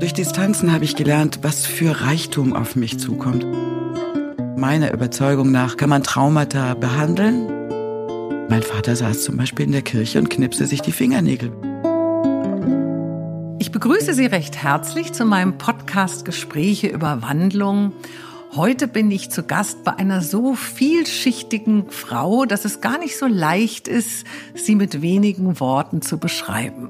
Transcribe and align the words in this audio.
Durch 0.00 0.12
das 0.12 0.32
Tanzen 0.32 0.72
habe 0.72 0.84
ich 0.84 0.94
gelernt, 0.94 1.40
was 1.42 1.66
für 1.66 2.02
Reichtum 2.02 2.52
auf 2.52 2.76
mich 2.76 3.00
zukommt. 3.00 3.44
Meiner 4.56 4.92
Überzeugung 4.92 5.50
nach 5.50 5.76
kann 5.76 5.90
man 5.90 6.04
Traumata 6.04 6.74
behandeln. 6.74 7.48
Mein 8.48 8.62
Vater 8.62 8.94
saß 8.94 9.24
zum 9.24 9.36
Beispiel 9.36 9.66
in 9.66 9.72
der 9.72 9.82
Kirche 9.82 10.20
und 10.20 10.30
knipste 10.30 10.66
sich 10.66 10.82
die 10.82 10.92
Fingernägel. 10.92 11.50
Ich 13.58 13.72
begrüße 13.72 14.14
Sie 14.14 14.26
recht 14.26 14.62
herzlich 14.62 15.12
zu 15.12 15.24
meinem 15.24 15.58
Podcast 15.58 16.24
Gespräche 16.24 16.86
über 16.86 17.20
Wandlung. 17.22 17.92
Heute 18.56 18.88
bin 18.88 19.10
ich 19.10 19.30
zu 19.30 19.42
Gast 19.42 19.84
bei 19.84 19.92
einer 19.94 20.22
so 20.22 20.54
vielschichtigen 20.54 21.90
Frau, 21.90 22.46
dass 22.46 22.64
es 22.64 22.80
gar 22.80 22.96
nicht 22.98 23.18
so 23.18 23.26
leicht 23.26 23.88
ist, 23.88 24.24
sie 24.54 24.74
mit 24.74 25.02
wenigen 25.02 25.60
Worten 25.60 26.00
zu 26.00 26.16
beschreiben. 26.18 26.88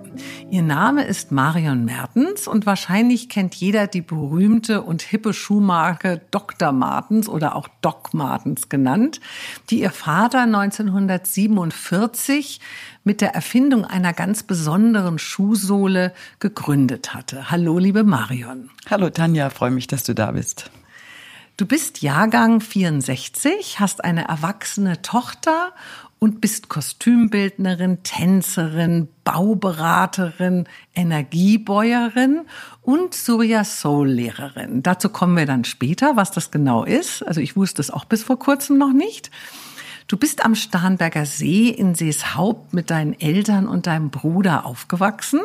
Ihr 0.51 0.63
Name 0.63 1.03
ist 1.05 1.33
Marion 1.33 1.85
Mertens 1.85 2.47
und 2.47 2.65
wahrscheinlich 2.65 3.29
kennt 3.29 3.57
jeder 3.57 3.89
die 3.89 4.03
berühmte 4.03 4.83
und 4.83 5.03
hippe 5.03 5.33
Schuhmarke 5.33 6.21
Dr. 6.31 6.71
Martens 6.71 7.29
oder 7.29 7.57
auch 7.57 7.67
Doc 7.83 8.15
Martens 8.15 8.69
genannt, 8.69 9.21
die 9.69 9.81
ihr 9.81 9.91
Vater 9.91 10.43
1947 10.43 12.61
mit 13.03 13.21
der 13.21 13.35
Erfindung 13.35 13.85
einer 13.85 14.13
ganz 14.13 14.45
besonderen 14.45 15.19
Schuhsohle 15.19 16.15
gegründet 16.39 17.15
hatte. 17.15 17.51
Hallo, 17.51 17.79
liebe 17.79 18.05
Marion. 18.05 18.71
Hallo 18.89 19.11
Tanja, 19.11 19.51
freue 19.51 19.73
mich, 19.73 19.89
dass 19.89 20.05
du 20.05 20.15
da 20.15 20.31
bist. 20.31 20.71
Du 21.59 21.67
bist 21.67 22.03
Jahrgang 22.03 22.61
64, 22.61 23.81
hast 23.81 24.05
eine 24.05 24.29
erwachsene 24.29 25.03
Tochter 25.03 25.73
und 26.21 26.41
bist 26.41 26.69
Kostümbildnerin, 26.69 28.05
Tänzerin, 28.05 29.09
Bauberaterin, 29.25 30.69
Energiebäuerin 30.95 32.43
und 32.83 33.13
Surya 33.13 33.65
Soul 33.65 34.07
Lehrerin. 34.09 34.85
Dazu 34.85 35.09
kommen 35.09 35.37
wir 35.37 35.47
dann 35.47 35.65
später, 35.65 36.15
was 36.15 36.31
das 36.31 36.53
genau 36.53 36.85
ist. 36.85 37.27
Also 37.27 37.41
ich 37.41 37.57
wusste 37.57 37.83
es 37.83 37.91
auch 37.91 38.05
bis 38.05 38.23
vor 38.23 38.39
kurzem 38.39 38.79
noch 38.79 38.93
nicht. 38.93 39.33
Du 40.07 40.17
bist 40.17 40.45
am 40.45 40.55
Starnberger 40.55 41.27
See 41.27 41.71
in 41.71 41.97
Seeshaupt 41.97 42.73
mit 42.73 42.89
deinen 42.89 43.19
Eltern 43.19 43.67
und 43.67 43.89
deinem 43.89 44.11
Bruder 44.11 44.65
aufgewachsen. 44.65 45.41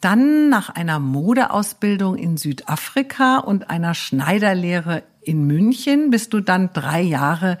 Dann 0.00 0.48
nach 0.48 0.70
einer 0.70 1.00
Modeausbildung 1.00 2.16
in 2.16 2.36
Südafrika 2.36 3.38
und 3.38 3.68
einer 3.68 3.94
Schneiderlehre 3.94 5.02
in 5.28 5.46
München 5.46 6.10
bist 6.10 6.32
du 6.32 6.40
dann 6.40 6.72
drei 6.72 7.02
Jahre 7.02 7.58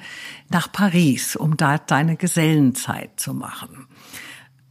nach 0.48 0.72
Paris, 0.72 1.36
um 1.36 1.56
da 1.58 1.76
deine 1.76 2.16
Gesellenzeit 2.16 3.20
zu 3.20 3.34
machen. 3.34 3.86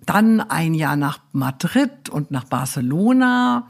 Dann 0.06 0.42
ein 0.42 0.74
Jahr 0.74 0.96
nach 0.96 1.20
Madrid 1.32 2.10
und 2.10 2.32
nach 2.32 2.46
Barcelona 2.46 3.68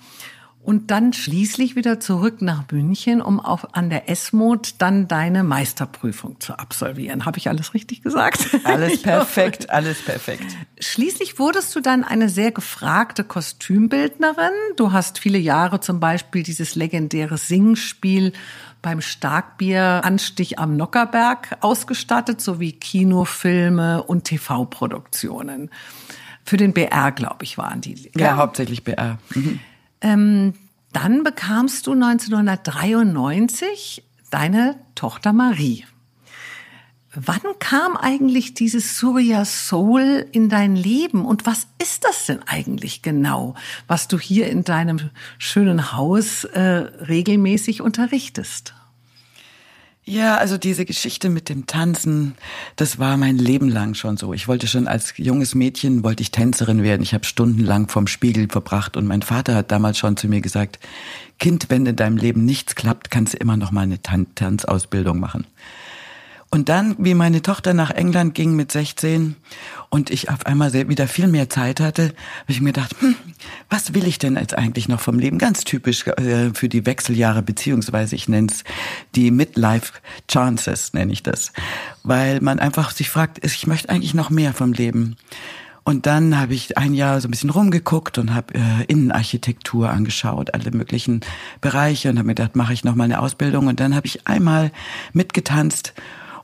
und 0.67 0.91
dann 0.91 1.13
schließlich 1.13 1.77
wieder 1.77 2.01
zurück 2.01 2.41
nach 2.41 2.65
München, 2.71 3.21
um 3.21 3.39
auch 3.39 3.63
an 3.71 3.89
der 3.89 4.09
ESMOD 4.09 4.75
dann 4.81 5.07
deine 5.07 5.45
Meisterprüfung 5.45 6.41
zu 6.41 6.59
absolvieren. 6.59 7.25
Habe 7.25 7.37
ich 7.37 7.47
alles 7.47 7.73
richtig 7.73 8.01
gesagt? 8.01 8.49
Alles 8.65 9.01
perfekt, 9.01 9.69
alles 9.69 10.01
perfekt. 10.01 10.43
Schließlich 10.77 11.39
wurdest 11.39 11.73
du 11.73 11.79
dann 11.79 12.03
eine 12.03 12.27
sehr 12.27 12.51
gefragte 12.51 13.23
Kostümbildnerin. 13.23 14.51
Du 14.75 14.91
hast 14.91 15.19
viele 15.19 15.37
Jahre 15.37 15.79
zum 15.79 16.01
Beispiel 16.01 16.43
dieses 16.43 16.75
legendäre 16.75 17.37
Singspiel 17.37 18.33
beim 18.81 19.01
Starkbieranstich 19.01 20.57
am 20.59 20.77
Nockerberg 20.77 21.57
ausgestattet, 21.61 22.41
sowie 22.41 22.73
Kinofilme 22.73 24.03
und 24.03 24.25
TV-Produktionen. 24.25 25.71
Für 26.43 26.57
den 26.57 26.73
BR, 26.73 27.11
glaube 27.11 27.43
ich, 27.43 27.57
waren 27.57 27.81
die. 27.81 28.11
Ja, 28.15 28.27
ja 28.27 28.37
hauptsächlich 28.37 28.83
BR. 28.83 29.17
Mhm. 29.35 29.59
Ähm, 30.01 30.53
dann 30.93 31.23
bekamst 31.23 31.87
du 31.87 31.93
1993 31.93 34.03
deine 34.29 34.75
Tochter 34.95 35.33
Marie. 35.33 35.85
Wann 37.19 37.41
kam 37.59 37.97
eigentlich 37.97 38.53
dieses 38.53 38.99
Surya 38.99 39.43
Soul 39.43 40.27
in 40.31 40.49
dein 40.49 40.75
Leben 40.75 41.25
und 41.25 41.47
was 41.47 41.65
ist 41.81 42.03
das 42.03 42.27
denn 42.27 42.43
eigentlich 42.45 43.01
genau, 43.01 43.55
was 43.87 44.07
du 44.07 44.19
hier 44.19 44.47
in 44.49 44.63
deinem 44.63 45.09
schönen 45.39 45.93
Haus 45.93 46.43
äh, 46.43 46.61
regelmäßig 46.61 47.81
unterrichtest? 47.81 48.75
Ja, 50.09 50.37
also 50.37 50.57
diese 50.57 50.85
Geschichte 50.85 51.27
mit 51.27 51.49
dem 51.49 51.67
Tanzen, 51.67 52.35
das 52.77 52.97
war 52.97 53.17
mein 53.17 53.37
Leben 53.37 53.67
lang 53.67 53.93
schon 53.93 54.15
so. 54.15 54.33
Ich 54.33 54.47
wollte 54.47 54.65
schon 54.65 54.87
als 54.87 55.13
junges 55.17 55.53
Mädchen 55.53 56.01
wollte 56.01 56.23
ich 56.23 56.31
Tänzerin 56.31 56.81
werden. 56.81 57.03
Ich 57.03 57.13
habe 57.13 57.25
stundenlang 57.25 57.89
vorm 57.89 58.07
Spiegel 58.07 58.47
verbracht 58.49 58.95
und 58.95 59.05
mein 59.05 59.21
Vater 59.21 59.53
hat 59.53 59.69
damals 59.69 59.97
schon 59.97 60.15
zu 60.15 60.29
mir 60.29 60.39
gesagt: 60.39 60.79
Kind, 61.39 61.65
wenn 61.67 61.85
in 61.85 61.97
deinem 61.97 62.15
Leben 62.15 62.45
nichts 62.45 62.75
klappt, 62.75 63.11
kannst 63.11 63.33
du 63.33 63.37
immer 63.39 63.57
noch 63.57 63.71
mal 63.71 63.81
eine 63.81 64.01
Tan 64.01 64.33
Tanzausbildung 64.33 65.19
machen. 65.19 65.45
Und 66.49 66.69
dann, 66.69 66.95
wie 66.97 67.13
meine 67.13 67.41
Tochter 67.41 67.73
nach 67.73 67.91
England 67.91 68.33
ging 68.33 68.55
mit 68.55 68.71
16 68.71 69.35
und 69.89 70.09
ich 70.09 70.29
auf 70.29 70.45
einmal 70.45 70.71
wieder 70.71 71.07
viel 71.07 71.27
mehr 71.27 71.49
Zeit 71.49 71.81
hatte, 71.81 72.03
habe 72.03 72.51
ich 72.51 72.61
mir 72.61 72.71
gedacht, 72.71 72.95
hm, 72.99 73.15
was 73.69 73.93
will 73.93 74.07
ich 74.07 74.17
denn 74.17 74.37
jetzt 74.37 74.57
eigentlich 74.57 74.87
noch 74.87 75.01
vom 75.01 75.19
Leben? 75.19 75.39
Ganz 75.39 75.65
typisch 75.65 76.07
äh, 76.07 76.51
für 76.53 76.69
die 76.69 76.85
Wechseljahre, 76.85 77.41
beziehungsweise 77.41 78.15
ich 78.15 78.29
nenne 78.29 78.47
es 78.49 78.63
die 79.13 79.29
Midlife 79.29 79.93
Chances, 80.29 80.93
nenne 80.93 81.11
ich 81.11 81.21
das. 81.21 81.51
Weil 82.03 82.39
man 82.39 82.59
einfach 82.59 82.91
sich 82.91 83.09
fragt, 83.09 83.43
ich 83.43 83.67
möchte 83.67 83.89
eigentlich 83.89 84.13
noch 84.13 84.29
mehr 84.29 84.53
vom 84.53 84.71
Leben. 84.71 85.17
Und 85.83 86.05
dann 86.05 86.37
habe 86.37 86.53
ich 86.53 86.77
ein 86.77 86.93
Jahr 86.93 87.19
so 87.19 87.27
ein 87.27 87.31
bisschen 87.31 87.49
rumgeguckt 87.49 88.17
und 88.17 88.33
habe 88.33 88.55
äh, 88.55 88.83
Innenarchitektur 88.87 89.89
angeschaut, 89.89 90.53
alle 90.53 90.71
möglichen 90.71 91.21
Bereiche 91.59 92.09
und 92.09 92.17
habe 92.17 92.27
mir 92.27 92.35
gedacht, 92.35 92.55
mache 92.55 92.73
ich 92.73 92.85
noch 92.85 92.95
mal 92.95 93.05
eine 93.05 93.19
Ausbildung. 93.19 93.67
Und 93.67 93.79
dann 93.81 93.95
habe 93.95 94.05
ich 94.07 94.27
einmal 94.27 94.71
mitgetanzt 95.13 95.93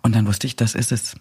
und 0.03 0.14
dann 0.16 0.28
wusste 0.28 0.47
ich, 0.47 0.58
das 0.58 0.75
ist 0.75 0.91
es. 0.91 1.16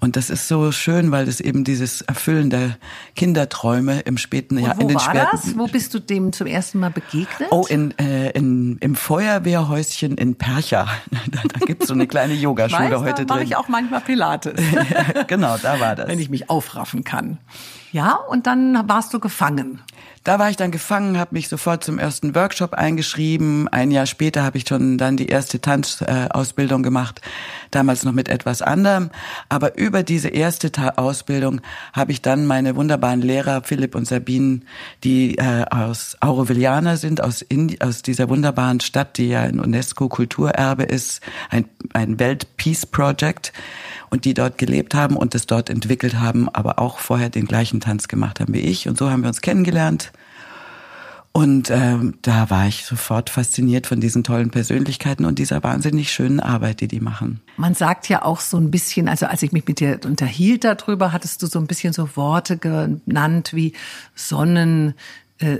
Und 0.00 0.16
das 0.16 0.28
ist 0.28 0.48
so 0.48 0.70
schön, 0.70 1.10
weil 1.10 1.28
es 1.28 1.40
eben 1.40 1.64
dieses 1.64 2.02
Erfüllen 2.02 2.50
der 2.50 2.76
Kinderträume 3.16 4.00
im 4.00 4.18
späten 4.18 4.58
Jahr 4.58 4.78
in 4.78 4.88
den 4.88 4.96
war 4.96 5.02
späten. 5.02 5.28
Das? 5.32 5.58
Wo 5.58 5.66
bist 5.66 5.94
du 5.94 5.98
dem 5.98 6.32
zum 6.32 6.46
ersten 6.46 6.78
Mal 6.78 6.90
begegnet? 6.90 7.48
Oh, 7.50 7.64
in, 7.68 7.98
äh, 7.98 8.30
in 8.30 8.76
im 8.80 8.94
Feuerwehrhäuschen 8.94 10.16
in 10.16 10.36
Percha. 10.36 10.86
Da, 11.30 11.40
da 11.42 11.66
gibt's 11.66 11.88
so 11.88 11.94
eine 11.94 12.06
kleine 12.06 12.34
Yogaschule 12.34 12.90
weißt, 12.90 13.02
heute 13.02 13.04
da 13.04 13.14
drin. 13.14 13.26
mache 13.28 13.44
ich 13.44 13.56
auch 13.56 13.68
manchmal 13.68 14.00
Pilates. 14.00 14.58
genau, 15.26 15.56
da 15.58 15.78
war 15.78 15.94
das. 15.94 16.08
Wenn 16.08 16.18
ich 16.18 16.30
mich 16.30 16.48
aufraffen 16.48 17.04
kann. 17.04 17.38
Ja, 17.92 18.14
und 18.14 18.46
dann 18.46 18.88
warst 18.88 19.12
du 19.12 19.20
gefangen. 19.20 19.80
Da 20.28 20.38
war 20.38 20.50
ich 20.50 20.56
dann 20.56 20.70
gefangen, 20.70 21.18
habe 21.18 21.34
mich 21.34 21.48
sofort 21.48 21.82
zum 21.82 21.98
ersten 21.98 22.34
Workshop 22.34 22.74
eingeschrieben. 22.74 23.66
Ein 23.68 23.90
Jahr 23.90 24.04
später 24.04 24.42
habe 24.42 24.58
ich 24.58 24.68
schon 24.68 24.98
dann 24.98 25.16
die 25.16 25.28
erste 25.28 25.58
Tanzausbildung 25.58 26.82
gemacht, 26.82 27.22
damals 27.70 28.04
noch 28.04 28.12
mit 28.12 28.28
etwas 28.28 28.60
anderem. 28.60 29.08
Aber 29.48 29.78
über 29.78 30.02
diese 30.02 30.28
erste 30.28 30.70
Ausbildung 30.98 31.62
habe 31.94 32.12
ich 32.12 32.20
dann 32.20 32.44
meine 32.44 32.76
wunderbaren 32.76 33.22
Lehrer 33.22 33.62
Philipp 33.62 33.94
und 33.94 34.06
Sabine, 34.06 34.60
die 35.02 35.38
äh, 35.38 35.64
aus 35.70 36.18
Aurovilliana 36.20 36.98
sind, 36.98 37.22
aus, 37.22 37.40
Indi 37.40 37.78
aus 37.80 38.02
dieser 38.02 38.28
wunderbaren 38.28 38.80
Stadt, 38.80 39.16
die 39.16 39.28
ja 39.28 39.40
ein 39.40 39.58
UNESCO-Kulturerbe 39.58 40.82
ist, 40.82 41.22
ein, 41.48 41.64
ein 41.94 42.20
Welt-Peace 42.20 42.84
Project 42.84 43.54
und 44.10 44.24
die 44.24 44.34
dort 44.34 44.58
gelebt 44.58 44.94
haben 44.94 45.16
und 45.16 45.34
es 45.34 45.46
dort 45.46 45.70
entwickelt 45.70 46.18
haben, 46.18 46.48
aber 46.48 46.78
auch 46.78 46.98
vorher 46.98 47.30
den 47.30 47.46
gleichen 47.46 47.80
Tanz 47.80 48.08
gemacht 48.08 48.40
haben 48.40 48.54
wie 48.54 48.60
ich. 48.60 48.88
Und 48.88 48.98
so 48.98 49.10
haben 49.10 49.22
wir 49.22 49.28
uns 49.28 49.40
kennengelernt. 49.40 50.12
Und 51.32 51.70
ähm, 51.70 52.14
da 52.22 52.50
war 52.50 52.66
ich 52.66 52.84
sofort 52.84 53.30
fasziniert 53.30 53.86
von 53.86 54.00
diesen 54.00 54.24
tollen 54.24 54.50
Persönlichkeiten 54.50 55.24
und 55.24 55.38
dieser 55.38 55.62
wahnsinnig 55.62 56.10
schönen 56.10 56.40
Arbeit, 56.40 56.80
die 56.80 56.88
die 56.88 57.00
machen. 57.00 57.40
Man 57.56 57.74
sagt 57.74 58.08
ja 58.08 58.24
auch 58.24 58.40
so 58.40 58.56
ein 58.56 58.70
bisschen, 58.70 59.08
also 59.08 59.26
als 59.26 59.42
ich 59.42 59.52
mich 59.52 59.66
mit 59.68 59.78
dir 59.78 60.00
unterhielt 60.04 60.64
darüber, 60.64 61.12
hattest 61.12 61.42
du 61.42 61.46
so 61.46 61.60
ein 61.60 61.66
bisschen 61.66 61.92
so 61.92 62.16
Worte 62.16 62.56
genannt 62.56 63.50
wie 63.54 63.74
Sonnen, 64.14 64.94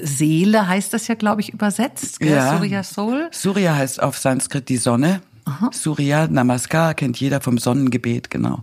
Seele 0.03 0.67
heißt 0.67 0.93
das 0.93 1.07
ja, 1.07 1.15
glaube 1.15 1.41
ich, 1.41 1.53
übersetzt. 1.53 2.19
Gell? 2.19 2.31
Ja. 2.31 2.57
Surya 2.57 2.83
Soul. 2.83 3.29
Surya 3.31 3.77
heißt 3.77 4.03
auf 4.03 4.19
Sanskrit 4.19 4.69
die 4.69 4.77
Sonne. 4.77 5.21
Aha. 5.49 5.71
Surya 5.73 6.29
Namaskar 6.29 6.95
kennt 6.95 7.19
jeder 7.19 7.41
vom 7.41 7.57
Sonnengebet, 7.57 8.31
genau. 8.31 8.63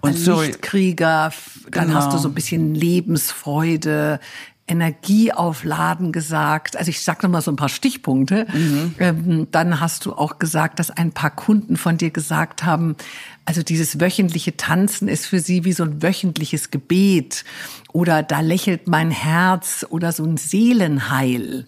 Und 0.00 0.16
Ein 0.16 0.36
Lichtkrieger, 0.40 1.30
dann 1.70 1.88
genau. 1.88 1.98
hast 1.98 2.12
du 2.12 2.18
so 2.18 2.28
ein 2.28 2.34
bisschen 2.34 2.74
Lebensfreude, 2.74 4.18
Energieaufladen 4.66 6.12
gesagt. 6.12 6.76
Also 6.76 6.88
ich 6.88 7.02
sag 7.02 7.22
noch 7.22 7.30
mal 7.30 7.42
so 7.42 7.50
ein 7.50 7.56
paar 7.56 7.68
Stichpunkte. 7.68 8.46
Mhm. 8.52 8.94
Ähm, 8.98 9.48
dann 9.50 9.80
hast 9.80 10.06
du 10.06 10.14
auch 10.14 10.38
gesagt, 10.38 10.78
dass 10.78 10.90
ein 10.90 11.12
paar 11.12 11.30
Kunden 11.30 11.76
von 11.76 11.98
dir 11.98 12.10
gesagt 12.10 12.64
haben, 12.64 12.96
also 13.44 13.62
dieses 13.62 14.00
wöchentliche 14.00 14.56
Tanzen 14.56 15.08
ist 15.08 15.26
für 15.26 15.40
sie 15.40 15.64
wie 15.64 15.72
so 15.72 15.84
ein 15.84 16.02
wöchentliches 16.02 16.70
Gebet 16.70 17.44
oder 17.92 18.22
da 18.22 18.40
lächelt 18.40 18.86
mein 18.86 19.10
Herz 19.10 19.84
oder 19.88 20.12
so 20.12 20.24
ein 20.24 20.36
Seelenheil. 20.36 21.66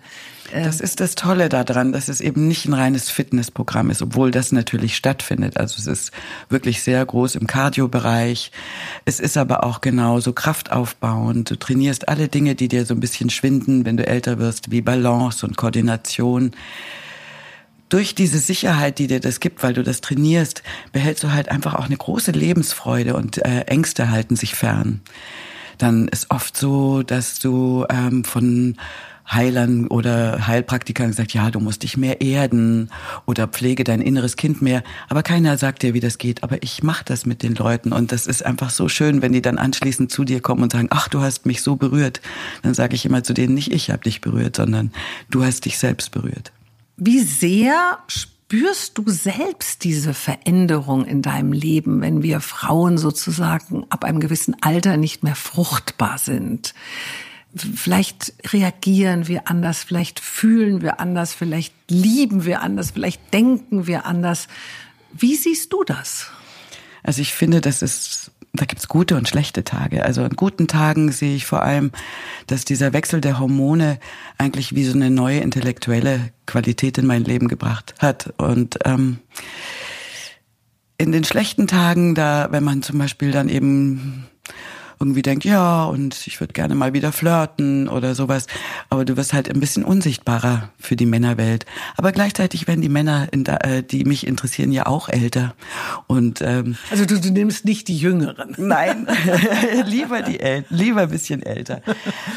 Das 0.52 0.80
ist 0.80 1.00
das 1.00 1.16
Tolle 1.16 1.48
daran, 1.48 1.92
dass 1.92 2.08
es 2.08 2.20
eben 2.20 2.46
nicht 2.46 2.66
ein 2.66 2.74
reines 2.74 3.10
Fitnessprogramm 3.10 3.90
ist, 3.90 4.02
obwohl 4.02 4.30
das 4.30 4.52
natürlich 4.52 4.94
stattfindet. 4.94 5.56
Also 5.56 5.76
es 5.78 5.86
ist 5.86 6.12
wirklich 6.48 6.82
sehr 6.82 7.04
groß 7.04 7.34
im 7.34 7.46
Cardio-Bereich. 7.46 8.52
Es 9.04 9.18
ist 9.18 9.36
aber 9.36 9.64
auch 9.64 9.80
genauso 9.80 10.32
kraftaufbauend. 10.32 11.50
Du 11.50 11.56
trainierst 11.56 12.08
alle 12.08 12.28
Dinge, 12.28 12.54
die 12.54 12.68
dir 12.68 12.84
so 12.84 12.94
ein 12.94 13.00
bisschen 13.00 13.30
schwinden, 13.30 13.84
wenn 13.84 13.96
du 13.96 14.06
älter 14.06 14.38
wirst, 14.38 14.70
wie 14.70 14.80
Balance 14.80 15.44
und 15.44 15.56
Koordination. 15.56 16.52
Durch 17.88 18.14
diese 18.14 18.38
Sicherheit, 18.38 18.98
die 18.98 19.06
dir 19.06 19.20
das 19.20 19.40
gibt, 19.40 19.62
weil 19.62 19.74
du 19.74 19.82
das 19.82 20.00
trainierst, 20.00 20.62
behältst 20.92 21.22
du 21.22 21.32
halt 21.32 21.50
einfach 21.50 21.74
auch 21.74 21.84
eine 21.84 21.96
große 21.96 22.32
Lebensfreude 22.32 23.14
und 23.14 23.38
äh, 23.44 23.62
Ängste 23.62 24.10
halten 24.10 24.36
sich 24.36 24.54
fern. 24.54 25.00
Dann 25.78 26.08
ist 26.08 26.30
oft 26.30 26.56
so, 26.56 27.02
dass 27.02 27.38
du 27.38 27.84
ähm, 27.90 28.24
von 28.24 28.76
Heilern 29.30 29.86
oder 29.86 30.46
Heilpraktikern 30.46 31.08
gesagt, 31.08 31.32
ja, 31.32 31.50
du 31.50 31.58
musst 31.58 31.82
dich 31.82 31.96
mehr 31.96 32.20
erden 32.20 32.90
oder 33.24 33.48
pflege 33.48 33.82
dein 33.82 34.02
inneres 34.02 34.36
Kind 34.36 34.60
mehr. 34.60 34.82
Aber 35.08 35.22
keiner 35.22 35.56
sagt 35.56 35.82
dir, 35.82 35.94
wie 35.94 36.00
das 36.00 36.18
geht. 36.18 36.42
Aber 36.42 36.62
ich 36.62 36.82
mache 36.82 37.04
das 37.04 37.24
mit 37.24 37.42
den 37.42 37.54
Leuten 37.54 37.92
und 37.92 38.12
das 38.12 38.26
ist 38.26 38.44
einfach 38.44 38.70
so 38.70 38.88
schön, 38.88 39.22
wenn 39.22 39.32
die 39.32 39.42
dann 39.42 39.58
anschließend 39.58 40.10
zu 40.10 40.24
dir 40.24 40.40
kommen 40.40 40.62
und 40.62 40.72
sagen, 40.72 40.88
ach, 40.90 41.08
du 41.08 41.20
hast 41.20 41.46
mich 41.46 41.62
so 41.62 41.76
berührt. 41.76 42.20
Dann 42.62 42.74
sage 42.74 42.94
ich 42.94 43.06
immer 43.06 43.24
zu 43.24 43.32
denen, 43.32 43.54
nicht 43.54 43.72
ich 43.72 43.90
habe 43.90 44.02
dich 44.02 44.20
berührt, 44.20 44.56
sondern 44.56 44.92
du 45.30 45.42
hast 45.42 45.64
dich 45.64 45.78
selbst 45.78 46.10
berührt. 46.10 46.52
Wie 46.96 47.20
sehr 47.20 47.98
spürst 48.06 48.98
du 48.98 49.08
selbst 49.10 49.84
diese 49.84 50.14
Veränderung 50.14 51.04
in 51.04 51.22
deinem 51.22 51.52
Leben, 51.52 52.00
wenn 52.00 52.22
wir 52.22 52.40
Frauen 52.40 52.98
sozusagen 52.98 53.84
ab 53.90 54.04
einem 54.04 54.20
gewissen 54.20 54.56
Alter 54.60 54.96
nicht 54.96 55.22
mehr 55.22 55.36
fruchtbar 55.36 56.18
sind? 56.18 56.74
vielleicht 57.56 58.32
reagieren 58.52 59.28
wir 59.28 59.48
anders, 59.48 59.84
vielleicht 59.84 60.20
fühlen 60.20 60.82
wir 60.82 61.00
anders, 61.00 61.34
vielleicht 61.34 61.74
lieben 61.88 62.44
wir 62.44 62.62
anders, 62.62 62.90
vielleicht 62.90 63.32
denken 63.32 63.86
wir 63.86 64.06
anders. 64.06 64.48
Wie 65.12 65.36
siehst 65.36 65.72
du 65.72 65.84
das? 65.84 66.26
Also 67.02 67.22
ich 67.22 67.32
finde, 67.32 67.60
das 67.60 67.82
ist, 67.82 68.32
da 68.54 68.66
gibt's 68.66 68.86
gute 68.86 69.16
und 69.16 69.28
schlechte 69.28 69.64
Tage. 69.64 70.04
Also 70.04 70.22
an 70.22 70.30
guten 70.30 70.68
Tagen 70.68 71.10
sehe 71.10 71.34
ich 71.34 71.44
vor 71.44 71.62
allem, 71.62 71.90
dass 72.46 72.64
dieser 72.64 72.92
Wechsel 72.92 73.20
der 73.20 73.40
Hormone 73.40 73.98
eigentlich 74.38 74.74
wie 74.76 74.84
so 74.84 74.94
eine 74.94 75.10
neue 75.10 75.40
intellektuelle 75.40 76.30
Qualität 76.46 76.96
in 76.98 77.06
mein 77.06 77.24
Leben 77.24 77.48
gebracht 77.48 77.94
hat. 77.98 78.32
Und 78.38 78.78
ähm, 78.84 79.18
in 80.98 81.10
den 81.10 81.24
schlechten 81.24 81.66
Tagen, 81.66 82.14
da, 82.14 82.48
wenn 82.52 82.62
man 82.62 82.82
zum 82.82 82.98
Beispiel 82.98 83.32
dann 83.32 83.48
eben 83.48 84.28
irgendwie 85.00 85.22
denkt, 85.22 85.44
ja, 85.44 85.84
und 85.84 86.26
ich 86.26 86.40
würde 86.40 86.52
gerne 86.52 86.74
mal 86.74 86.92
wieder 86.92 87.12
flirten 87.12 87.88
oder 87.88 88.14
sowas. 88.14 88.46
Aber 88.90 89.04
du 89.04 89.16
wirst 89.16 89.32
halt 89.32 89.50
ein 89.50 89.60
bisschen 89.60 89.84
unsichtbarer 89.84 90.70
für 90.78 90.96
die 90.96 91.06
Männerwelt. 91.06 91.66
Aber 91.96 92.12
gleichzeitig 92.12 92.66
werden 92.66 92.80
die 92.80 92.88
Männer, 92.88 93.28
äh, 93.32 93.82
die 93.82 94.04
mich 94.04 94.26
interessieren, 94.26 94.72
ja 94.72 94.86
auch 94.86 95.08
älter. 95.08 95.54
Und 96.06 96.40
ähm, 96.42 96.76
also 96.90 97.04
du, 97.04 97.20
du 97.20 97.30
nimmst 97.30 97.64
nicht 97.64 97.88
die 97.88 97.98
Jüngeren. 97.98 98.54
Nein, 98.58 99.06
lieber 99.86 100.22
die 100.22 100.40
El 100.40 100.64
lieber 100.68 101.02
ein 101.02 101.10
bisschen 101.10 101.42
älter. 101.42 101.82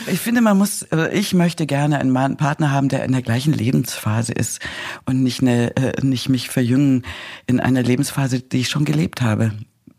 Ich 0.07 0.19
finde, 0.19 0.41
man 0.41 0.57
muss, 0.57 0.83
äh, 0.83 1.09
ich 1.13 1.33
möchte 1.33 1.65
gerne 1.65 1.99
einen 1.99 2.37
Partner 2.37 2.71
haben, 2.71 2.89
der 2.89 3.03
in 3.03 3.11
der 3.11 3.21
gleichen 3.21 3.53
Lebensphase 3.53 4.33
ist 4.33 4.59
und 5.05 5.23
nicht 5.23 5.41
eine, 5.41 5.75
äh, 5.75 6.01
nicht 6.01 6.29
mich 6.29 6.49
verjüngen 6.49 7.03
in 7.45 7.59
einer 7.59 7.83
Lebensphase, 7.83 8.41
die 8.41 8.61
ich 8.61 8.69
schon 8.69 8.85
gelebt 8.85 9.21
habe. 9.21 9.51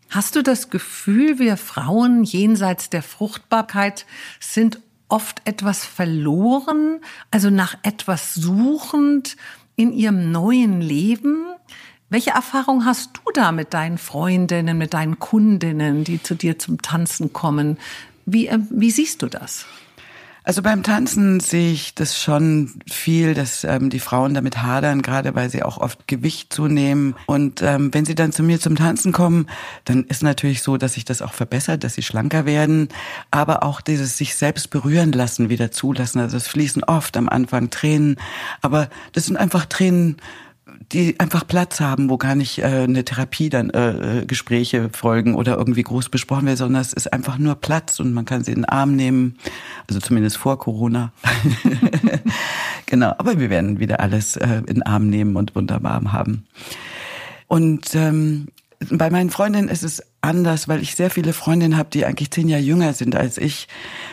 Hast 0.09 0.35
du 0.35 0.41
das 0.41 0.71
Gefühl, 0.71 1.37
wir 1.37 1.55
Frauen 1.55 2.23
jenseits 2.23 2.89
der 2.89 3.03
Fruchtbarkeit 3.03 4.07
sind 4.39 4.79
oft 5.07 5.41
etwas 5.45 5.85
verloren, 5.85 6.99
also 7.29 7.51
nach 7.51 7.77
etwas 7.83 8.33
suchend 8.33 9.37
in 9.75 9.93
ihrem 9.93 10.31
neuen 10.31 10.81
Leben? 10.81 11.45
Welche 12.09 12.31
Erfahrung 12.31 12.85
hast 12.85 13.17
du 13.17 13.31
da 13.35 13.51
mit 13.51 13.75
deinen 13.75 13.99
Freundinnen, 13.99 14.79
mit 14.79 14.95
deinen 14.95 15.19
Kundinnen, 15.19 16.03
die 16.03 16.21
zu 16.23 16.33
dir 16.33 16.57
zum 16.57 16.81
Tanzen 16.81 17.31
kommen? 17.31 17.77
Wie, 18.25 18.47
äh, 18.47 18.57
wie 18.71 18.89
siehst 18.89 19.21
du 19.21 19.27
das? 19.27 19.67
Also 20.49 20.63
beim 20.63 20.81
Tanzen 20.81 21.39
sehe 21.39 21.71
ich 21.71 21.93
das 21.93 22.19
schon 22.19 22.81
viel, 22.89 23.35
dass 23.35 23.63
ähm, 23.63 23.91
die 23.91 23.99
Frauen 23.99 24.33
damit 24.33 24.63
hadern, 24.63 25.03
gerade 25.03 25.35
weil 25.35 25.47
sie 25.51 25.61
auch 25.61 25.77
oft 25.77 26.07
Gewicht 26.07 26.51
zunehmen. 26.51 27.13
Und 27.27 27.61
ähm, 27.61 27.93
wenn 27.93 28.03
sie 28.03 28.15
dann 28.15 28.31
zu 28.31 28.41
mir 28.41 28.59
zum 28.59 28.75
Tanzen 28.75 29.11
kommen, 29.11 29.45
dann 29.85 30.05
ist 30.05 30.23
natürlich 30.23 30.63
so, 30.63 30.77
dass 30.77 30.93
sich 30.93 31.05
das 31.05 31.21
auch 31.21 31.33
verbessert, 31.33 31.83
dass 31.83 31.93
sie 31.93 32.01
schlanker 32.01 32.47
werden, 32.47 32.89
aber 33.29 33.61
auch 33.61 33.79
dieses 33.79 34.17
sich 34.17 34.33
selbst 34.33 34.71
berühren 34.71 35.11
lassen 35.11 35.49
wieder 35.49 35.69
zulassen. 35.71 36.17
Also 36.17 36.37
es 36.37 36.47
fließen 36.47 36.83
oft 36.83 37.15
am 37.15 37.29
Anfang 37.29 37.69
Tränen, 37.69 38.15
aber 38.63 38.89
das 39.13 39.27
sind 39.27 39.37
einfach 39.37 39.67
Tränen, 39.67 40.17
die 40.91 41.19
einfach 41.19 41.45
Platz 41.45 41.79
haben, 41.79 42.09
wo 42.09 42.17
gar 42.17 42.35
nicht 42.35 42.59
äh, 42.59 42.65
eine 42.65 43.05
Therapie 43.05 43.49
dann 43.49 43.69
äh, 43.69 44.25
Gespräche 44.25 44.89
folgen 44.91 45.35
oder 45.35 45.57
irgendwie 45.57 45.83
groß 45.83 46.09
besprochen 46.09 46.47
wird, 46.47 46.57
sondern 46.57 46.81
es 46.81 46.93
ist 46.93 47.13
einfach 47.13 47.37
nur 47.37 47.55
Platz 47.55 47.99
und 47.99 48.13
man 48.13 48.25
kann 48.25 48.43
sie 48.43 48.51
in 48.51 48.59
den 48.59 48.65
Arm 48.65 48.95
nehmen, 48.95 49.37
also 49.87 49.99
zumindest 49.99 50.37
vor 50.37 50.57
Corona. 50.57 51.11
genau, 52.87 53.13
aber 53.17 53.39
wir 53.39 53.49
werden 53.49 53.79
wieder 53.79 53.99
alles 53.99 54.35
äh, 54.35 54.61
in 54.65 54.75
den 54.75 54.83
Arm 54.83 55.09
nehmen 55.09 55.35
und 55.35 55.55
wunderbar 55.55 56.01
haben. 56.11 56.47
Und 57.47 57.93
ähm, 57.95 58.47
bei 58.89 59.09
meinen 59.09 59.29
Freundinnen 59.29 59.69
ist 59.69 59.83
es 59.83 60.03
anders, 60.21 60.67
weil 60.67 60.81
ich 60.81 60.95
sehr 60.95 61.09
viele 61.09 61.33
Freundinnen 61.33 61.77
habe, 61.77 61.89
die 61.91 62.05
eigentlich 62.05 62.31
zehn 62.31 62.49
Jahre 62.49 62.61
jünger 62.61 62.93
sind 62.93 63.15
als 63.15 63.37
ich. 63.37 63.67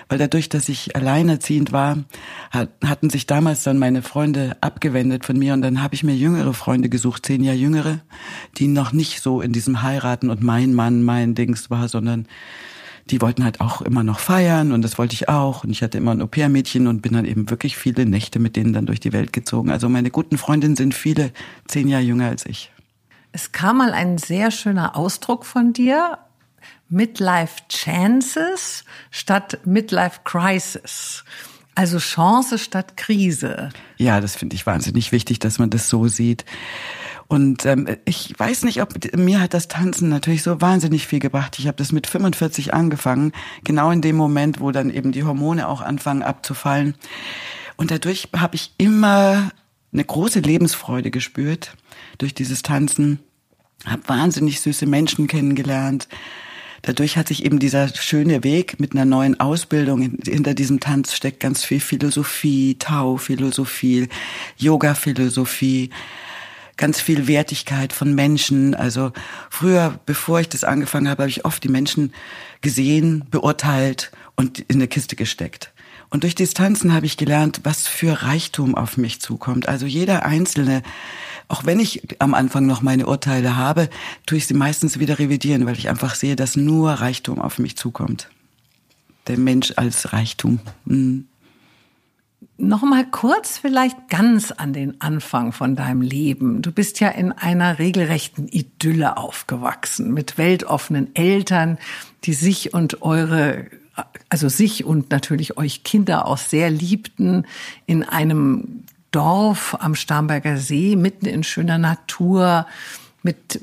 Weil 0.08 0.18
dadurch, 0.18 0.48
dass 0.48 0.68
ich 0.68 0.94
alleinerziehend 0.94 1.72
war, 1.72 1.98
hatten 2.52 3.10
sich 3.10 3.26
damals 3.26 3.62
dann 3.64 3.78
meine 3.78 4.02
Freunde 4.02 4.56
abgewendet 4.60 5.24
von 5.24 5.38
mir 5.38 5.54
und 5.54 5.62
dann 5.62 5.82
habe 5.82 5.94
ich 5.94 6.04
mir 6.04 6.14
jüngere 6.14 6.54
Freunde 6.54 6.88
gesucht, 6.88 7.26
zehn 7.26 7.42
Jahre 7.42 7.58
jüngere, 7.58 8.00
die 8.58 8.68
noch 8.68 8.92
nicht 8.92 9.20
so 9.20 9.40
in 9.40 9.52
diesem 9.52 9.82
Heiraten 9.82 10.30
und 10.30 10.42
mein 10.42 10.74
Mann, 10.74 11.02
mein 11.02 11.34
Dings 11.34 11.70
war, 11.70 11.88
sondern 11.88 12.26
die 13.10 13.20
wollten 13.20 13.44
halt 13.44 13.60
auch 13.60 13.82
immer 13.82 14.02
noch 14.02 14.18
feiern 14.18 14.72
und 14.72 14.82
das 14.82 14.98
wollte 14.98 15.14
ich 15.14 15.28
auch. 15.28 15.64
Und 15.64 15.70
ich 15.70 15.82
hatte 15.82 15.98
immer 15.98 16.10
ein 16.10 16.22
Au-pair-Mädchen 16.22 16.86
und 16.86 17.02
bin 17.02 17.12
dann 17.12 17.24
eben 17.24 17.48
wirklich 17.50 17.76
viele 17.76 18.04
Nächte 18.04 18.38
mit 18.38 18.56
denen 18.56 18.72
dann 18.72 18.86
durch 18.86 19.00
die 19.00 19.12
Welt 19.12 19.32
gezogen. 19.32 19.70
Also 19.70 19.88
meine 19.88 20.10
guten 20.10 20.38
Freundinnen 20.38 20.76
sind 20.76 20.94
viele 20.94 21.32
zehn 21.68 21.88
Jahre 21.88 22.02
jünger 22.02 22.28
als 22.28 22.46
ich. 22.46 22.72
Es 23.36 23.52
kam 23.52 23.76
mal 23.76 23.92
ein 23.92 24.16
sehr 24.16 24.50
schöner 24.50 24.96
Ausdruck 24.96 25.44
von 25.44 25.74
dir. 25.74 26.16
Midlife 26.88 27.56
Chances 27.68 28.82
statt 29.10 29.58
Midlife 29.66 30.20
Crisis. 30.24 31.22
Also 31.74 31.98
Chance 31.98 32.56
statt 32.56 32.96
Krise. 32.96 33.68
Ja, 33.98 34.22
das 34.22 34.36
finde 34.36 34.56
ich 34.56 34.64
wahnsinnig 34.64 35.12
wichtig, 35.12 35.38
dass 35.38 35.58
man 35.58 35.68
das 35.68 35.90
so 35.90 36.08
sieht. 36.08 36.46
Und 37.28 37.66
ähm, 37.66 37.98
ich 38.06 38.32
weiß 38.38 38.64
nicht, 38.64 38.80
ob 38.80 38.94
mir 39.14 39.42
hat 39.42 39.52
das 39.52 39.68
Tanzen 39.68 40.08
natürlich 40.08 40.42
so 40.42 40.62
wahnsinnig 40.62 41.06
viel 41.06 41.18
gebracht. 41.18 41.58
Ich 41.58 41.66
habe 41.66 41.76
das 41.76 41.92
mit 41.92 42.06
45 42.06 42.72
angefangen, 42.72 43.32
genau 43.64 43.90
in 43.90 44.00
dem 44.00 44.16
Moment, 44.16 44.60
wo 44.60 44.70
dann 44.70 44.88
eben 44.88 45.12
die 45.12 45.24
Hormone 45.24 45.68
auch 45.68 45.82
anfangen 45.82 46.22
abzufallen. 46.22 46.94
Und 47.76 47.90
dadurch 47.90 48.30
habe 48.34 48.54
ich 48.54 48.72
immer 48.78 49.50
eine 49.92 50.04
große 50.04 50.40
Lebensfreude 50.40 51.10
gespürt 51.10 51.76
durch 52.16 52.32
dieses 52.32 52.62
Tanzen 52.62 53.18
habe 53.86 54.02
wahnsinnig 54.06 54.60
süße 54.60 54.86
Menschen 54.86 55.26
kennengelernt. 55.26 56.08
Dadurch 56.82 57.16
hat 57.16 57.28
sich 57.28 57.44
eben 57.44 57.58
dieser 57.58 57.88
schöne 57.88 58.44
Weg 58.44 58.78
mit 58.78 58.92
einer 58.92 59.04
neuen 59.04 59.40
Ausbildung 59.40 60.18
hinter 60.24 60.54
diesem 60.54 60.78
Tanz 60.78 61.14
steckt 61.14 61.40
ganz 61.40 61.64
viel 61.64 61.80
Philosophie, 61.80 62.76
Tau-Philosophie, 62.78 64.08
Yoga-Philosophie, 64.56 65.90
ganz 66.76 67.00
viel 67.00 67.26
Wertigkeit 67.26 67.92
von 67.92 68.14
Menschen. 68.14 68.74
Also 68.74 69.12
früher, 69.50 69.98
bevor 70.06 70.40
ich 70.40 70.48
das 70.48 70.64
angefangen 70.64 71.08
habe, 71.08 71.22
habe 71.22 71.30
ich 71.30 71.44
oft 71.44 71.64
die 71.64 71.68
Menschen 71.68 72.12
gesehen, 72.60 73.24
beurteilt 73.30 74.12
und 74.36 74.60
in 74.60 74.76
eine 74.76 74.88
Kiste 74.88 75.16
gesteckt. 75.16 75.72
Und 76.10 76.22
durch 76.22 76.34
Distanzen 76.34 76.92
habe 76.92 77.06
ich 77.06 77.16
gelernt, 77.16 77.60
was 77.64 77.88
für 77.88 78.22
Reichtum 78.22 78.74
auf 78.74 78.96
mich 78.96 79.20
zukommt. 79.20 79.68
Also 79.68 79.86
jeder 79.86 80.24
Einzelne 80.24 80.82
auch 81.48 81.64
wenn 81.64 81.80
ich 81.80 82.02
am 82.20 82.34
Anfang 82.34 82.66
noch 82.66 82.82
meine 82.82 83.06
Urteile 83.06 83.56
habe, 83.56 83.88
tue 84.26 84.38
ich 84.38 84.46
sie 84.46 84.54
meistens 84.54 84.98
wieder 84.98 85.18
revidieren, 85.18 85.66
weil 85.66 85.78
ich 85.78 85.88
einfach 85.88 86.14
sehe, 86.14 86.36
dass 86.36 86.56
nur 86.56 86.90
Reichtum 86.90 87.40
auf 87.40 87.58
mich 87.58 87.76
zukommt. 87.76 88.28
Der 89.26 89.38
Mensch 89.38 89.72
als 89.76 90.12
Reichtum. 90.12 90.60
Mhm. 90.84 91.26
Noch 92.58 92.82
mal 92.82 93.04
kurz 93.10 93.58
vielleicht 93.58 94.08
ganz 94.08 94.50
an 94.50 94.72
den 94.72 95.00
Anfang 95.00 95.52
von 95.52 95.76
deinem 95.76 96.00
Leben. 96.00 96.62
Du 96.62 96.72
bist 96.72 97.00
ja 97.00 97.08
in 97.08 97.32
einer 97.32 97.78
regelrechten 97.78 98.48
Idylle 98.48 99.16
aufgewachsen 99.16 100.12
mit 100.12 100.38
weltoffenen 100.38 101.14
Eltern, 101.14 101.78
die 102.24 102.32
sich 102.32 102.72
und 102.72 103.02
eure 103.02 103.66
also 104.28 104.48
sich 104.48 104.84
und 104.84 105.10
natürlich 105.10 105.56
euch 105.56 105.82
Kinder 105.82 106.26
auch 106.26 106.38
sehr 106.38 106.70
liebten 106.70 107.46
in 107.86 108.02
einem 108.02 108.82
Dorf 109.10 109.76
am 109.78 109.94
Starnberger 109.94 110.58
See, 110.58 110.96
mitten 110.96 111.26
in 111.26 111.42
schöner 111.42 111.78
Natur, 111.78 112.66
mit 113.22 113.60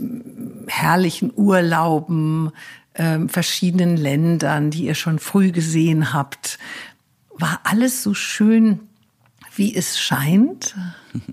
herrlichen 0.67 1.31
Urlauben, 1.35 2.51
äh, 2.93 3.19
verschiedenen 3.27 3.97
Ländern, 3.97 4.71
die 4.71 4.85
ihr 4.85 4.95
schon 4.95 5.19
früh 5.19 5.51
gesehen 5.51 6.13
habt. 6.13 6.59
War 7.37 7.61
alles 7.63 8.03
so 8.03 8.13
schön, 8.13 8.81
wie 9.55 9.75
es 9.75 9.99
scheint? 9.99 10.75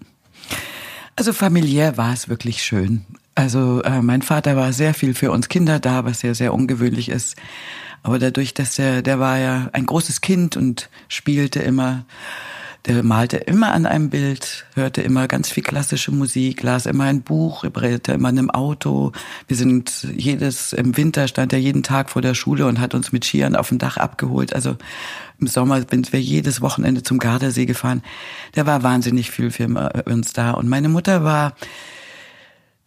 Also 1.16 1.34
familiär 1.34 1.98
war 1.98 2.14
es 2.14 2.30
wirklich 2.30 2.62
schön. 2.62 3.04
Also 3.34 3.82
äh, 3.82 4.00
mein 4.00 4.22
Vater 4.22 4.56
war 4.56 4.72
sehr 4.72 4.94
viel 4.94 5.12
für 5.12 5.30
uns 5.32 5.50
Kinder 5.50 5.78
da, 5.78 6.06
was 6.06 6.22
ja 6.22 6.32
sehr 6.32 6.54
ungewöhnlich 6.54 7.10
ist. 7.10 7.36
Aber 8.02 8.18
dadurch, 8.18 8.54
dass 8.54 8.78
er, 8.78 9.02
der 9.02 9.20
war 9.20 9.36
ja 9.36 9.68
ein 9.74 9.84
großes 9.84 10.22
Kind 10.22 10.56
und 10.56 10.88
spielte 11.08 11.60
immer, 11.60 12.06
der 12.86 13.02
malte 13.02 13.36
immer 13.36 13.72
an 13.72 13.84
einem 13.84 14.08
Bild, 14.08 14.64
hörte 14.74 15.02
immer 15.02 15.28
ganz 15.28 15.50
viel 15.50 15.62
klassische 15.62 16.12
Musik, 16.12 16.62
las 16.62 16.86
immer 16.86 17.04
ein 17.04 17.22
Buch, 17.22 17.62
reparierte 17.62 18.12
immer 18.12 18.30
in 18.30 18.38
einem 18.38 18.50
Auto. 18.50 19.12
Wir 19.48 19.56
sind 19.56 20.06
jedes, 20.16 20.72
im 20.72 20.96
Winter 20.96 21.28
stand 21.28 21.52
er 21.52 21.58
jeden 21.58 21.82
Tag 21.82 22.08
vor 22.08 22.22
der 22.22 22.34
Schule 22.34 22.66
und 22.66 22.80
hat 22.80 22.94
uns 22.94 23.12
mit 23.12 23.24
Skiern 23.24 23.54
auf 23.54 23.68
dem 23.68 23.78
Dach 23.78 23.98
abgeholt. 23.98 24.54
Also 24.54 24.76
im 25.38 25.46
Sommer 25.46 25.82
sind 25.88 26.12
wir 26.12 26.20
jedes 26.20 26.62
Wochenende 26.62 27.02
zum 27.02 27.18
Gardasee 27.18 27.66
gefahren. 27.66 28.02
Der 28.56 28.66
war 28.66 28.82
wahnsinnig 28.82 29.30
viel 29.30 29.50
für 29.50 29.66
uns 30.06 30.32
da. 30.32 30.52
Und 30.52 30.68
meine 30.68 30.88
Mutter 30.88 31.22
war, 31.22 31.54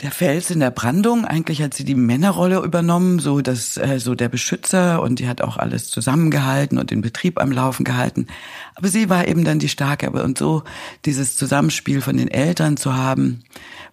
der 0.04 0.12
Fels 0.12 0.52
in 0.52 0.60
der 0.60 0.70
Brandung. 0.70 1.26
Eigentlich 1.26 1.62
hat 1.62 1.74
sie 1.74 1.86
die 1.86 1.96
Männerrolle 1.96 2.60
übernommen, 2.60 3.20
so 3.20 3.42
dass 3.42 3.78
äh, 3.78 4.00
so 4.00 4.16
der 4.16 4.28
Beschützer 4.28 5.02
und 5.02 5.20
die 5.20 5.28
hat 5.30 5.42
auch 5.42 5.56
alles 5.56 5.90
zusammengehalten 5.90 6.78
und 6.78 6.92
den 6.92 7.02
Betrieb 7.02 7.40
am 7.40 7.52
Laufen 7.52 7.86
gehalten. 7.86 8.28
Aber 8.76 8.88
sie 8.88 9.10
war 9.10 9.28
eben 9.28 9.44
dann 9.44 9.60
die 9.60 9.70
Starke. 9.70 10.10
Und 10.10 10.38
so 10.38 10.64
dieses 11.06 11.38
Zusammenspiel 11.38 12.02
von 12.02 12.18
den 12.18 12.28
Eltern 12.28 12.78
zu 12.78 12.96
haben, 12.96 13.44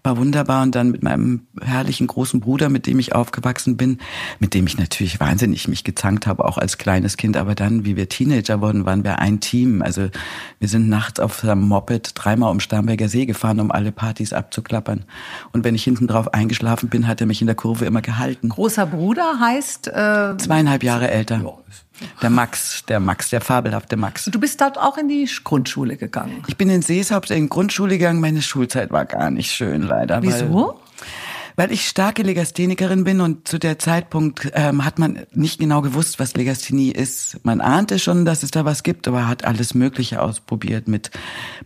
war 0.02 0.16
wunderbar. 0.16 0.62
Und 0.62 0.74
dann 0.74 0.90
mit 0.90 1.02
meinem 1.02 1.46
herrlichen 1.60 2.06
großen 2.06 2.40
Bruder, 2.40 2.68
mit 2.68 2.86
dem 2.86 2.98
ich 2.98 3.14
aufgewachsen 3.14 3.76
bin, 3.76 3.98
mit 4.38 4.54
dem 4.54 4.66
ich 4.66 4.78
natürlich 4.78 5.20
wahnsinnig 5.20 5.68
mich 5.68 5.84
gezankt 5.84 6.26
habe, 6.26 6.44
auch 6.44 6.58
als 6.58 6.78
kleines 6.78 7.16
Kind. 7.16 7.36
Aber 7.36 7.54
dann, 7.54 7.84
wie 7.84 7.96
wir 7.96 8.08
Teenager 8.08 8.60
wurden, 8.60 8.86
waren 8.86 9.04
wir 9.04 9.18
ein 9.18 9.40
Team. 9.40 9.82
Also 9.82 10.08
wir 10.58 10.68
sind 10.68 10.88
nachts 10.88 11.20
auf 11.20 11.44
einem 11.44 11.68
Moped 11.68 12.12
dreimal 12.14 12.50
um 12.50 12.60
Starnberger 12.60 13.08
See 13.08 13.26
gefahren, 13.26 13.60
um 13.60 13.70
alle 13.70 13.92
Partys 13.92 14.32
abzuklappern. 14.32 15.04
Und 15.52 15.64
wenn 15.64 15.74
ich 15.74 15.84
hinten 15.84 16.06
drauf 16.06 16.32
eingeschlafen 16.32 16.88
bin, 16.88 17.06
hat 17.06 17.20
er 17.20 17.26
mich 17.26 17.40
in 17.40 17.46
der 17.46 17.56
Kurve 17.56 17.84
immer 17.84 18.02
gehalten. 18.02 18.48
Großer 18.48 18.86
Bruder 18.86 19.38
heißt? 19.40 19.88
Äh, 19.88 20.36
Zweieinhalb 20.38 20.82
Jahre 20.82 21.10
älter. 21.10 21.40
Der 22.22 22.30
Max, 22.30 22.84
der 22.86 23.00
Max, 23.00 23.30
der 23.30 23.40
fabelhafte 23.40 23.96
Max. 23.96 24.24
Du 24.26 24.40
bist 24.40 24.60
dort 24.60 24.78
auch 24.78 24.96
in 24.96 25.08
die 25.08 25.28
Grundschule 25.42 25.96
gegangen? 25.96 26.42
Ich 26.46 26.56
bin 26.56 26.70
in 26.70 26.82
Seeshaupt 26.82 27.30
in 27.30 27.44
die 27.44 27.48
Grundschule 27.48 27.98
gegangen. 27.98 28.20
Meine 28.20 28.42
Schulzeit 28.42 28.90
war 28.90 29.04
gar 29.04 29.30
nicht 29.30 29.50
schön, 29.50 29.82
leider. 29.82 30.22
Wieso? 30.22 30.80
Weil, 31.56 31.66
weil 31.68 31.72
ich 31.72 31.86
starke 31.86 32.22
Legasthenikerin 32.22 33.04
bin 33.04 33.20
und 33.20 33.46
zu 33.46 33.58
der 33.58 33.78
Zeitpunkt 33.78 34.50
ähm, 34.54 34.84
hat 34.84 34.98
man 34.98 35.26
nicht 35.32 35.58
genau 35.58 35.82
gewusst, 35.82 36.18
was 36.18 36.34
Legasthenie 36.34 36.90
ist. 36.90 37.44
Man 37.44 37.60
ahnte 37.60 37.98
schon, 37.98 38.24
dass 38.24 38.42
es 38.42 38.50
da 38.50 38.64
was 38.64 38.82
gibt, 38.82 39.08
aber 39.08 39.28
hat 39.28 39.44
alles 39.44 39.74
Mögliche 39.74 40.22
ausprobiert 40.22 40.88
mit 40.88 41.10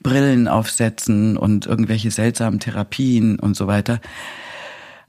Brillen 0.03 0.49
aufsetzen 0.49 1.37
und 1.37 1.67
irgendwelche 1.67 2.11
seltsamen 2.11 2.61
Therapien 2.61 3.39
und 3.39 3.57
so 3.57 3.67
weiter. 3.67 4.01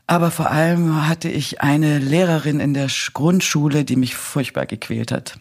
Aber 0.08 0.30
vor 0.32 0.52
allem 0.52 1.08
hatte 1.08 1.30
ich 1.30 1.62
eine 1.62 1.98
Lehrerin 1.98 2.60
in 2.60 2.74
der 2.74 2.88
Grundschule, 3.14 3.86
die 3.86 3.96
mich 3.96 4.16
furchtbar 4.16 4.66
gequält 4.66 5.12
hat. 5.12 5.40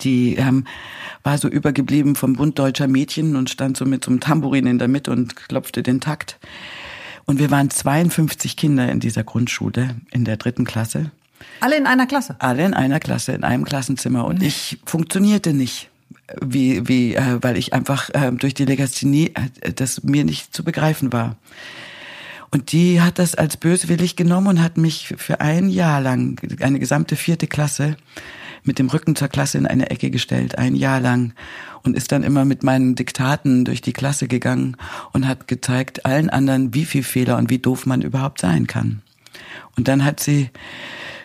Die 0.00 0.36
ähm, 0.36 0.66
war 1.22 1.38
so 1.38 1.48
übergeblieben 1.48 2.16
vom 2.16 2.34
Bund 2.34 2.58
deutscher 2.58 2.88
Mädchen 2.88 3.36
und 3.36 3.50
stand 3.50 3.76
so 3.76 3.84
mit 3.84 4.04
so 4.04 4.10
einem 4.10 4.20
Tambourin 4.20 4.66
in 4.66 4.78
der 4.78 4.88
Mitte 4.88 5.10
und 5.10 5.36
klopfte 5.36 5.82
den 5.82 6.00
Takt. 6.00 6.38
Und 7.26 7.38
wir 7.38 7.50
waren 7.50 7.70
52 7.70 8.56
Kinder 8.56 8.90
in 8.90 9.00
dieser 9.00 9.24
Grundschule 9.24 9.96
in 10.10 10.24
der 10.24 10.36
dritten 10.36 10.64
Klasse. 10.64 11.10
Alle 11.60 11.76
in 11.76 11.86
einer 11.86 12.06
Klasse? 12.06 12.36
Alle 12.38 12.64
in 12.64 12.74
einer 12.74 13.00
Klasse, 13.00 13.32
in 13.32 13.44
einem 13.44 13.64
Klassenzimmer. 13.64 14.24
Und 14.24 14.42
ich 14.42 14.78
funktionierte 14.86 15.52
nicht 15.52 15.90
wie, 16.40 16.88
wie, 16.88 17.14
äh, 17.14 17.38
weil 17.40 17.56
ich 17.56 17.72
einfach 17.72 18.10
äh, 18.10 18.32
durch 18.32 18.54
die 18.54 18.64
Legasthenie 18.64 19.32
äh, 19.60 19.72
das 19.72 20.02
mir 20.02 20.24
nicht 20.24 20.54
zu 20.54 20.64
begreifen 20.64 21.12
war. 21.12 21.36
Und 22.56 22.72
die 22.72 23.02
hat 23.02 23.18
das 23.18 23.34
als 23.34 23.58
böswillig 23.58 24.16
genommen 24.16 24.46
und 24.46 24.62
hat 24.62 24.78
mich 24.78 25.12
für 25.18 25.42
ein 25.42 25.68
Jahr 25.68 26.00
lang, 26.00 26.40
eine 26.60 26.78
gesamte 26.78 27.14
vierte 27.14 27.48
Klasse, 27.48 27.98
mit 28.64 28.78
dem 28.78 28.88
Rücken 28.88 29.14
zur 29.14 29.28
Klasse 29.28 29.58
in 29.58 29.66
eine 29.66 29.90
Ecke 29.90 30.10
gestellt, 30.10 30.56
ein 30.56 30.74
Jahr 30.74 30.98
lang. 30.98 31.34
Und 31.82 31.94
ist 31.94 32.12
dann 32.12 32.22
immer 32.22 32.46
mit 32.46 32.62
meinen 32.62 32.94
Diktaten 32.94 33.66
durch 33.66 33.82
die 33.82 33.92
Klasse 33.92 34.26
gegangen 34.26 34.78
und 35.12 35.28
hat 35.28 35.48
gezeigt 35.48 36.06
allen 36.06 36.30
anderen, 36.30 36.72
wie 36.72 36.86
viel 36.86 37.02
Fehler 37.02 37.36
und 37.36 37.50
wie 37.50 37.58
doof 37.58 37.84
man 37.84 38.00
überhaupt 38.00 38.40
sein 38.40 38.66
kann. 38.66 39.02
Und 39.76 39.86
dann 39.86 40.02
hat 40.02 40.20
sie, 40.20 40.48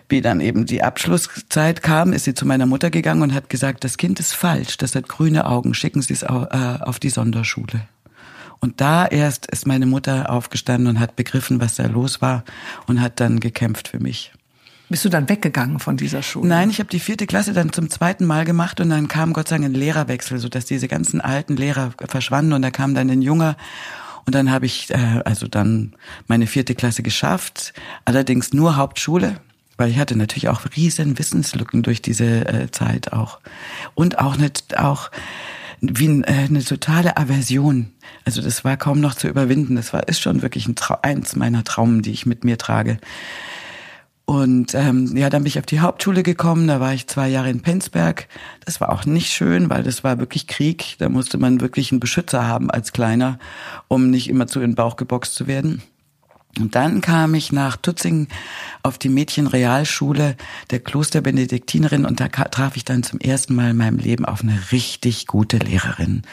wie 0.10 0.20
dann 0.20 0.42
eben 0.42 0.66
die 0.66 0.84
Abschlusszeit 0.84 1.82
kam, 1.82 2.12
ist 2.12 2.26
sie 2.26 2.34
zu 2.34 2.46
meiner 2.46 2.66
Mutter 2.66 2.90
gegangen 2.90 3.22
und 3.22 3.34
hat 3.34 3.50
gesagt, 3.50 3.86
das 3.86 3.96
Kind 3.96 4.20
ist 4.20 4.34
falsch, 4.34 4.76
das 4.76 4.96
hat 4.96 5.08
grüne 5.08 5.46
Augen, 5.46 5.74
schicken 5.76 6.02
Sie 6.02 6.12
es 6.12 6.24
äh, 6.24 6.28
auf 6.28 7.00
die 7.00 7.10
Sonderschule. 7.10 7.88
Und 8.62 8.80
da 8.80 9.08
erst 9.08 9.48
ist 9.48 9.68
meine 9.68 9.88
Mutter 9.88 10.30
aufgestanden 10.30 10.88
und 10.88 11.00
hat 11.00 11.16
begriffen, 11.16 11.60
was 11.60 11.76
da 11.76 11.88
los 11.88 12.22
war 12.22 12.46
und 12.88 13.02
hat 13.02 13.20
dann 13.20 13.40
gekämpft 13.40 13.90
für 13.90 14.00
mich. 14.00 14.32
Bist 14.88 15.04
du 15.06 15.10
dann 15.10 15.30
weggegangen 15.30 15.80
von 15.80 15.98
dieser 15.98 16.22
Schule? 16.22 16.48
Nein, 16.48 16.70
ich 16.70 16.80
habe 16.80 16.90
die 16.90 17.00
vierte 17.00 17.26
Klasse 17.26 17.54
dann 17.54 17.74
zum 17.74 17.90
zweiten 17.90 18.26
Mal 18.26 18.46
gemacht 18.46 18.80
und 18.80 18.90
dann 18.90 19.08
kam 19.08 19.34
Gott 19.34 19.48
sei 19.48 19.56
Dank 19.56 19.66
ein 19.68 19.74
Lehrerwechsel, 19.74 20.38
sodass 20.38 20.66
diese 20.66 20.88
ganzen 20.88 21.22
alten 21.22 21.56
Lehrer 21.56 21.92
verschwanden 22.08 22.54
und 22.54 22.62
da 22.62 22.72
kam 22.72 22.94
dann 22.94 23.10
ein 23.10 23.22
junger 23.22 23.56
und 24.26 24.36
dann 24.36 24.52
habe 24.52 24.66
ich 24.66 24.92
äh, 24.92 25.22
also 25.26 25.48
dann 25.48 25.94
meine 26.28 26.46
vierte 26.46 26.76
Klasse 26.76 27.04
geschafft, 27.04 27.74
allerdings 28.06 28.54
nur 28.54 28.76
Hauptschule, 28.76 29.38
weil 29.78 29.90
ich 29.90 29.98
hatte 29.98 30.18
natürlich 30.18 30.50
auch 30.50 30.62
riesen 30.76 31.18
Wissenslücken 31.18 31.84
durch 31.84 32.02
diese 32.02 32.46
äh, 32.46 32.70
Zeit 32.70 33.14
auch 33.14 33.40
und 33.96 34.20
auch 34.20 34.36
nicht 34.36 34.78
auch 34.78 35.10
wie 35.82 36.22
äh, 36.22 36.46
eine 36.48 36.64
totale 36.64 37.18
Aversion. 37.18 37.92
Also 38.24 38.42
das 38.42 38.64
war 38.64 38.78
kaum 38.78 39.02
noch 39.02 39.16
zu 39.16 39.28
überwinden. 39.28 39.76
Das 39.76 39.94
war 39.94 40.08
ist 40.08 40.22
schon 40.22 40.42
wirklich 40.42 40.68
ein 40.68 40.76
Trau 40.76 40.98
eins 41.02 41.36
meiner 41.36 41.64
Traumen, 41.64 42.02
die 42.02 42.12
ich 42.12 42.26
mit 42.26 42.44
mir 42.44 42.58
trage. 42.58 43.00
Und 44.26 44.76
ähm, 44.76 45.18
ja, 45.18 45.30
dann 45.30 45.44
bin 45.44 45.48
ich 45.50 45.60
auf 45.60 45.66
die 45.66 45.82
Hauptschule 45.82 46.24
gekommen. 46.24 46.68
Da 46.68 46.80
war 46.80 46.94
ich 46.94 47.08
zwei 47.08 47.28
Jahre 47.28 47.50
in 47.50 47.62
Penzberg. 47.62 48.28
Das 48.64 48.80
war 48.80 48.90
auch 48.92 49.06
nicht 49.06 49.34
schön, 49.34 49.70
weil 49.70 49.84
das 49.84 50.04
war 50.04 50.20
wirklich 50.20 50.48
Krieg. 50.48 50.96
Da 51.00 51.10
musste 51.10 51.38
man 51.38 51.60
wirklich 51.60 51.92
einen 51.92 52.00
Beschützer 52.00 52.48
haben 52.48 52.72
als 52.72 52.94
Kleiner, 52.94 53.40
um 53.88 54.10
nicht 54.10 54.30
immer 54.30 54.48
zu 54.48 54.62
in 54.62 54.72
den 54.72 54.76
Bauch 54.76 54.96
geboxt 54.96 55.36
zu 55.36 55.48
werden. 55.48 55.82
Und 56.60 56.76
dann 56.76 57.02
kam 57.02 57.34
ich 57.34 57.52
nach 57.52 57.78
Tutzingen 57.78 58.28
auf 58.84 58.98
die 58.98 59.10
Mädchenrealschule 59.10 60.36
der 60.70 60.80
Klosterbenediktinerin 60.80 62.06
und 62.06 62.20
da 62.20 62.28
traf 62.28 62.76
ich 62.76 62.86
dann 62.86 63.04
zum 63.04 63.20
ersten 63.20 63.56
Mal 63.56 63.72
in 63.72 63.78
meinem 63.78 63.98
Leben 63.98 64.26
auf 64.26 64.42
eine 64.42 64.60
richtig 64.72 65.28
gute 65.28 65.58
Lehrerin 65.58 66.24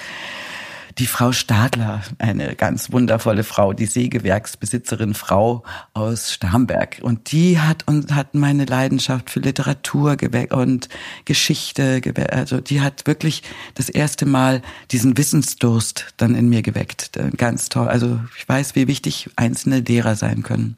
die 0.99 1.07
Frau 1.07 1.33
Stadler, 1.33 2.02
eine 2.19 2.57
ganz 2.57 2.90
wundervolle 2.90 3.45
Frau, 3.45 3.73
die 3.73 3.87
Sägewerksbesitzerin 3.87 5.14
Frau 5.14 5.62
aus 5.95 6.33
Starnberg. 6.33 6.99
Und 7.02 7.31
die 7.31 7.61
hat 7.61 7.87
und 7.87 8.14
hat 8.14 8.35
meine 8.35 8.64
Leidenschaft 8.64 9.31
für 9.31 9.40
Literatur 9.40 10.17
und 10.50 10.88
Geschichte 11.25 12.00
geweckt. 12.00 12.33
Also 12.33 12.61
die 12.61 12.81
hat 12.81 13.07
wirklich 13.07 13.43
das 13.75 13.88
erste 13.88 14.26
Mal 14.26 14.62
diesen 14.90 15.17
Wissensdurst 15.17 16.14
dann 16.17 16.35
in 16.35 16.49
mir 16.49 16.62
geweckt. 16.62 17.19
Ganz 17.37 17.69
toll. 17.69 17.88
Also 17.88 18.19
ich 18.37 18.49
weiß, 18.49 18.75
wie 18.75 18.88
wichtig 18.88 19.31
einzelne 19.37 19.81
Lehrer 19.81 20.17
sein 20.17 20.43
können. 20.43 20.76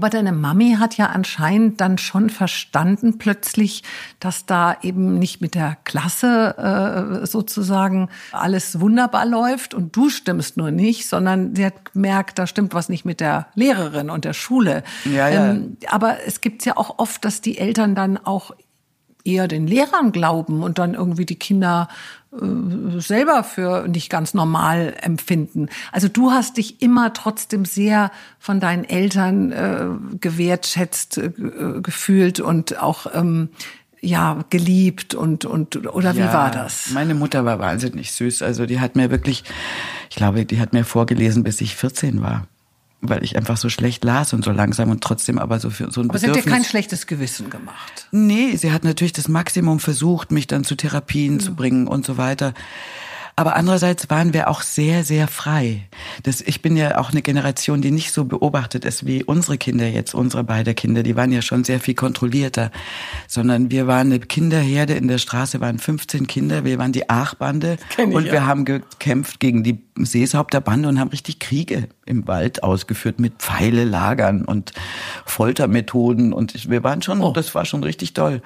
Aber 0.00 0.08
deine 0.08 0.32
Mami 0.32 0.76
hat 0.78 0.96
ja 0.96 1.10
anscheinend 1.10 1.82
dann 1.82 1.98
schon 1.98 2.30
verstanden 2.30 3.18
plötzlich, 3.18 3.82
dass 4.18 4.46
da 4.46 4.78
eben 4.80 5.18
nicht 5.18 5.42
mit 5.42 5.54
der 5.54 5.76
Klasse 5.84 7.20
äh, 7.22 7.26
sozusagen 7.26 8.08
alles 8.32 8.80
wunderbar 8.80 9.26
läuft 9.26 9.74
und 9.74 9.94
du 9.94 10.08
stimmst 10.08 10.56
nur 10.56 10.70
nicht, 10.70 11.06
sondern 11.06 11.54
sie 11.54 11.66
hat 11.66 11.92
gemerkt, 11.92 12.38
da 12.38 12.46
stimmt 12.46 12.72
was 12.72 12.88
nicht 12.88 13.04
mit 13.04 13.20
der 13.20 13.48
Lehrerin 13.54 14.08
und 14.08 14.24
der 14.24 14.32
Schule. 14.32 14.84
Ja, 15.04 15.28
ja. 15.28 15.50
Ähm, 15.50 15.76
aber 15.86 16.16
es 16.26 16.40
gibt 16.40 16.64
ja 16.64 16.78
auch 16.78 16.98
oft, 16.98 17.22
dass 17.26 17.42
die 17.42 17.58
Eltern 17.58 17.94
dann 17.94 18.16
auch 18.16 18.52
eher 19.24 19.48
den 19.48 19.66
Lehrern 19.66 20.12
glauben 20.12 20.62
und 20.62 20.78
dann 20.78 20.94
irgendwie 20.94 21.26
die 21.26 21.36
Kinder 21.36 21.88
äh, 22.32 23.00
selber 23.00 23.44
für 23.44 23.88
nicht 23.88 24.10
ganz 24.10 24.34
normal 24.34 24.94
empfinden. 25.00 25.68
Also 25.92 26.08
du 26.08 26.30
hast 26.30 26.56
dich 26.56 26.82
immer 26.82 27.12
trotzdem 27.12 27.64
sehr 27.64 28.10
von 28.38 28.60
deinen 28.60 28.84
Eltern 28.84 29.52
äh, 29.52 29.86
gewertschätzt 30.20 31.18
äh, 31.18 31.30
gefühlt 31.82 32.40
und 32.40 32.80
auch 32.80 33.06
ähm, 33.14 33.48
ja 34.00 34.44
geliebt 34.48 35.14
und 35.14 35.44
und 35.44 35.86
oder 35.86 36.14
wie 36.14 36.20
ja, 36.20 36.32
war 36.32 36.50
das? 36.50 36.90
Meine 36.92 37.14
Mutter 37.14 37.44
war 37.44 37.58
wahnsinnig 37.58 38.12
süß. 38.12 38.42
Also 38.42 38.66
die 38.66 38.80
hat 38.80 38.96
mir 38.96 39.10
wirklich, 39.10 39.44
ich 40.08 40.16
glaube, 40.16 40.44
die 40.46 40.60
hat 40.60 40.72
mir 40.72 40.84
vorgelesen, 40.84 41.42
bis 41.42 41.60
ich 41.60 41.76
14 41.76 42.22
war 42.22 42.46
weil 43.02 43.24
ich 43.24 43.36
einfach 43.36 43.56
so 43.56 43.68
schlecht 43.68 44.04
las 44.04 44.32
und 44.32 44.44
so 44.44 44.50
langsam 44.50 44.90
und 44.90 45.02
trotzdem 45.02 45.38
aber 45.38 45.58
so 45.58 45.70
für 45.70 45.90
so 45.90 46.00
ein 46.00 46.10
aber 46.10 46.18
Bedürfnis. 46.18 46.24
Aber 46.24 46.34
sie 46.34 46.40
hat 46.40 46.46
dir 46.46 46.50
kein 46.50 46.64
schlechtes 46.64 47.06
Gewissen 47.06 47.50
gemacht. 47.50 48.08
Nee, 48.10 48.56
sie 48.56 48.72
hat 48.72 48.84
natürlich 48.84 49.12
das 49.12 49.28
Maximum 49.28 49.80
versucht, 49.80 50.32
mich 50.32 50.46
dann 50.46 50.64
zu 50.64 50.74
Therapien 50.74 51.38
ja. 51.38 51.44
zu 51.44 51.54
bringen 51.54 51.86
und 51.86 52.04
so 52.04 52.18
weiter. 52.18 52.54
Aber 53.40 53.56
andererseits 53.56 54.10
waren 54.10 54.34
wir 54.34 54.48
auch 54.48 54.60
sehr, 54.60 55.02
sehr 55.02 55.26
frei. 55.26 55.88
Das, 56.24 56.42
ich 56.42 56.60
bin 56.60 56.76
ja 56.76 56.98
auch 56.98 57.10
eine 57.10 57.22
Generation, 57.22 57.80
die 57.80 57.90
nicht 57.90 58.12
so 58.12 58.26
beobachtet 58.26 58.84
ist 58.84 59.06
wie 59.06 59.24
unsere 59.24 59.56
Kinder 59.56 59.86
jetzt, 59.86 60.14
unsere 60.14 60.44
beide 60.44 60.74
Kinder. 60.74 61.02
Die 61.02 61.16
waren 61.16 61.32
ja 61.32 61.40
schon 61.40 61.64
sehr 61.64 61.80
viel 61.80 61.94
kontrollierter. 61.94 62.70
Sondern 63.28 63.70
wir 63.70 63.86
waren 63.86 64.08
eine 64.08 64.20
Kinderherde 64.20 64.92
in 64.92 65.08
der 65.08 65.16
Straße, 65.16 65.58
waren 65.60 65.78
15 65.78 66.26
Kinder. 66.26 66.66
Wir 66.66 66.78
waren 66.78 66.92
die 66.92 67.08
Aachbande. 67.08 67.78
Und 67.96 68.26
ja. 68.26 68.32
wir 68.32 68.46
haben 68.46 68.66
gekämpft 68.66 69.40
gegen 69.40 69.62
die 69.62 69.78
Seeshaupterbande 69.96 70.90
und 70.90 71.00
haben 71.00 71.08
richtig 71.08 71.38
Kriege 71.38 71.88
im 72.10 72.26
Wald 72.28 72.62
ausgeführt 72.62 73.20
mit 73.20 73.34
Pfeile 73.38 73.84
lagern 73.84 74.44
und 74.44 74.72
Foltermethoden 75.24 76.32
und 76.32 76.68
wir 76.68 76.84
waren 76.84 77.00
schon, 77.00 77.22
oh. 77.22 77.32
das 77.32 77.54
war 77.54 77.64
schon 77.64 77.82
richtig 77.82 78.12
toll. 78.12 78.42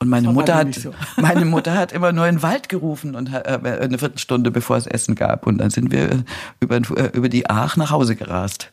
Und 0.00 0.08
meine 0.08 0.32
Mutter 0.32 0.56
hat, 0.56 0.74
so. 0.74 0.92
meine 1.16 1.44
Mutter 1.44 1.74
hat 1.74 1.92
immer 1.92 2.12
nur 2.12 2.26
in 2.26 2.36
den 2.36 2.42
Wald 2.42 2.68
gerufen 2.68 3.14
und 3.14 3.32
äh, 3.32 3.58
eine 3.80 3.98
Viertelstunde 3.98 4.50
bevor 4.50 4.76
es 4.76 4.86
Essen 4.86 5.14
gab 5.14 5.46
und 5.46 5.58
dann 5.58 5.70
sind 5.70 5.92
wir 5.92 6.24
über, 6.60 6.80
über 7.12 7.28
die 7.28 7.48
Aach 7.48 7.76
nach 7.76 7.90
Hause 7.90 8.16
gerast. 8.16 8.70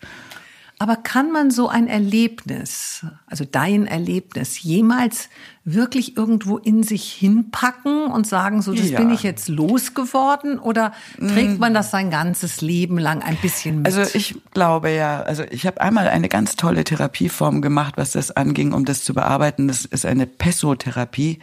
Aber 0.81 0.95
kann 0.95 1.31
man 1.31 1.51
so 1.51 1.69
ein 1.69 1.85
Erlebnis, 1.85 3.05
also 3.27 3.45
dein 3.45 3.85
Erlebnis, 3.85 4.63
jemals 4.63 5.29
wirklich 5.63 6.17
irgendwo 6.17 6.57
in 6.57 6.81
sich 6.81 7.13
hinpacken 7.13 8.05
und 8.05 8.25
sagen, 8.25 8.63
so, 8.63 8.73
das 8.73 8.89
ja. 8.89 8.97
bin 8.97 9.11
ich 9.11 9.21
jetzt 9.21 9.47
losgeworden? 9.47 10.57
Oder 10.57 10.91
trägt 11.19 11.59
man 11.59 11.75
das 11.75 11.91
sein 11.91 12.09
ganzes 12.09 12.61
Leben 12.61 12.97
lang 12.97 13.21
ein 13.21 13.35
bisschen 13.35 13.83
mit? 13.83 13.93
Also 13.93 14.17
ich 14.17 14.35
glaube 14.55 14.89
ja, 14.89 15.21
also 15.21 15.43
ich 15.51 15.67
habe 15.67 15.79
einmal 15.81 16.07
eine 16.07 16.29
ganz 16.29 16.55
tolle 16.55 16.83
Therapieform 16.83 17.61
gemacht, 17.61 17.93
was 17.97 18.13
das 18.13 18.31
anging, 18.31 18.73
um 18.73 18.83
das 18.83 19.03
zu 19.03 19.13
bearbeiten. 19.13 19.67
Das 19.67 19.85
ist 19.85 20.07
eine 20.07 20.25
Pesso-Therapie. 20.25 21.37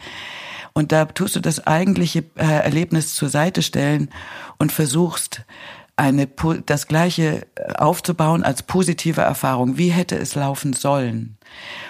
Und 0.73 0.91
da 0.91 1.05
tust 1.05 1.37
du 1.37 1.39
das 1.39 1.65
eigentliche 1.65 2.25
äh, 2.35 2.43
Erlebnis 2.43 3.15
zur 3.15 3.29
Seite 3.29 3.61
stellen 3.61 4.09
und 4.57 4.73
versuchst, 4.73 5.45
eine, 5.99 6.27
das 6.65 6.87
Gleiche 6.87 7.45
äh, 7.55 7.73
aufzubauen 7.73 8.43
als 8.43 8.63
positive 8.63 9.21
Erfahrung. 9.21 9.77
Wie 9.77 9.89
hätte 9.89 10.17
es 10.17 10.33
laufen 10.35 10.73
sollen? 10.73 11.37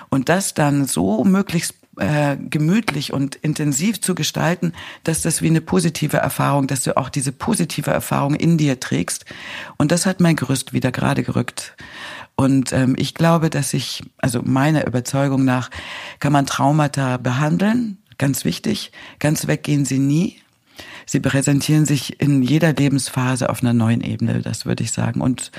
Und 0.10 0.30
das 0.30 0.54
dann 0.54 0.86
so 0.86 1.24
möglichst 1.24 1.76
äh, 1.98 2.38
gemütlich 2.38 3.14
und 3.14 3.36
intensiv 3.36 4.02
zu 4.02 4.16
gestalten, 4.16 4.74
dass 5.04 5.22
das 5.22 5.42
wie 5.42 5.48
eine 5.48 5.62
positive 5.62 6.18
Erfahrung, 6.18 6.66
dass 6.66 6.84
du 6.84 6.98
auch 6.98 7.10
diese 7.10 7.32
positive 7.32 7.92
Erfahrung 7.92 8.36
in 8.36 8.58
dir 8.58 8.80
trägst. 8.80 9.26
Und 9.78 9.92
das 9.92 10.06
hat 10.06 10.20
mein 10.20 10.36
Gerüst 10.36 10.74
wieder 10.74 10.92
gerade 10.92 11.24
gerückt. 11.24 11.76
Und 12.36 12.74
ähm, 12.74 12.96
ich 12.98 13.14
glaube, 13.14 13.50
dass 13.50 13.74
ich, 13.74 14.02
also 14.18 14.42
meiner 14.44 14.88
Überzeugung 14.88 15.44
nach, 15.46 15.70
kann 16.20 16.32
man 16.32 16.46
Traumata 16.46 17.18
behandeln, 17.18 17.98
ganz 18.18 18.46
wichtig. 18.46 18.92
Ganz 19.20 19.48
weggehen 19.48 19.86
sie 19.86 20.00
nie. 20.00 20.38
Sie 21.10 21.20
präsentieren 21.20 21.88
sich 21.88 22.22
in 22.22 22.44
jeder 22.44 22.72
Lebensphase 22.72 23.50
auf 23.50 23.64
einer 23.64 23.74
neuen 23.74 24.02
Ebene, 24.02 24.44
das 24.44 24.68
würde 24.68 24.84
ich 24.84 24.92
sagen. 24.92 25.22
Und 25.22 25.52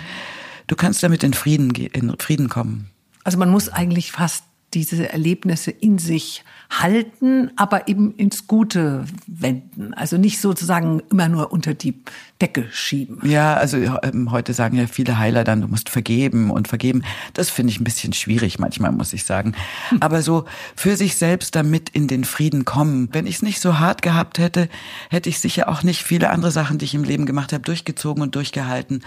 du 0.68 0.76
kannst 0.76 1.02
damit 1.02 1.24
in 1.24 1.32
Frieden, 1.32 1.74
in 1.74 2.14
Frieden 2.20 2.48
kommen. 2.48 2.88
Also 3.24 3.36
man 3.36 3.50
muss 3.50 3.68
eigentlich 3.68 4.12
fast 4.12 4.44
diese 4.74 5.12
Erlebnisse 5.12 5.72
in 5.72 5.98
sich 5.98 6.44
halten, 6.70 7.50
aber 7.56 7.88
eben 7.88 8.14
ins 8.14 8.46
Gute 8.46 9.04
wenden. 9.26 9.92
Also 9.92 10.16
nicht 10.16 10.40
sozusagen 10.40 11.02
immer 11.10 11.28
nur 11.28 11.52
unter 11.52 11.74
die 11.74 12.00
Decke 12.40 12.68
schieben. 12.70 13.18
Ja, 13.28 13.54
also 13.54 13.76
ähm, 13.76 14.30
heute 14.30 14.54
sagen 14.54 14.76
ja 14.76 14.86
viele 14.86 15.18
Heiler 15.18 15.42
dann, 15.42 15.60
du 15.60 15.68
musst 15.68 15.90
vergeben 15.90 16.50
und 16.50 16.68
vergeben. 16.68 17.02
Das 17.34 17.50
finde 17.50 17.72
ich 17.72 17.80
ein 17.80 17.84
bisschen 17.84 18.12
schwierig 18.12 18.58
manchmal, 18.60 18.92
muss 18.92 19.12
ich 19.12 19.24
sagen. 19.24 19.54
Aber 20.00 20.22
so 20.22 20.44
für 20.76 20.96
sich 20.96 21.16
selbst 21.16 21.56
damit 21.56 21.88
in 21.90 22.06
den 22.06 22.24
Frieden 22.24 22.64
kommen. 22.64 23.08
Wenn 23.12 23.26
ich 23.26 23.36
es 23.36 23.42
nicht 23.42 23.60
so 23.60 23.80
hart 23.80 24.00
gehabt 24.00 24.38
hätte, 24.38 24.68
hätte 25.10 25.28
ich 25.28 25.40
sicher 25.40 25.68
auch 25.68 25.82
nicht 25.82 26.04
viele 26.04 26.30
andere 26.30 26.52
Sachen, 26.52 26.78
die 26.78 26.84
ich 26.84 26.94
im 26.94 27.04
Leben 27.04 27.26
gemacht 27.26 27.52
habe, 27.52 27.64
durchgezogen 27.64 28.22
und 28.22 28.36
durchgehalten. 28.36 29.02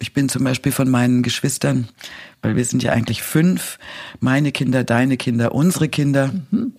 Ich 0.00 0.12
bin 0.12 0.28
zum 0.28 0.44
Beispiel 0.44 0.72
von 0.72 0.90
meinen 0.90 1.22
Geschwistern, 1.22 1.88
weil 2.42 2.56
wir 2.56 2.64
sind 2.64 2.82
ja 2.82 2.92
eigentlich 2.92 3.22
fünf, 3.22 3.78
meine 4.20 4.52
Kinder, 4.52 4.84
deine 4.84 5.16
Kinder, 5.16 5.54
unsere 5.54 5.88
Kinder. 5.88 6.32
Mhm. 6.50 6.72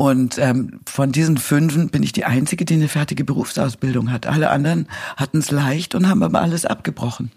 Und 0.00 0.38
ähm, 0.38 0.80
von 0.86 1.12
diesen 1.12 1.36
fünfen 1.36 1.90
bin 1.90 2.02
ich 2.02 2.12
die 2.12 2.24
Einzige, 2.24 2.64
die 2.64 2.72
eine 2.72 2.88
fertige 2.88 3.22
Berufsausbildung 3.22 4.10
hat. 4.10 4.26
Alle 4.26 4.48
anderen 4.48 4.88
hatten 5.18 5.36
es 5.36 5.50
leicht 5.50 5.94
und 5.94 6.08
haben 6.08 6.22
aber 6.22 6.40
alles 6.40 6.64
abgebrochen. 6.64 7.30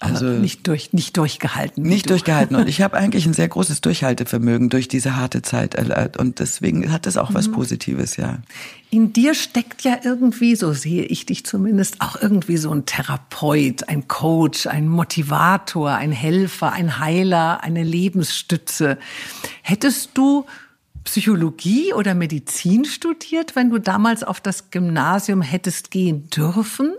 Also 0.00 0.26
nicht 0.26 0.66
durch 0.66 0.92
nicht 0.92 1.16
durchgehalten. 1.16 1.84
Nicht 1.84 2.10
durchgehalten 2.10 2.56
und 2.56 2.68
ich 2.68 2.82
habe 2.82 2.96
eigentlich 2.96 3.26
ein 3.26 3.32
sehr 3.32 3.46
großes 3.46 3.80
Durchhaltevermögen 3.80 4.70
durch 4.70 4.88
diese 4.88 5.14
harte 5.14 5.40
Zeit 5.40 5.76
und 6.18 6.40
deswegen 6.40 6.90
hat 6.90 7.06
es 7.06 7.16
auch 7.16 7.30
mhm. 7.30 7.34
was 7.34 7.52
Positives, 7.52 8.16
ja. 8.16 8.40
In 8.90 9.12
dir 9.12 9.32
steckt 9.34 9.82
ja 9.82 9.98
irgendwie, 10.02 10.56
so 10.56 10.72
sehe 10.72 11.04
ich 11.04 11.26
dich 11.26 11.46
zumindest, 11.46 12.00
auch 12.00 12.20
irgendwie 12.20 12.56
so 12.56 12.72
ein 12.72 12.86
Therapeut, 12.86 13.88
ein 13.88 14.08
Coach, 14.08 14.66
ein 14.66 14.88
Motivator, 14.88 15.92
ein 15.92 16.10
Helfer, 16.10 16.72
ein 16.72 16.98
Heiler, 16.98 17.62
eine 17.62 17.84
Lebensstütze. 17.84 18.98
Hättest 19.62 20.10
du 20.14 20.44
Psychologie 21.06 21.94
oder 21.94 22.14
Medizin 22.14 22.84
studiert, 22.84 23.56
wenn 23.56 23.70
du 23.70 23.78
damals 23.78 24.22
auf 24.22 24.40
das 24.40 24.70
Gymnasium 24.70 25.40
hättest 25.40 25.90
gehen 25.90 26.28
dürfen? 26.30 26.92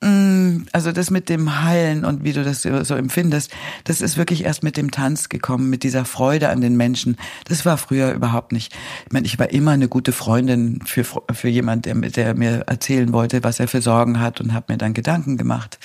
Mm, 0.00 0.66
also 0.72 0.92
das 0.92 1.10
mit 1.10 1.28
dem 1.28 1.62
Heilen 1.64 2.04
und 2.04 2.22
wie 2.22 2.32
du 2.32 2.44
das 2.44 2.62
so 2.62 2.94
empfindest, 2.94 3.50
das 3.84 4.00
ist 4.00 4.16
wirklich 4.16 4.44
erst 4.44 4.62
mit 4.62 4.76
dem 4.76 4.90
Tanz 4.90 5.28
gekommen, 5.28 5.68
mit 5.68 5.82
dieser 5.82 6.04
Freude 6.04 6.50
an 6.50 6.60
den 6.60 6.76
Menschen. 6.76 7.16
Das 7.46 7.66
war 7.66 7.78
früher 7.78 8.12
überhaupt 8.12 8.52
nicht. 8.52 8.74
Ich 9.06 9.12
meine, 9.12 9.26
ich 9.26 9.38
war 9.38 9.50
immer 9.50 9.72
eine 9.72 9.88
gute 9.88 10.12
Freundin 10.12 10.80
für, 10.84 11.04
für 11.04 11.48
jemand, 11.48 11.86
der, 11.86 11.94
der 11.94 12.34
mir 12.34 12.64
erzählen 12.66 13.12
wollte, 13.12 13.42
was 13.42 13.58
er 13.58 13.68
für 13.68 13.82
Sorgen 13.82 14.20
hat 14.20 14.40
und 14.40 14.54
habe 14.54 14.72
mir 14.72 14.78
dann 14.78 14.94
Gedanken 14.94 15.36
gemacht. 15.36 15.78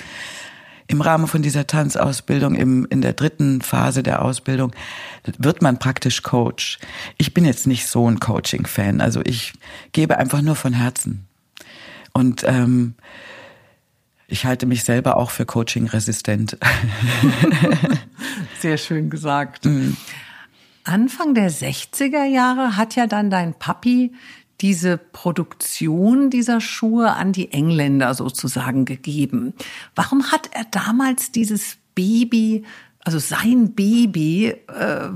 Im 0.92 1.00
Rahmen 1.00 1.26
von 1.26 1.40
dieser 1.40 1.66
Tanzausbildung, 1.66 2.54
im, 2.54 2.86
in 2.90 3.00
der 3.00 3.14
dritten 3.14 3.62
Phase 3.62 4.02
der 4.02 4.20
Ausbildung, 4.20 4.72
wird 5.38 5.62
man 5.62 5.78
praktisch 5.78 6.22
Coach. 6.22 6.78
Ich 7.16 7.32
bin 7.32 7.46
jetzt 7.46 7.66
nicht 7.66 7.86
so 7.86 8.06
ein 8.10 8.20
Coaching-Fan. 8.20 9.00
Also 9.00 9.22
ich 9.24 9.54
gebe 9.92 10.18
einfach 10.18 10.42
nur 10.42 10.54
von 10.54 10.74
Herzen. 10.74 11.26
Und 12.12 12.44
ähm, 12.44 12.92
ich 14.28 14.44
halte 14.44 14.66
mich 14.66 14.84
selber 14.84 15.16
auch 15.16 15.30
für 15.30 15.46
coaching-resistent. 15.46 16.58
Sehr 18.60 18.76
schön 18.76 19.08
gesagt. 19.08 19.64
Mhm. 19.64 19.96
Anfang 20.84 21.32
der 21.32 21.50
60er 21.50 22.24
Jahre 22.24 22.76
hat 22.76 22.96
ja 22.96 23.06
dann 23.06 23.30
dein 23.30 23.54
Papi 23.54 24.12
diese 24.62 24.96
Produktion 24.96 26.30
dieser 26.30 26.60
Schuhe 26.60 27.12
an 27.12 27.32
die 27.32 27.52
Engländer 27.52 28.14
sozusagen 28.14 28.84
gegeben. 28.84 29.52
Warum 29.94 30.30
hat 30.30 30.50
er 30.52 30.64
damals 30.70 31.32
dieses 31.32 31.76
Baby 31.94 32.64
also 33.04 33.18
sein 33.18 33.74
Baby, 33.74 34.54
äh, 34.68 35.08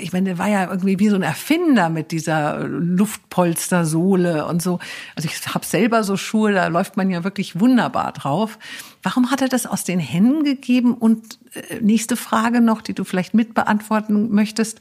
ich 0.00 0.12
meine, 0.12 0.30
der 0.30 0.38
war 0.38 0.48
ja 0.48 0.68
irgendwie 0.68 0.98
wie 0.98 1.08
so 1.08 1.16
ein 1.16 1.22
Erfinder 1.22 1.88
mit 1.88 2.12
dieser 2.12 2.64
Luftpolstersohle 2.68 4.46
und 4.46 4.60
so. 4.60 4.80
Also 5.16 5.30
ich 5.30 5.54
habe 5.54 5.64
selber 5.64 6.04
so 6.04 6.18
Schuhe, 6.18 6.52
da 6.52 6.66
läuft 6.66 6.98
man 6.98 7.08
ja 7.08 7.24
wirklich 7.24 7.58
wunderbar 7.58 8.12
drauf. 8.12 8.58
Warum 9.02 9.30
hat 9.30 9.40
er 9.40 9.48
das 9.48 9.64
aus 9.64 9.84
den 9.84 9.98
Händen 9.98 10.44
gegeben? 10.44 10.92
Und 10.92 11.38
äh, 11.54 11.80
nächste 11.80 12.16
Frage 12.16 12.60
noch, 12.60 12.82
die 12.82 12.92
du 12.92 13.02
vielleicht 13.02 13.32
mitbeantworten 13.32 14.30
möchtest. 14.30 14.80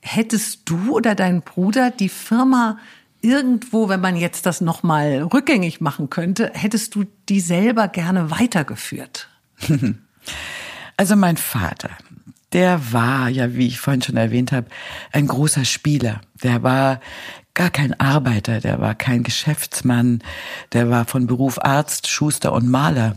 Hättest 0.00 0.62
du 0.66 0.96
oder 0.96 1.16
dein 1.16 1.42
Bruder 1.42 1.90
die 1.90 2.08
Firma 2.08 2.78
irgendwo, 3.22 3.88
wenn 3.88 4.00
man 4.00 4.16
jetzt 4.16 4.46
das 4.46 4.60
nochmal 4.60 5.22
rückgängig 5.32 5.80
machen 5.80 6.10
könnte, 6.10 6.50
hättest 6.54 6.94
du 6.94 7.04
die 7.28 7.40
selber 7.40 7.88
gerne 7.88 8.30
weitergeführt? 8.30 9.28
Also 10.98 11.16
mein 11.16 11.38
Vater, 11.38 11.90
der 12.52 12.92
war 12.92 13.28
ja, 13.28 13.54
wie 13.54 13.66
ich 13.66 13.80
vorhin 13.80 14.02
schon 14.02 14.18
erwähnt 14.18 14.52
habe, 14.52 14.68
ein 15.10 15.26
großer 15.26 15.64
Spieler. 15.64 16.20
Der 16.42 16.62
war 16.62 17.00
gar 17.54 17.70
kein 17.70 17.98
Arbeiter, 17.98 18.60
der 18.60 18.80
war 18.80 18.94
kein 18.94 19.22
Geschäftsmann, 19.22 20.22
der 20.72 20.90
war 20.90 21.06
von 21.06 21.26
Beruf 21.26 21.58
Arzt, 21.58 22.08
Schuster 22.08 22.52
und 22.52 22.68
Maler 22.68 23.16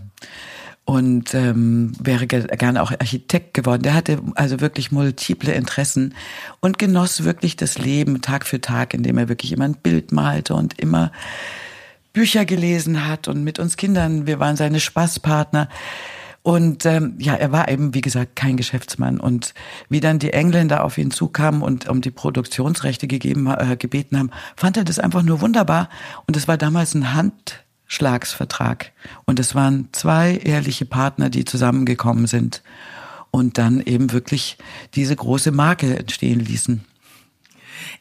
und 0.86 1.34
ähm, 1.34 1.94
wäre 2.00 2.28
gerne 2.28 2.82
auch 2.82 2.92
Architekt 2.92 3.56
geworden. 3.56 3.82
Der 3.82 3.96
hatte 3.96 4.20
also 4.36 4.62
wirklich 4.62 4.92
multiple 4.92 5.52
Interessen 5.52 6.14
und 6.60 6.78
genoss 6.78 7.24
wirklich 7.24 7.56
das 7.56 7.80
Leben 7.80 8.22
Tag 8.22 8.46
für 8.46 8.62
Tag, 8.62 8.94
indem 8.94 9.18
er 9.18 9.28
wirklich 9.28 9.52
immer 9.52 9.66
ein 9.66 9.78
Bild 9.78 10.12
malte 10.12 10.54
und 10.54 10.80
immer 10.80 11.12
Bücher 12.14 12.46
gelesen 12.46 13.08
hat 13.08 13.28
und 13.28 13.44
mit 13.44 13.60
uns 13.60 13.78
Kindern, 13.78 14.28
wir 14.28 14.40
waren 14.40 14.56
seine 14.56 14.80
Spaßpartner. 14.80 15.70
Und 16.44 16.86
ähm, 16.86 17.16
ja, 17.18 17.34
er 17.34 17.52
war 17.52 17.68
eben, 17.70 17.96
wie 17.96 18.02
gesagt, 18.02 18.36
kein 18.36 18.56
Geschäftsmann. 18.56 19.20
Und 19.20 19.56
wie 19.90 20.00
dann 20.00 20.20
die 20.20 20.32
Engländer 20.32 20.84
auf 20.84 21.00
ihn 21.00 21.10
zukamen 21.10 21.64
und 21.64 21.90
um 21.90 22.02
die 22.02 22.12
Produktionsrechte 22.12 23.08
gegeben, 23.08 23.48
äh, 23.48 23.76
gebeten 23.76 24.20
haben, 24.20 24.30
fand 24.56 24.78
er 24.78 24.84
das 24.84 25.00
einfach 25.00 25.24
nur 25.24 25.42
wunderbar. 25.42 25.90
Und 26.28 26.38
es 26.38 26.48
war 26.48 26.58
damals 26.58 26.94
ein 26.94 27.16
Handschlagsvertrag. 27.86 28.92
Und 29.26 29.40
es 29.40 29.56
waren 29.56 29.90
zwei 29.92 30.38
ehrliche 30.38 30.86
Partner, 30.86 31.30
die 31.30 31.46
zusammengekommen 31.46 32.28
sind 32.28 32.62
und 33.32 33.58
dann 33.58 33.82
eben 33.82 34.12
wirklich 34.12 34.58
diese 34.96 35.16
große 35.16 35.52
Marke 35.52 35.98
entstehen 35.98 36.40
ließen. 36.40 36.84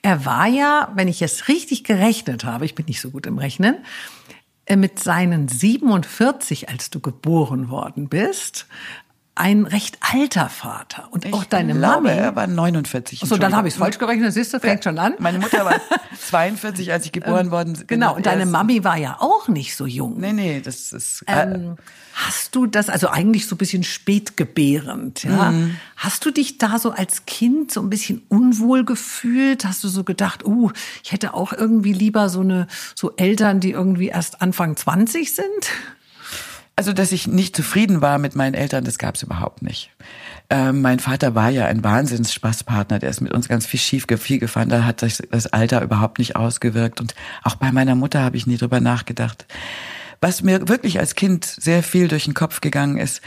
Er 0.02 0.24
war 0.24 0.46
ja, 0.46 0.92
wenn 0.94 1.08
ich 1.08 1.22
es 1.22 1.48
richtig 1.48 1.84
gerechnet 1.84 2.44
habe, 2.44 2.64
ich 2.64 2.74
bin 2.74 2.86
nicht 2.86 3.00
so 3.00 3.10
gut 3.10 3.26
im 3.26 3.38
Rechnen, 3.38 3.76
äh, 4.66 4.76
mit 4.76 4.98
seinen 4.98 5.48
47, 5.48 6.68
als 6.68 6.90
du 6.90 7.00
geboren 7.00 7.68
worden 7.68 8.08
bist, 8.08 8.66
ein 9.36 9.66
recht 9.66 9.98
alter 10.00 10.48
Vater. 10.48 11.08
Und 11.10 11.24
ich 11.24 11.32
auch 11.32 11.44
deine 11.44 11.74
glaube, 11.74 12.08
Mami. 12.08 12.18
er 12.18 12.36
war 12.36 12.46
49. 12.46 13.20
So, 13.24 13.36
dann 13.36 13.56
habe 13.56 13.66
ich 13.66 13.74
es 13.74 13.78
falsch 13.78 13.98
gerechnet, 13.98 14.32
siehst 14.32 14.54
du, 14.54 14.60
fängt 14.60 14.84
schon 14.84 14.98
an. 14.98 15.14
Meine 15.18 15.38
Mutter 15.40 15.64
war 15.64 15.80
42, 16.28 16.92
als 16.92 17.06
ich 17.06 17.12
geboren 17.12 17.50
worden 17.50 17.74
bin. 17.74 17.86
Genau, 17.88 18.14
und 18.14 18.26
deine 18.26 18.46
Mami 18.46 18.84
war 18.84 18.96
ja 18.96 19.16
auch 19.20 19.48
nicht 19.48 19.74
so 19.76 19.86
jung. 19.86 20.20
Nee, 20.20 20.32
nee, 20.32 20.60
das 20.64 20.92
ist. 20.92 21.22
äh, 21.26 21.42
Ähm, 21.54 21.76
hast 22.14 22.54
du 22.54 22.66
das, 22.66 22.88
also 22.88 23.08
eigentlich 23.08 23.48
so 23.48 23.56
ein 23.56 23.58
bisschen 23.58 23.82
spätgebärend, 23.82 25.24
ja? 25.24 25.50
Mhm. 25.50 25.76
Hast 25.96 26.24
du 26.24 26.30
dich 26.30 26.58
da 26.58 26.78
so 26.78 26.90
als 26.92 27.26
Kind 27.26 27.72
so 27.72 27.80
ein 27.80 27.90
bisschen 27.90 28.22
unwohl 28.28 28.84
gefühlt? 28.84 29.64
Hast 29.64 29.82
du 29.84 29.88
so 29.88 30.04
gedacht, 30.04 30.44
uh, 30.44 30.70
ich 31.02 31.12
hätte 31.12 31.34
auch 31.34 31.52
irgendwie 31.52 31.92
lieber 31.92 32.28
so 32.28 32.40
eine, 32.40 32.66
so 32.94 33.12
Eltern, 33.16 33.60
die 33.60 33.70
irgendwie 33.72 34.08
erst 34.08 34.42
Anfang 34.42 34.76
20 34.76 35.34
sind? 35.34 35.48
Also, 36.76 36.92
dass 36.92 37.12
ich 37.12 37.28
nicht 37.28 37.54
zufrieden 37.54 38.00
war 38.00 38.18
mit 38.18 38.34
meinen 38.34 38.54
Eltern, 38.54 38.84
das 38.84 38.98
gab's 38.98 39.22
überhaupt 39.22 39.62
nicht. 39.62 39.90
Ähm, 40.50 40.82
mein 40.82 40.98
Vater 40.98 41.34
war 41.36 41.48
ja 41.48 41.66
ein 41.66 41.84
Wahnsinns-Spaßpartner, 41.84 42.98
der 42.98 43.10
ist 43.10 43.20
mit 43.20 43.32
uns 43.32 43.48
ganz 43.48 43.64
viel 43.64 43.78
schief 43.78 44.06
viel 44.18 44.38
gefahren, 44.40 44.68
da 44.68 44.84
hat 44.84 45.00
sich 45.00 45.18
das 45.30 45.46
Alter 45.46 45.82
überhaupt 45.82 46.18
nicht 46.18 46.34
ausgewirkt. 46.34 47.00
Und 47.00 47.14
auch 47.44 47.54
bei 47.54 47.70
meiner 47.70 47.94
Mutter 47.94 48.22
habe 48.22 48.36
ich 48.36 48.48
nie 48.48 48.56
drüber 48.56 48.80
nachgedacht. 48.80 49.46
Was 50.20 50.42
mir 50.42 50.68
wirklich 50.68 50.98
als 50.98 51.14
Kind 51.14 51.44
sehr 51.44 51.82
viel 51.82 52.08
durch 52.08 52.24
den 52.24 52.34
Kopf 52.34 52.60
gegangen 52.60 52.98
ist, 52.98 53.22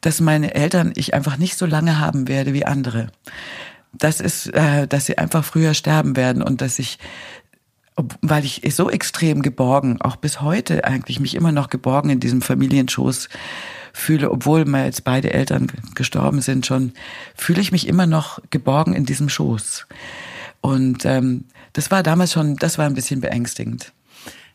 dass 0.00 0.20
meine 0.20 0.54
Eltern 0.54 0.92
ich 0.96 1.14
einfach 1.14 1.36
nicht 1.36 1.56
so 1.56 1.66
lange 1.66 2.00
haben 2.00 2.26
werde 2.26 2.52
wie 2.52 2.64
andere. 2.64 3.08
Das 3.92 4.20
ist, 4.20 4.48
äh, 4.54 4.86
dass 4.86 5.06
sie 5.06 5.18
einfach 5.18 5.44
früher 5.44 5.74
sterben 5.74 6.16
werden 6.16 6.42
und 6.42 6.60
dass 6.60 6.78
ich 6.78 6.98
weil 8.22 8.44
ich 8.44 8.62
so 8.74 8.90
extrem 8.90 9.42
geborgen, 9.42 10.00
auch 10.00 10.16
bis 10.16 10.40
heute 10.40 10.84
eigentlich 10.84 11.20
mich 11.20 11.34
immer 11.34 11.52
noch 11.52 11.68
geborgen 11.68 12.10
in 12.10 12.20
diesem 12.20 12.42
Familienschoß 12.42 13.28
fühle, 13.92 14.30
obwohl 14.30 14.64
mir 14.64 14.84
jetzt 14.84 15.04
beide 15.04 15.32
Eltern 15.32 15.66
gestorben 15.94 16.40
sind 16.40 16.66
schon, 16.66 16.92
fühle 17.34 17.60
ich 17.60 17.72
mich 17.72 17.88
immer 17.88 18.06
noch 18.06 18.38
geborgen 18.50 18.94
in 18.94 19.04
diesem 19.04 19.28
Schoß. 19.28 19.86
Und 20.60 21.04
ähm, 21.04 21.44
das 21.72 21.90
war 21.90 22.02
damals 22.02 22.32
schon, 22.32 22.56
das 22.56 22.78
war 22.78 22.86
ein 22.86 22.94
bisschen 22.94 23.20
beängstigend. 23.20 23.92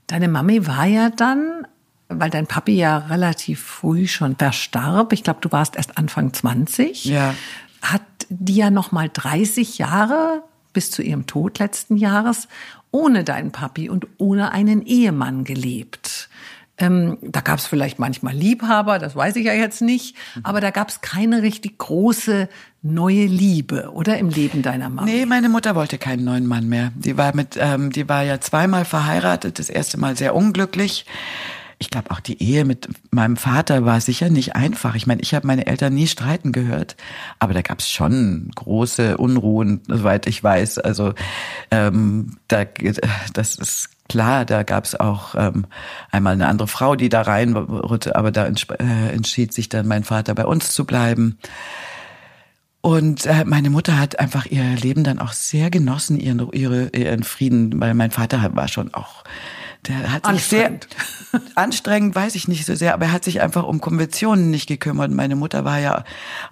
Deine 0.07 0.27
Mami 0.27 0.65
war 0.67 0.85
ja 0.85 1.09
dann, 1.09 1.65
weil 2.09 2.29
dein 2.29 2.47
Papi 2.47 2.75
ja 2.75 2.97
relativ 2.99 3.61
früh 3.61 4.07
schon 4.07 4.35
verstarb, 4.35 5.13
ich 5.13 5.23
glaube, 5.23 5.39
du 5.41 5.51
warst 5.51 5.75
erst 5.75 5.97
Anfang 5.97 6.33
20, 6.33 7.05
Ja. 7.05 7.33
hat 7.81 8.01
die 8.29 8.55
ja 8.55 8.69
noch 8.69 8.91
mal 8.91 9.09
30 9.11 9.77
Jahre 9.77 10.43
bis 10.73 10.91
zu 10.91 11.01
ihrem 11.01 11.25
Tod 11.27 11.59
letzten 11.59 11.97
Jahres 11.97 12.47
ohne 12.91 13.23
deinen 13.23 13.51
Papi 13.51 13.89
und 13.89 14.07
ohne 14.17 14.51
einen 14.51 14.85
Ehemann 14.85 15.43
gelebt. 15.43 16.29
Ähm, 16.77 17.17
da 17.21 17.41
gab 17.41 17.59
es 17.59 17.67
vielleicht 17.67 17.99
manchmal 17.99 18.33
Liebhaber, 18.33 18.97
das 18.97 19.15
weiß 19.15 19.35
ich 19.35 19.45
ja 19.45 19.53
jetzt 19.53 19.81
nicht, 19.81 20.15
aber 20.41 20.59
da 20.59 20.71
gab 20.71 20.89
es 20.89 21.01
keine 21.01 21.43
richtig 21.43 21.77
große 21.77 22.49
neue 22.81 23.25
Liebe, 23.25 23.91
oder 23.93 24.17
im 24.17 24.29
Leben 24.29 24.63
deiner 24.63 24.89
Mama. 24.89 25.05
Nee, 25.05 25.27
meine 25.27 25.49
Mutter 25.49 25.75
wollte 25.75 25.99
keinen 25.99 26.23
neuen 26.23 26.47
Mann 26.47 26.67
mehr. 26.67 26.91
Die 26.95 27.15
war 27.15 27.35
mit, 27.35 27.57
ähm, 27.59 27.91
die 27.91 28.09
war 28.09 28.23
ja 28.23 28.41
zweimal 28.41 28.85
verheiratet, 28.85 29.59
das 29.59 29.69
erste 29.69 29.99
Mal 29.99 30.17
sehr 30.17 30.35
unglücklich. 30.35 31.05
Ich 31.83 31.89
glaube, 31.89 32.11
auch 32.11 32.21
die 32.21 32.41
Ehe 32.41 32.63
mit 32.63 32.87
meinem 33.11 33.35
Vater 33.35 33.83
war 33.83 33.99
sicher 33.99 34.29
nicht 34.29 34.55
einfach. 34.55 34.95
Ich 34.95 35.05
meine, 35.05 35.21
ich 35.21 35.33
habe 35.33 35.45
meine 35.45 35.67
Eltern 35.67 35.93
nie 35.93 36.07
streiten 36.07 36.53
gehört, 36.53 36.95
aber 37.39 37.53
da 37.53 37.61
gab 37.61 37.79
es 37.79 37.89
schon 37.89 38.49
große 38.55 39.17
Unruhen, 39.17 39.81
soweit 39.89 40.25
ich 40.25 40.41
weiß. 40.41 40.77
Also 40.79 41.13
ähm, 41.71 42.37
da, 42.47 42.63
das 43.33 43.55
ist 43.55 43.89
klar, 44.07 44.45
da 44.45 44.63
gab 44.63 44.85
es 44.85 44.97
auch 44.97 45.35
ähm, 45.35 45.65
einmal 46.09 46.35
eine 46.35 46.47
andere 46.47 46.69
Frau, 46.69 46.95
die 46.95 47.09
da 47.09 47.23
reinrückte, 47.23 48.15
aber 48.15 48.31
da 48.31 48.45
äh, 48.45 49.09
entschied 49.11 49.53
sich 49.53 49.67
dann 49.67 49.85
mein 49.85 50.05
Vater 50.05 50.33
bei 50.35 50.45
uns 50.45 50.71
zu 50.71 50.85
bleiben. 50.85 51.37
Und 52.79 53.25
äh, 53.25 53.43
meine 53.43 53.69
Mutter 53.69 53.99
hat 53.99 54.19
einfach 54.19 54.45
ihr 54.45 54.63
Leben 54.77 55.03
dann 55.03 55.19
auch 55.19 55.33
sehr 55.33 55.69
genossen, 55.69 56.17
ihren, 56.17 56.49
ihre, 56.53 56.87
ihren 56.95 57.23
Frieden, 57.23 57.77
weil 57.81 57.93
mein 57.93 58.11
Vater 58.11 58.55
war 58.55 58.69
schon 58.69 58.93
auch, 58.93 59.25
der 59.87 60.11
hat 60.11 60.25
sich 60.27 60.45
sehr 60.45 60.71
Anstrengend. 61.55 62.15
weiß 62.15 62.35
ich 62.35 62.47
nicht 62.47 62.65
so 62.65 62.75
sehr, 62.75 62.93
aber 62.93 63.05
er 63.05 63.11
hat 63.11 63.23
sich 63.23 63.41
einfach 63.41 63.63
um 63.63 63.81
Konventionen 63.81 64.49
nicht 64.49 64.67
gekümmert. 64.67 65.11
Meine 65.11 65.35
Mutter 65.35 65.65
war 65.65 65.79
ja 65.79 66.03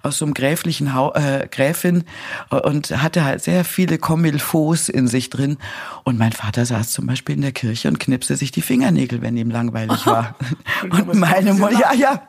aus 0.02 0.18
so 0.18 0.24
einem 0.24 0.34
gräflichen 0.34 0.94
Hau 0.94 1.12
äh, 1.14 1.48
Gräfin 1.50 2.04
und 2.50 2.90
hatte 3.02 3.24
halt 3.24 3.42
sehr 3.42 3.64
viele 3.64 3.98
Comilfaux 3.98 4.88
in 4.88 5.06
sich 5.06 5.30
drin. 5.30 5.58
Und 6.04 6.18
mein 6.18 6.32
Vater 6.32 6.66
saß 6.66 6.92
zum 6.92 7.06
Beispiel 7.06 7.36
in 7.36 7.42
der 7.42 7.52
Kirche 7.52 7.88
und 7.88 8.00
knipste 8.00 8.36
sich 8.36 8.50
die 8.50 8.62
Fingernägel, 8.62 9.22
wenn 9.22 9.36
ihm 9.36 9.50
langweilig 9.50 10.06
war. 10.06 10.36
und 10.82 11.14
meine 11.14 11.54
Mutter, 11.54 11.78
ja, 11.78 11.92
ja. 11.94 12.22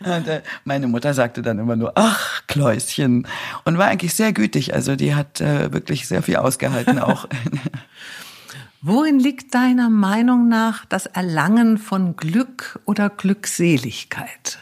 Und, 0.00 0.28
äh, 0.28 0.42
meine 0.64 0.86
Mutter 0.86 1.14
sagte 1.14 1.42
dann 1.42 1.58
immer 1.58 1.76
nur, 1.76 1.92
ach, 1.94 2.42
Kläuschen. 2.46 3.26
Und 3.64 3.78
war 3.78 3.86
eigentlich 3.86 4.14
sehr 4.14 4.32
gütig. 4.32 4.74
Also 4.74 4.96
die 4.96 5.14
hat 5.14 5.40
äh, 5.40 5.72
wirklich 5.72 6.08
sehr 6.08 6.22
viel 6.22 6.36
ausgehalten 6.36 6.98
auch. 6.98 7.26
Worin 8.88 9.18
liegt 9.18 9.54
deiner 9.54 9.90
Meinung 9.90 10.48
nach 10.48 10.86
das 10.86 11.04
Erlangen 11.04 11.76
von 11.76 12.16
Glück 12.16 12.80
oder 12.86 13.10
Glückseligkeit? 13.10 14.58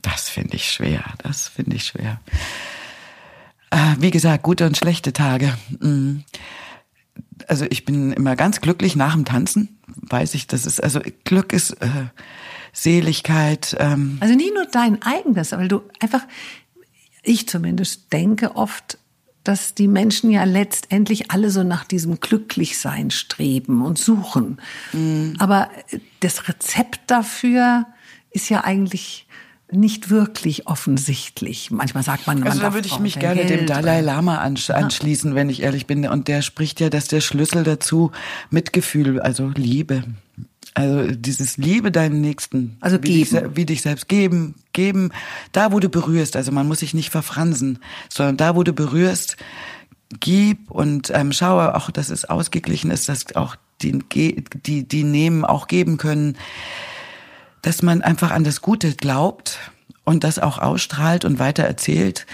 Das 0.00 0.28
finde 0.28 0.54
ich 0.54 0.70
schwer. 0.70 1.02
Das 1.18 1.48
finde 1.48 1.74
ich 1.74 1.86
schwer. 1.86 2.20
Äh, 3.70 3.96
wie 3.98 4.12
gesagt, 4.12 4.44
gute 4.44 4.64
und 4.64 4.76
schlechte 4.76 5.12
Tage. 5.12 5.52
Mm. 5.80 6.18
Also 7.48 7.66
ich 7.68 7.84
bin 7.84 8.12
immer 8.12 8.36
ganz 8.36 8.60
glücklich 8.60 8.94
nach 8.94 9.14
dem 9.14 9.24
Tanzen. 9.24 9.80
Weiß 9.88 10.34
ich, 10.34 10.46
das 10.46 10.66
ist 10.66 10.80
also 10.80 11.00
Glück 11.24 11.52
ist 11.52 11.72
äh, 11.82 12.10
Seligkeit. 12.72 13.76
Ähm, 13.80 14.18
Also 14.20 14.36
nicht 14.36 14.54
nur 14.54 14.66
dein 14.66 15.02
eigenes, 15.02 15.50
weil 15.50 15.66
du 15.66 15.82
einfach, 15.98 16.22
ich 17.24 17.48
zumindest 17.48 18.12
denke 18.12 18.54
oft, 18.54 18.98
dass 19.44 19.74
die 19.74 19.88
Menschen 19.88 20.30
ja 20.30 20.44
letztendlich 20.44 21.30
alle 21.30 21.50
so 21.50 21.62
nach 21.62 21.84
diesem 21.84 22.20
Glücklichsein 22.20 23.10
streben 23.10 23.84
und 23.84 23.98
suchen. 23.98 24.60
Aber 25.38 25.68
das 26.20 26.48
Rezept 26.48 27.00
dafür 27.08 27.86
ist 28.30 28.48
ja 28.48 28.64
eigentlich 28.64 29.26
nicht 29.70 30.10
wirklich 30.10 30.66
offensichtlich. 30.66 31.70
Manchmal 31.70 32.02
sagt 32.02 32.26
man, 32.26 32.40
man 32.40 32.48
Also 32.48 32.60
da 32.60 32.74
würde 32.74 32.86
ich 32.86 32.98
mich 32.98 33.18
gerne 33.18 33.46
dem 33.46 33.58
Geld 33.60 33.70
Dalai 33.70 33.98
oder- 33.98 34.02
Lama 34.02 34.38
ansch 34.38 34.68
anschließen, 34.70 35.34
wenn 35.34 35.48
ich 35.48 35.62
ehrlich 35.62 35.86
bin. 35.86 36.06
Und 36.06 36.28
der 36.28 36.42
spricht 36.42 36.78
ja, 36.80 36.90
dass 36.90 37.08
der 37.08 37.20
Schlüssel 37.20 37.64
dazu 37.64 38.12
Mitgefühl, 38.50 39.18
also 39.20 39.48
Liebe. 39.54 40.04
Also 40.74 41.10
dieses 41.12 41.56
Liebe 41.58 41.92
deinen 41.92 42.20
Nächsten. 42.20 42.76
Also 42.80 42.96
wie 43.02 43.08
dich, 43.18 43.30
geben. 43.30 43.44
se- 43.46 43.56
wie 43.56 43.66
dich 43.66 43.82
selbst 43.82 44.08
geben, 44.08 44.54
geben, 44.72 45.10
da 45.52 45.70
wo 45.72 45.80
du 45.80 45.88
berührst. 45.88 46.34
Also 46.36 46.50
man 46.52 46.66
muss 46.66 46.80
sich 46.80 46.94
nicht 46.94 47.10
verfransen, 47.10 47.78
sondern 48.08 48.36
da 48.38 48.56
wo 48.56 48.62
du 48.62 48.72
berührst, 48.72 49.36
gib 50.20 50.70
und 50.70 51.10
ähm, 51.14 51.32
schaue 51.32 51.74
auch, 51.74 51.90
dass 51.90 52.08
es 52.10 52.24
ausgeglichen 52.24 52.90
ist, 52.90 53.08
dass 53.08 53.34
auch 53.36 53.56
die, 53.82 53.98
die, 54.12 54.86
die 54.88 55.04
nehmen, 55.04 55.44
auch 55.44 55.66
geben 55.66 55.96
können 55.98 56.36
dass 57.64 57.80
man 57.80 58.02
einfach 58.02 58.32
an 58.32 58.42
das 58.42 58.60
Gute 58.60 58.92
glaubt 58.94 59.58
und 60.04 60.24
das 60.24 60.40
auch 60.40 60.58
ausstrahlt 60.58 61.24
und 61.24 61.38
weiter 61.38 61.62
erzählt, 61.62 62.26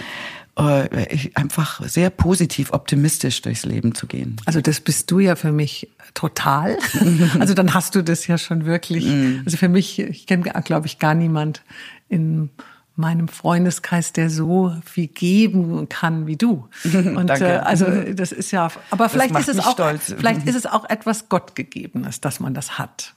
äh, 0.59 1.29
einfach 1.35 1.81
sehr 1.87 2.09
positiv, 2.09 2.71
optimistisch 2.71 3.41
durchs 3.41 3.65
Leben 3.65 3.95
zu 3.95 4.07
gehen. 4.07 4.37
Also 4.45 4.61
das 4.61 4.79
bist 4.81 5.09
du 5.11 5.19
ja 5.19 5.35
für 5.35 5.51
mich 5.51 5.89
total. 6.13 6.77
Also 7.39 7.53
dann 7.53 7.73
hast 7.73 7.95
du 7.95 8.03
das 8.03 8.27
ja 8.27 8.37
schon 8.37 8.65
wirklich. 8.65 9.07
Also 9.45 9.57
für 9.57 9.69
mich, 9.69 9.99
ich 9.99 10.27
kenne, 10.27 10.43
glaube 10.63 10.87
ich, 10.87 10.99
gar 10.99 11.13
niemand 11.13 11.63
in 12.07 12.49
meinem 12.95 13.27
Freundeskreis, 13.27 14.11
der 14.13 14.29
so 14.29 14.73
viel 14.85 15.07
geben 15.07 15.87
kann 15.89 16.27
wie 16.27 16.35
du. 16.35 16.67
Und 16.93 17.27
Danke. 17.27 17.45
äh, 17.45 17.57
also 17.57 17.85
das 18.13 18.31
ist 18.31 18.51
ja, 18.51 18.69
aber 18.91 19.09
vielleicht 19.09 19.37
ist 19.37 19.49
es 19.49 19.59
auch, 19.59 19.73
stolz. 19.73 20.13
vielleicht 20.17 20.45
ist 20.45 20.55
es 20.55 20.65
auch 20.65 20.89
etwas 20.89 21.29
Gottgegebenes, 21.29 22.21
dass 22.21 22.39
man 22.39 22.53
das 22.53 22.77
hat. 22.77 23.15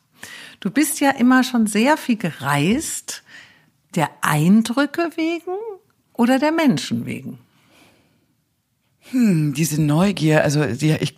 Du 0.60 0.70
bist 0.70 1.00
ja 1.00 1.10
immer 1.10 1.42
schon 1.42 1.66
sehr 1.66 1.96
viel 1.96 2.16
gereist, 2.16 3.24
der 3.96 4.08
Eindrücke 4.20 5.10
wegen 5.16 5.56
oder 6.22 6.38
der 6.38 6.52
Menschen 6.52 7.04
wegen. 7.04 7.38
Diese 9.12 9.82
Neugier, 9.82 10.44
also 10.44 10.64
die, 10.64 10.92
ich, 11.00 11.16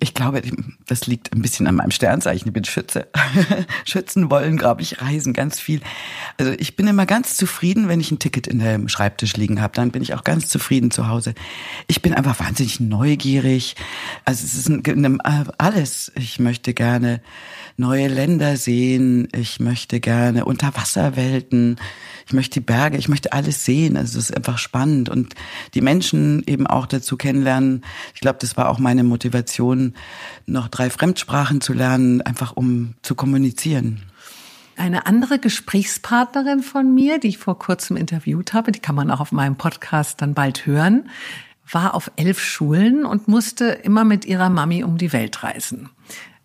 ich 0.00 0.14
glaube, 0.14 0.40
das 0.86 1.06
liegt 1.06 1.34
ein 1.34 1.42
bisschen 1.42 1.66
an 1.66 1.74
meinem 1.74 1.90
Sternzeichen. 1.90 2.48
Ich 2.48 2.54
bin 2.54 2.64
Schütze. 2.64 3.08
Schützen 3.84 4.30
wollen, 4.30 4.56
glaube 4.56 4.82
ich, 4.82 5.02
reisen 5.02 5.32
ganz 5.32 5.58
viel. 5.58 5.80
Also 6.38 6.52
ich 6.52 6.76
bin 6.76 6.86
immer 6.86 7.06
ganz 7.06 7.36
zufrieden, 7.36 7.88
wenn 7.88 8.00
ich 8.00 8.12
ein 8.12 8.20
Ticket 8.20 8.46
in 8.46 8.60
dem 8.60 8.88
Schreibtisch 8.88 9.36
liegen 9.36 9.60
habe. 9.60 9.74
Dann 9.74 9.90
bin 9.90 10.02
ich 10.02 10.14
auch 10.14 10.22
ganz 10.22 10.48
zufrieden 10.48 10.92
zu 10.92 11.08
Hause. 11.08 11.34
Ich 11.88 12.02
bin 12.02 12.14
einfach 12.14 12.38
wahnsinnig 12.38 12.78
neugierig. 12.78 13.74
Also 14.24 14.44
es 14.44 14.54
ist 14.54 14.68
ein, 14.68 15.04
ein, 15.04 15.20
alles. 15.58 16.12
Ich 16.14 16.38
möchte 16.38 16.72
gerne 16.72 17.20
neue 17.76 18.06
Länder 18.06 18.56
sehen. 18.56 19.28
Ich 19.34 19.58
möchte 19.58 19.98
gerne 19.98 20.44
Unterwasserwelten. 20.44 21.78
Ich 22.26 22.32
möchte 22.32 22.60
die 22.60 22.66
Berge. 22.66 22.96
Ich 22.96 23.08
möchte 23.08 23.32
alles 23.32 23.64
sehen. 23.64 23.96
Also 23.96 24.18
es 24.18 24.30
ist 24.30 24.36
einfach 24.36 24.58
spannend 24.58 25.08
und 25.08 25.34
die 25.74 25.80
Menschen 25.80 26.44
eben 26.46 26.66
auch 26.66 26.86
dazu 26.86 27.16
kennenlernen. 27.16 27.84
Ich 28.14 28.20
glaube, 28.20 28.38
das 28.40 28.56
war 28.56 28.68
auch 28.68 28.78
meine 28.78 29.02
Motivation, 29.02 29.94
noch 30.46 30.68
drei 30.76 30.90
Fremdsprachen 30.90 31.60
zu 31.60 31.72
lernen, 31.72 32.20
einfach 32.22 32.52
um 32.56 32.94
zu 33.02 33.14
kommunizieren. 33.14 34.02
Eine 34.76 35.06
andere 35.06 35.38
Gesprächspartnerin 35.38 36.62
von 36.62 36.94
mir, 36.94 37.18
die 37.18 37.28
ich 37.28 37.38
vor 37.38 37.58
kurzem 37.58 37.96
interviewt 37.96 38.52
habe, 38.52 38.72
die 38.72 38.80
kann 38.80 38.94
man 38.94 39.10
auch 39.10 39.20
auf 39.20 39.32
meinem 39.32 39.56
Podcast 39.56 40.20
dann 40.20 40.34
bald 40.34 40.66
hören, 40.66 41.08
war 41.70 41.94
auf 41.94 42.10
elf 42.16 42.38
Schulen 42.38 43.06
und 43.06 43.26
musste 43.26 43.64
immer 43.64 44.04
mit 44.04 44.26
ihrer 44.26 44.50
Mami 44.50 44.84
um 44.84 44.98
die 44.98 45.12
Welt 45.12 45.42
reisen. 45.42 45.88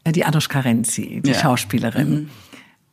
Äh, 0.04 0.14
die 0.14 0.24
Anushka 0.24 0.62
Renzi, 0.62 1.22
die 1.24 1.32
ja. 1.32 1.40
Schauspielerin. 1.40 2.10
Mhm. 2.10 2.30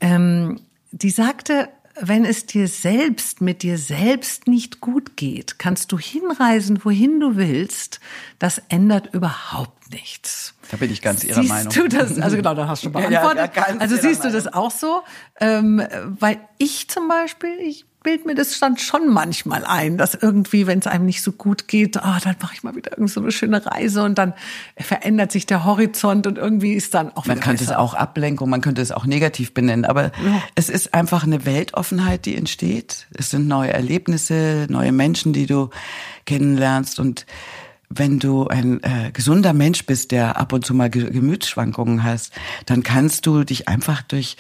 Ähm, 0.00 0.60
die 0.90 1.10
sagte, 1.10 1.68
wenn 2.00 2.24
es 2.24 2.46
dir 2.46 2.68
selbst 2.68 3.40
mit 3.40 3.62
dir 3.62 3.78
selbst 3.78 4.46
nicht 4.46 4.80
gut 4.80 5.16
geht, 5.16 5.58
kannst 5.58 5.92
du 5.92 5.98
hinreisen, 5.98 6.84
wohin 6.84 7.20
du 7.20 7.36
willst. 7.36 8.00
Das 8.38 8.62
ändert 8.68 9.14
überhaupt 9.14 9.92
nichts. 9.92 10.54
Da 10.70 10.76
bin 10.76 10.92
ich 10.92 11.02
ganz 11.02 11.24
Ihrer 11.24 11.40
siehst 11.40 11.52
Meinung. 11.52 11.72
Du 11.72 11.88
das, 11.88 12.18
also 12.18 12.36
genau, 12.36 12.54
da 12.54 12.68
hast 12.68 12.84
du 12.84 12.90
beantwortet. 12.90 13.52
Ja, 13.56 13.68
ja, 13.68 13.80
also 13.80 13.96
siehst 13.96 14.24
du 14.24 14.30
das 14.30 14.52
auch 14.52 14.70
so? 14.70 15.02
Ähm, 15.40 15.82
weil 16.18 16.40
ich 16.58 16.88
zum 16.88 17.08
Beispiel, 17.08 17.58
ich 17.60 17.86
bild 18.08 18.24
mir 18.24 18.34
das 18.34 18.58
dann 18.58 18.78
schon 18.78 19.12
manchmal 19.12 19.66
ein, 19.66 19.98
dass 19.98 20.14
irgendwie, 20.14 20.66
wenn 20.66 20.78
es 20.78 20.86
einem 20.86 21.04
nicht 21.04 21.20
so 21.20 21.30
gut 21.30 21.68
geht, 21.68 21.98
ah, 21.98 22.18
dann 22.24 22.36
mache 22.40 22.54
ich 22.54 22.62
mal 22.62 22.74
wieder 22.74 22.92
irgend 22.92 23.10
so 23.10 23.20
eine 23.20 23.30
schöne 23.30 23.66
Reise 23.66 24.02
und 24.02 24.16
dann 24.16 24.32
verändert 24.78 25.30
sich 25.30 25.44
der 25.44 25.66
Horizont 25.66 26.26
und 26.26 26.38
irgendwie 26.38 26.72
ist 26.72 26.94
dann 26.94 27.14
auch 27.14 27.26
Man 27.26 27.38
könnte 27.40 27.64
besser. 27.64 27.72
es 27.72 27.76
auch 27.76 27.92
Ablenkung, 27.92 28.48
man 28.48 28.62
könnte 28.62 28.80
es 28.80 28.92
auch 28.92 29.04
negativ 29.04 29.52
benennen, 29.52 29.84
aber 29.84 30.04
ja. 30.04 30.42
es 30.54 30.70
ist 30.70 30.94
einfach 30.94 31.24
eine 31.24 31.44
Weltoffenheit, 31.44 32.24
die 32.24 32.34
entsteht. 32.34 33.08
Es 33.12 33.28
sind 33.28 33.46
neue 33.46 33.74
Erlebnisse, 33.74 34.66
neue 34.70 34.92
Menschen, 34.92 35.34
die 35.34 35.44
du 35.44 35.68
kennenlernst 36.24 37.00
und 37.00 37.26
wenn 37.90 38.18
du 38.18 38.46
ein 38.46 38.82
äh, 38.84 39.10
gesunder 39.12 39.52
Mensch 39.52 39.84
bist, 39.84 40.12
der 40.12 40.38
ab 40.38 40.54
und 40.54 40.64
zu 40.64 40.72
mal 40.72 40.88
Gemütsschwankungen 40.88 42.04
hast, 42.04 42.32
dann 42.64 42.82
kannst 42.82 43.26
du 43.26 43.44
dich 43.44 43.68
einfach 43.68 44.00
durch 44.00 44.38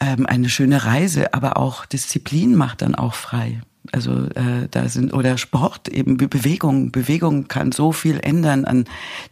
ähm, 0.00 0.26
eine 0.26 0.48
schöne 0.48 0.84
Reise, 0.84 1.34
aber 1.34 1.56
auch 1.56 1.86
Disziplin 1.86 2.54
macht 2.54 2.82
dann 2.82 2.94
auch 2.94 3.14
frei. 3.14 3.60
Also 3.92 4.24
äh, 4.34 4.66
da 4.70 4.88
sind 4.88 5.12
oder 5.12 5.36
Sport 5.36 5.88
eben 5.88 6.16
Bewegung. 6.16 6.90
Bewegung 6.90 7.48
kann 7.48 7.70
so 7.70 7.92
viel 7.92 8.18
ändern 8.18 8.64
an 8.64 8.86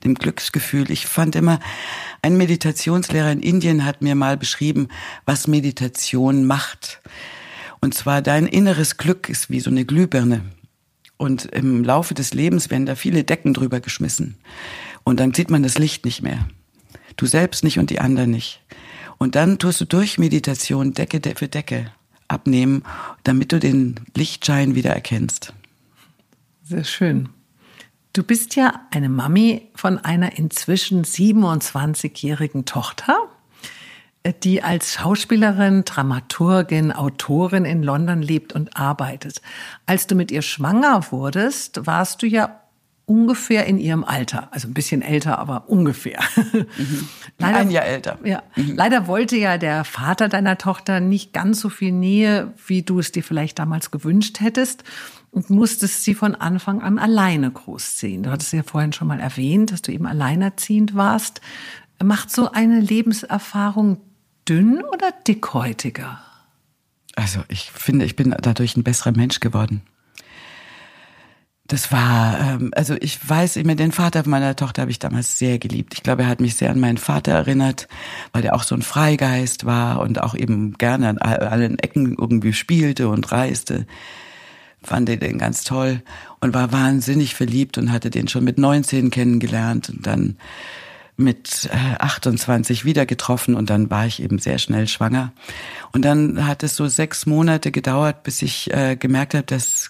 dem 0.04 0.14
Glücksgefühl. 0.14 0.90
Ich 0.90 1.06
fand 1.06 1.36
immer, 1.36 1.58
ein 2.20 2.36
Meditationslehrer 2.36 3.32
in 3.32 3.40
Indien 3.40 3.84
hat 3.84 4.02
mir 4.02 4.14
mal 4.14 4.36
beschrieben, 4.36 4.88
was 5.24 5.48
Meditation 5.48 6.44
macht. 6.44 7.00
Und 7.80 7.94
zwar 7.94 8.20
dein 8.20 8.46
inneres 8.46 8.98
Glück 8.98 9.28
ist 9.28 9.48
wie 9.48 9.60
so 9.60 9.70
eine 9.70 9.86
Glühbirne. 9.86 10.42
Und 11.16 11.46
im 11.46 11.82
Laufe 11.82 12.14
des 12.14 12.34
Lebens 12.34 12.68
werden 12.68 12.86
da 12.86 12.94
viele 12.94 13.24
Decken 13.24 13.54
drüber 13.54 13.80
geschmissen. 13.80 14.36
Und 15.02 15.18
dann 15.18 15.32
sieht 15.32 15.50
man 15.50 15.62
das 15.62 15.78
Licht 15.78 16.04
nicht 16.04 16.22
mehr. 16.22 16.46
Du 17.16 17.26
selbst 17.26 17.64
nicht 17.64 17.78
und 17.78 17.90
die 17.90 18.00
anderen 18.00 18.30
nicht. 18.30 18.60
Und 19.22 19.36
dann 19.36 19.60
tust 19.60 19.80
du 19.80 19.84
durch 19.84 20.18
Meditation 20.18 20.94
Decke 20.94 21.20
für 21.36 21.46
Decke 21.46 21.92
abnehmen, 22.26 22.82
damit 23.22 23.52
du 23.52 23.60
den 23.60 24.00
Lichtschein 24.16 24.74
wieder 24.74 24.90
erkennst. 24.90 25.54
Sehr 26.64 26.82
schön. 26.82 27.28
Du 28.14 28.24
bist 28.24 28.56
ja 28.56 28.80
eine 28.90 29.08
Mami 29.08 29.68
von 29.76 29.98
einer 29.98 30.36
inzwischen 30.38 31.04
27-jährigen 31.04 32.64
Tochter, 32.64 33.16
die 34.42 34.64
als 34.64 34.94
Schauspielerin, 34.94 35.84
Dramaturgin, 35.84 36.90
Autorin 36.90 37.64
in 37.64 37.84
London 37.84 38.22
lebt 38.22 38.52
und 38.52 38.76
arbeitet. 38.76 39.40
Als 39.86 40.08
du 40.08 40.16
mit 40.16 40.32
ihr 40.32 40.42
schwanger 40.42 41.12
wurdest, 41.12 41.86
warst 41.86 42.22
du 42.22 42.26
ja 42.26 42.61
ungefähr 43.12 43.66
in 43.66 43.76
ihrem 43.76 44.04
Alter, 44.04 44.48
also 44.52 44.68
ein 44.68 44.72
bisschen 44.72 45.02
älter, 45.02 45.38
aber 45.38 45.68
ungefähr. 45.68 46.20
Mhm. 46.78 47.08
Leider, 47.38 47.58
ein 47.58 47.70
Jahr 47.70 47.84
älter. 47.84 48.18
Ja, 48.24 48.42
mhm. 48.56 48.76
leider 48.76 49.06
wollte 49.06 49.36
ja 49.36 49.58
der 49.58 49.84
Vater 49.84 50.28
deiner 50.28 50.58
Tochter 50.58 51.00
nicht 51.00 51.32
ganz 51.32 51.60
so 51.60 51.68
viel 51.68 51.92
Nähe, 51.92 52.54
wie 52.66 52.82
du 52.82 52.98
es 52.98 53.12
dir 53.12 53.22
vielleicht 53.22 53.58
damals 53.58 53.90
gewünscht 53.90 54.40
hättest 54.40 54.84
und 55.30 55.50
musstest 55.50 56.04
sie 56.04 56.14
von 56.14 56.34
Anfang 56.34 56.82
an 56.82 56.98
alleine 56.98 57.50
großziehen. 57.50 58.22
Du 58.22 58.30
hattest 58.30 58.52
ja 58.52 58.62
vorhin 58.62 58.92
schon 58.92 59.08
mal 59.08 59.20
erwähnt, 59.20 59.72
dass 59.72 59.82
du 59.82 59.92
eben 59.92 60.06
alleinerziehend 60.06 60.94
warst. 60.94 61.40
Macht 62.02 62.30
so 62.30 62.52
eine 62.52 62.80
Lebenserfahrung 62.80 63.98
dünn 64.48 64.82
oder 64.92 65.12
dickhäutiger? 65.26 66.20
Also 67.16 67.40
ich 67.48 67.70
finde, 67.72 68.04
ich 68.04 68.16
bin 68.16 68.34
dadurch 68.40 68.76
ein 68.76 68.84
besserer 68.84 69.12
Mensch 69.12 69.40
geworden 69.40 69.82
das 71.72 71.90
war, 71.90 72.38
ähm, 72.38 72.70
also 72.76 72.94
ich 73.00 73.18
weiß 73.26 73.56
immer, 73.56 73.74
den 73.74 73.92
Vater 73.92 74.22
meiner 74.28 74.54
Tochter 74.54 74.82
habe 74.82 74.90
ich 74.90 74.98
damals 74.98 75.38
sehr 75.38 75.58
geliebt. 75.58 75.94
Ich 75.94 76.02
glaube, 76.02 76.24
er 76.24 76.28
hat 76.28 76.42
mich 76.42 76.56
sehr 76.56 76.70
an 76.70 76.78
meinen 76.78 76.98
Vater 76.98 77.32
erinnert, 77.32 77.88
weil 78.34 78.44
er 78.44 78.54
auch 78.54 78.62
so 78.62 78.74
ein 78.74 78.82
Freigeist 78.82 79.64
war 79.64 80.00
und 80.00 80.20
auch 80.20 80.34
eben 80.34 80.74
gerne 80.74 81.08
an 81.08 81.16
allen 81.16 81.78
Ecken 81.78 82.14
irgendwie 82.18 82.52
spielte 82.52 83.08
und 83.08 83.32
reiste. 83.32 83.86
Fand 84.82 85.08
er 85.08 85.16
den 85.16 85.38
ganz 85.38 85.64
toll 85.64 86.02
und 86.40 86.52
war 86.52 86.72
wahnsinnig 86.72 87.34
verliebt 87.34 87.78
und 87.78 87.90
hatte 87.90 88.10
den 88.10 88.28
schon 88.28 88.44
mit 88.44 88.58
19 88.58 89.08
kennengelernt 89.10 89.88
und 89.88 90.06
dann 90.06 90.36
mit 91.16 91.70
28 91.72 92.82
äh, 92.82 92.84
wieder 92.84 93.06
getroffen 93.06 93.54
und 93.54 93.70
dann 93.70 93.90
war 93.90 94.04
ich 94.04 94.22
eben 94.22 94.38
sehr 94.38 94.58
schnell 94.58 94.88
schwanger. 94.88 95.32
Und 95.92 96.04
dann 96.04 96.46
hat 96.46 96.64
es 96.64 96.76
so 96.76 96.86
sechs 96.86 97.24
Monate 97.24 97.72
gedauert, 97.72 98.24
bis 98.24 98.42
ich 98.42 98.70
äh, 98.74 98.96
gemerkt 98.96 99.32
habe, 99.32 99.44
dass 99.44 99.88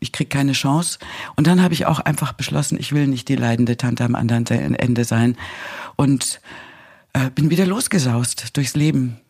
ich 0.00 0.12
krieg 0.12 0.30
keine 0.30 0.52
Chance. 0.52 0.98
Und 1.36 1.46
dann 1.46 1.62
habe 1.62 1.74
ich 1.74 1.86
auch 1.86 2.00
einfach 2.00 2.32
beschlossen, 2.32 2.78
ich 2.78 2.92
will 2.92 3.06
nicht 3.06 3.28
die 3.28 3.36
leidende 3.36 3.76
Tante 3.76 4.04
am 4.04 4.14
anderen 4.14 4.46
Ende 4.74 5.04
sein. 5.04 5.36
Und 5.96 6.40
äh, 7.12 7.30
bin 7.30 7.50
wieder 7.50 7.66
losgesaust 7.66 8.56
durchs 8.56 8.74
Leben. 8.74 9.20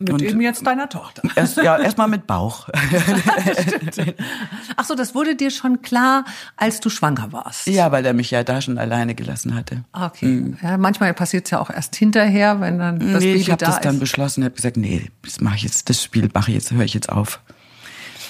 Mit 0.00 0.12
und 0.12 0.22
eben 0.22 0.40
jetzt 0.40 0.64
deiner 0.64 0.88
Tochter. 0.88 1.22
Erst, 1.34 1.56
ja, 1.56 1.76
erstmal 1.76 2.06
mit 2.06 2.28
Bauch. 2.28 2.68
Ach 4.76 4.84
so, 4.84 4.94
das 4.94 5.12
wurde 5.16 5.34
dir 5.34 5.50
schon 5.50 5.82
klar, 5.82 6.24
als 6.56 6.78
du 6.78 6.88
schwanger 6.88 7.32
warst. 7.32 7.66
Ja, 7.66 7.90
weil 7.90 8.06
er 8.06 8.12
mich 8.12 8.30
ja 8.30 8.44
da 8.44 8.60
schon 8.60 8.78
alleine 8.78 9.16
gelassen 9.16 9.56
hatte. 9.56 9.82
Okay. 9.92 10.26
Mhm. 10.26 10.58
Ja, 10.62 10.78
manchmal 10.78 11.12
passiert 11.14 11.46
es 11.46 11.50
ja 11.50 11.58
auch 11.58 11.70
erst 11.70 11.96
hinterher, 11.96 12.60
wenn 12.60 12.78
dann 12.78 13.00
das 13.00 13.24
nee, 13.24 13.32
Baby 13.32 13.40
ich 13.40 13.50
hab 13.50 13.58
da 13.58 13.66
das 13.66 13.76
ist. 13.76 13.84
dann 13.84 13.98
beschlossen, 13.98 14.44
habe 14.44 14.54
gesagt, 14.54 14.76
nee, 14.76 15.10
das 15.22 15.40
mache 15.40 15.56
ich 15.56 15.62
jetzt, 15.64 15.90
das 15.90 16.00
Spiel 16.00 16.28
mache 16.32 16.52
ich 16.52 16.54
jetzt, 16.54 16.70
höre 16.70 16.84
ich 16.84 16.94
jetzt 16.94 17.10
auf. 17.10 17.40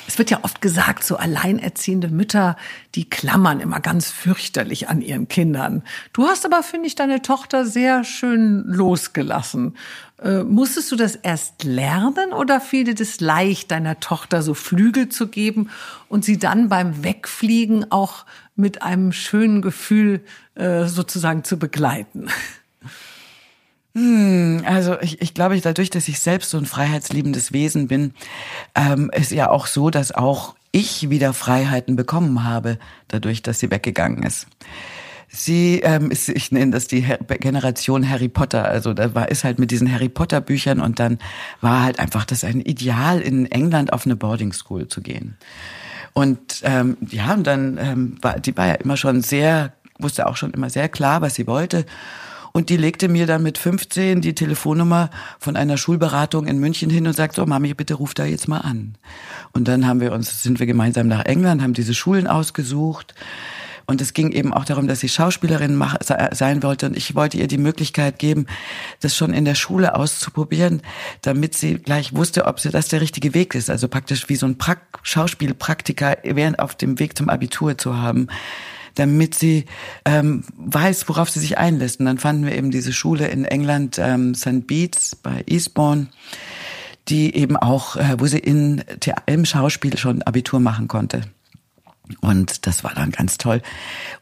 Es 0.09 0.17
wird 0.17 0.31
ja 0.31 0.39
oft 0.43 0.63
gesagt, 0.63 1.05
so 1.05 1.19
alleinerziehende 1.19 2.09
Mütter, 2.09 2.57
die 2.95 3.11
klammern 3.11 3.61
immer 3.61 3.79
ganz 3.79 4.11
fürchterlich 4.11 4.89
an 4.89 5.03
ihren 5.03 5.29
Kindern. 5.29 5.83
Du 6.15 6.27
hast 6.27 6.47
aber, 6.47 6.63
finde 6.63 6.87
ich, 6.87 6.95
deine 6.95 7.21
Tochter 7.21 7.67
sehr 7.67 8.05
schön 8.05 8.65
losgelassen. 8.65 9.77
Äh, 10.23 10.45
musstest 10.45 10.91
du 10.91 10.97
das 10.97 11.15
erst 11.15 11.63
lernen 11.63 12.33
oder 12.33 12.59
fiel 12.59 12.85
dir 12.85 12.95
das 12.95 13.21
leicht, 13.21 13.71
deiner 13.71 14.01
Tochter 14.01 14.41
so 14.41 14.55
Flügel 14.55 15.11
zu 15.11 15.29
geben 15.29 15.69
und 16.09 16.25
sie 16.25 16.39
dann 16.39 16.71
beim 16.71 17.05
Wegfliegen 17.05 17.93
auch 17.93 18.25
mit 18.57 18.81
einem 18.81 19.13
schönen 19.13 19.61
Gefühl 19.61 20.25
äh, 20.55 20.87
sozusagen 20.87 21.45
zu 21.45 21.59
begleiten? 21.59 22.29
Hm, 23.99 24.63
also 24.65 24.97
ich, 25.01 25.21
ich 25.21 25.35
glaube, 25.35 25.61
dadurch, 25.61 25.91
dass 25.91 26.07
ich 26.07 26.21
selbst 26.21 26.51
so 26.51 26.59
ein 26.59 26.67
freiheitsliebendes 26.67 27.53
Wesen 27.53 27.89
bin, 27.89 28.15
ähm, 28.77 29.11
ist 29.13 29.33
ja 29.33 29.51
auch 29.51 29.67
so, 29.67 29.91
dass 29.91 30.13
auch 30.13 30.55
ich 30.71 31.11
wieder 31.11 31.33
Freiheiten 31.33 31.97
bekommen 31.97 32.45
habe, 32.45 32.79
dadurch, 33.09 33.43
dass 33.43 33.59
sie 33.59 33.73
weggegangen 33.73 34.23
ist. 34.23 34.47
Sie 35.29 35.81
ähm, 35.81 36.13
ist, 36.13 36.29
ich 36.29 36.53
nenne 36.53 36.71
das 36.71 36.87
die 36.87 37.05
Generation 37.41 38.09
Harry 38.09 38.29
Potter. 38.29 38.67
Also 38.67 38.95
da 38.95 39.17
war 39.17 39.31
ist 39.31 39.43
halt 39.43 39.59
mit 39.59 39.73
diesen 39.73 39.93
Harry 39.93 40.09
Potter 40.09 40.41
Büchern 40.41 40.79
und 40.79 41.01
dann 41.01 41.19
war 41.61 41.83
halt 41.83 41.99
einfach 41.99 42.25
das 42.25 42.45
ein 42.45 42.61
Ideal 42.61 43.21
in 43.21 43.51
England 43.51 43.93
auf 43.93 44.07
eine 44.07 44.15
Boarding 44.15 44.53
School 44.53 44.87
zu 44.87 45.01
gehen. 45.01 45.37
Und 46.13 46.61
ähm, 46.63 46.99
ja, 47.11 47.35
und 47.35 47.49
dann 47.49 47.79
ähm, 47.79 48.19
war 48.23 48.39
die 48.39 48.57
war 48.57 48.69
ja 48.69 48.75
immer 48.75 48.97
schon 48.97 49.23
sehr, 49.23 49.73
wusste 49.99 50.29
auch 50.29 50.37
schon 50.37 50.53
immer 50.53 50.71
sehr 50.71 50.89
klar, 50.89 51.21
was 51.21 51.35
sie 51.35 51.49
wollte. 51.49 51.85
Und 52.59 52.71
die 52.71 52.77
legte 52.77 53.07
mir 53.09 53.29
dann 53.29 53.45
mit 53.45 53.57
15 53.57 54.21
die 54.21 54.35
Telefonnummer 54.35 55.11
von 55.39 55.55
einer 55.55 55.77
Schulberatung 55.77 56.49
in 56.49 56.59
München 56.59 56.91
hin 56.91 57.07
und 57.07 57.13
sagt, 57.13 57.37
so 57.37 57.47
Mami, 57.47 57.73
bitte 57.73 57.95
ruf 57.95 58.15
da 58.15 58.25
jetzt 58.25 58.49
mal 58.49 58.59
an. 58.59 58.97
Und 59.53 59.69
dann 59.69 59.87
haben 59.87 60.01
wir 60.01 60.11
uns, 60.11 60.43
sind 60.43 60.59
wir 60.59 60.67
gemeinsam 60.67 61.07
nach 61.07 61.25
England, 61.25 61.63
haben 61.63 61.73
diese 61.73 61.95
Schulen 61.95 62.27
ausgesucht. 62.27 63.15
Und 63.87 64.01
es 64.01 64.13
ging 64.13 64.33
eben 64.33 64.53
auch 64.53 64.65
darum, 64.65 64.89
dass 64.89 64.99
sie 64.99 65.09
Schauspielerin 65.09 65.81
sein 66.33 66.65
wollte. 66.65 66.87
Und 66.87 66.97
ich 66.97 67.15
wollte 67.15 67.37
ihr 67.37 67.47
die 67.47 67.59
Möglichkeit 67.59 68.19
geben, 68.19 68.47
das 68.99 69.17
schon 69.17 69.33
in 69.33 69.45
der 69.45 69.55
Schule 69.55 69.95
auszuprobieren, 69.95 70.83
damit 71.23 71.55
sie 71.55 71.75
gleich 71.75 72.13
wusste, 72.17 72.47
ob 72.47 72.59
sie 72.59 72.71
das 72.71 72.89
der 72.89 73.01
richtige 73.01 73.35
Weg 73.35 73.55
ist. 73.55 73.71
Also 73.71 73.87
praktisch 73.87 74.29
wie 74.29 74.35
so 74.35 74.47
ein 74.47 74.59
Prakt 74.59 74.99
Schauspielpraktiker 75.05 76.17
während 76.25 76.59
auf 76.59 76.75
dem 76.75 76.99
Weg 76.99 77.17
zum 77.17 77.29
Abitur 77.29 77.79
zu 77.79 77.99
haben 77.99 78.27
damit 78.99 79.35
sie 79.35 79.65
ähm, 80.05 80.45
weiß, 80.57 81.09
worauf 81.09 81.31
sie 81.31 81.41
sich 81.41 81.59
einlässt. 81.59 82.01
Und 82.01 82.07
dann 82.07 82.19
fanden 82.19 82.45
wir 82.45 82.55
eben 82.55 82.71
diese 82.71 82.93
Schule 82.93 83.29
in 83.29 83.45
England, 83.45 83.99
ähm, 83.99 84.35
St. 84.35 84.67
Beats 84.67 85.17
bei 85.17 85.45
Eastbourne, 85.47 86.09
die 87.09 87.35
eben 87.35 87.57
auch, 87.57 87.97
äh, 87.97 88.17
wo 88.19 88.27
sie 88.27 88.39
in, 88.39 88.83
im 89.27 89.45
Schauspiel 89.45 89.97
schon 89.97 90.23
Abitur 90.23 90.61
machen 90.61 90.89
konnte. 90.89 91.23
Und 92.21 92.67
das 92.67 92.85
war 92.85 92.95
dann 92.95 93.11
ganz 93.11 93.39
toll. 93.39 93.63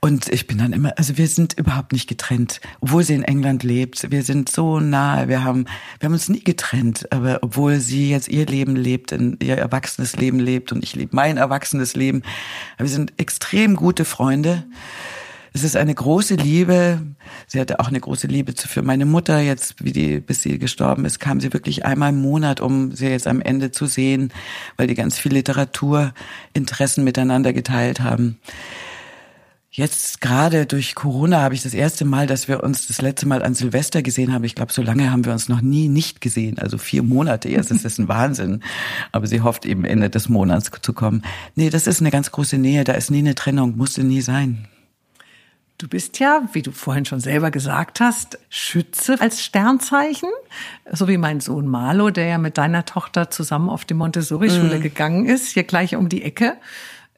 Und 0.01 0.29
ich 0.29 0.47
bin 0.47 0.59
dann 0.59 0.73
immer, 0.73 0.93
also 0.97 1.17
wir 1.17 1.29
sind 1.29 1.55
überhaupt 1.55 1.93
nicht 1.93 2.09
getrennt, 2.09 2.61
obwohl 2.81 3.03
sie 3.03 3.15
in 3.15 3.23
England 3.23 3.63
lebt. 3.63 4.11
Wir 4.11 4.23
sind 4.23 4.49
so 4.49 4.81
nahe. 4.81 5.29
Wir 5.29 5.45
haben, 5.45 5.67
wir 5.99 6.07
haben 6.07 6.15
uns 6.15 6.29
nie 6.29 6.43
getrennt. 6.43 7.11
Aber 7.13 7.39
obwohl 7.43 7.81
sie 7.81 8.11
jetzt 8.11 8.29
ihr 8.29 8.47
Leben 8.47 8.77
lebt, 8.77 9.13
ihr 9.13 9.57
erwachsenes 9.57 10.17
Leben 10.17 10.39
lebt 10.39 10.73
und 10.73 10.83
ich 10.83 10.95
lebe 10.95 11.15
mein 11.15 11.37
erwachsenes 11.37 11.95
Leben. 11.95 12.23
Wir 12.79 12.89
sind 12.89 13.13
extrem 13.19 13.77
gute 13.77 14.05
Freunde. 14.05 14.65
Es 15.57 15.65
ist 15.65 15.75
eine 15.75 15.95
große 15.95 16.35
Liebe. 16.35 17.01
Sie 17.47 17.59
hatte 17.59 17.81
auch 17.81 17.89
eine 17.89 17.99
große 17.99 18.27
Liebe 18.27 18.53
für 18.55 18.83
meine 18.83 19.07
Mutter. 19.07 19.41
Jetzt, 19.41 19.83
wie 19.83 19.93
die, 19.93 20.21
bis 20.21 20.43
sie 20.43 20.59
gestorben 20.59 21.07
ist, 21.07 21.19
kam 21.19 21.41
sie 21.41 21.55
wirklich 21.55 21.87
einmal 21.87 22.11
im 22.11 22.21
Monat, 22.21 22.61
um 22.61 22.93
sie 22.93 23.07
jetzt 23.07 23.27
am 23.27 23.41
Ende 23.41 23.71
zu 23.71 23.87
sehen, 23.87 24.35
weil 24.77 24.87
die 24.87 24.95
ganz 24.95 25.19
viel 25.19 25.33
Literaturinteressen 25.33 27.05
miteinander 27.05 27.55
geteilt 27.55 28.01
haben. 28.01 28.39
Jetzt 29.71 30.21
gerade 30.21 30.67
durch 30.67 30.95
Corona 30.95 31.41
habe 31.41 31.55
ich 31.55 31.63
das 31.63 31.73
erste 31.73 32.05
Mal, 32.05 32.27
dass 32.27 32.49
wir 32.49 32.63
uns 32.63 32.89
das 32.89 33.01
letzte 33.01 33.27
Mal 33.27 33.43
an 33.43 33.55
Silvester 33.55 34.03
gesehen 34.03 34.35
haben. 34.35 34.45
Ich 34.45 34.57
glaube, 34.57 34.75
so 34.75 34.83
lange 34.83 35.11
haben 35.11 35.25
wir 35.25 35.33
uns 35.33 35.49
noch 35.49 35.63
nie 35.63 35.89
nicht 35.89 36.21
gesehen. 36.21 36.59
Also 36.59 36.77
vier 36.77 37.03
Monate 37.03 37.49
erst. 37.49 37.71
Das 37.71 37.83
ist 37.83 37.99
ein 37.99 38.09
Wahnsinn. 38.09 38.61
Aber 39.11 39.27
sie 39.27 39.41
hofft 39.41 39.65
eben 39.65 39.87
Ende 39.87 40.11
des 40.11 40.29
Monats 40.29 40.71
zu 40.83 40.93
kommen. 40.93 41.23
Nee, 41.55 41.71
das 41.71 41.87
ist 41.87 42.01
eine 42.01 42.11
ganz 42.11 42.31
große 42.31 42.59
Nähe. 42.59 42.85
Da 42.85 42.93
ist 42.93 43.11
nie 43.11 43.21
eine 43.21 43.35
Trennung. 43.35 43.79
Musste 43.79 44.05
nie 44.05 44.21
sein. 44.21 44.69
Du 45.79 45.89
bist 45.89 46.19
ja, 46.21 46.49
wie 46.53 46.63
du 46.63 46.73
vorhin 46.73 47.05
schon 47.05 47.21
selber 47.21 47.51
gesagt 47.51 48.01
hast, 48.01 48.39
Schütze 48.49 49.21
als 49.21 49.45
Sternzeichen, 49.45 50.31
so 50.91 51.07
wie 51.07 51.19
mein 51.19 51.41
Sohn 51.41 51.67
Marlo, 51.67 52.09
der 52.09 52.27
ja 52.27 52.39
mit 52.39 52.57
deiner 52.57 52.87
Tochter 52.87 53.31
zusammen 53.31 53.69
auf 53.69 53.85
die 53.85 53.93
Montessori-Schule 53.93 54.79
mm. 54.79 54.83
gegangen 54.83 55.27
ist, 55.27 55.49
hier 55.49 55.65
gleich 55.65 55.95
um 55.95 56.09
die 56.09 56.23
Ecke. 56.23 56.57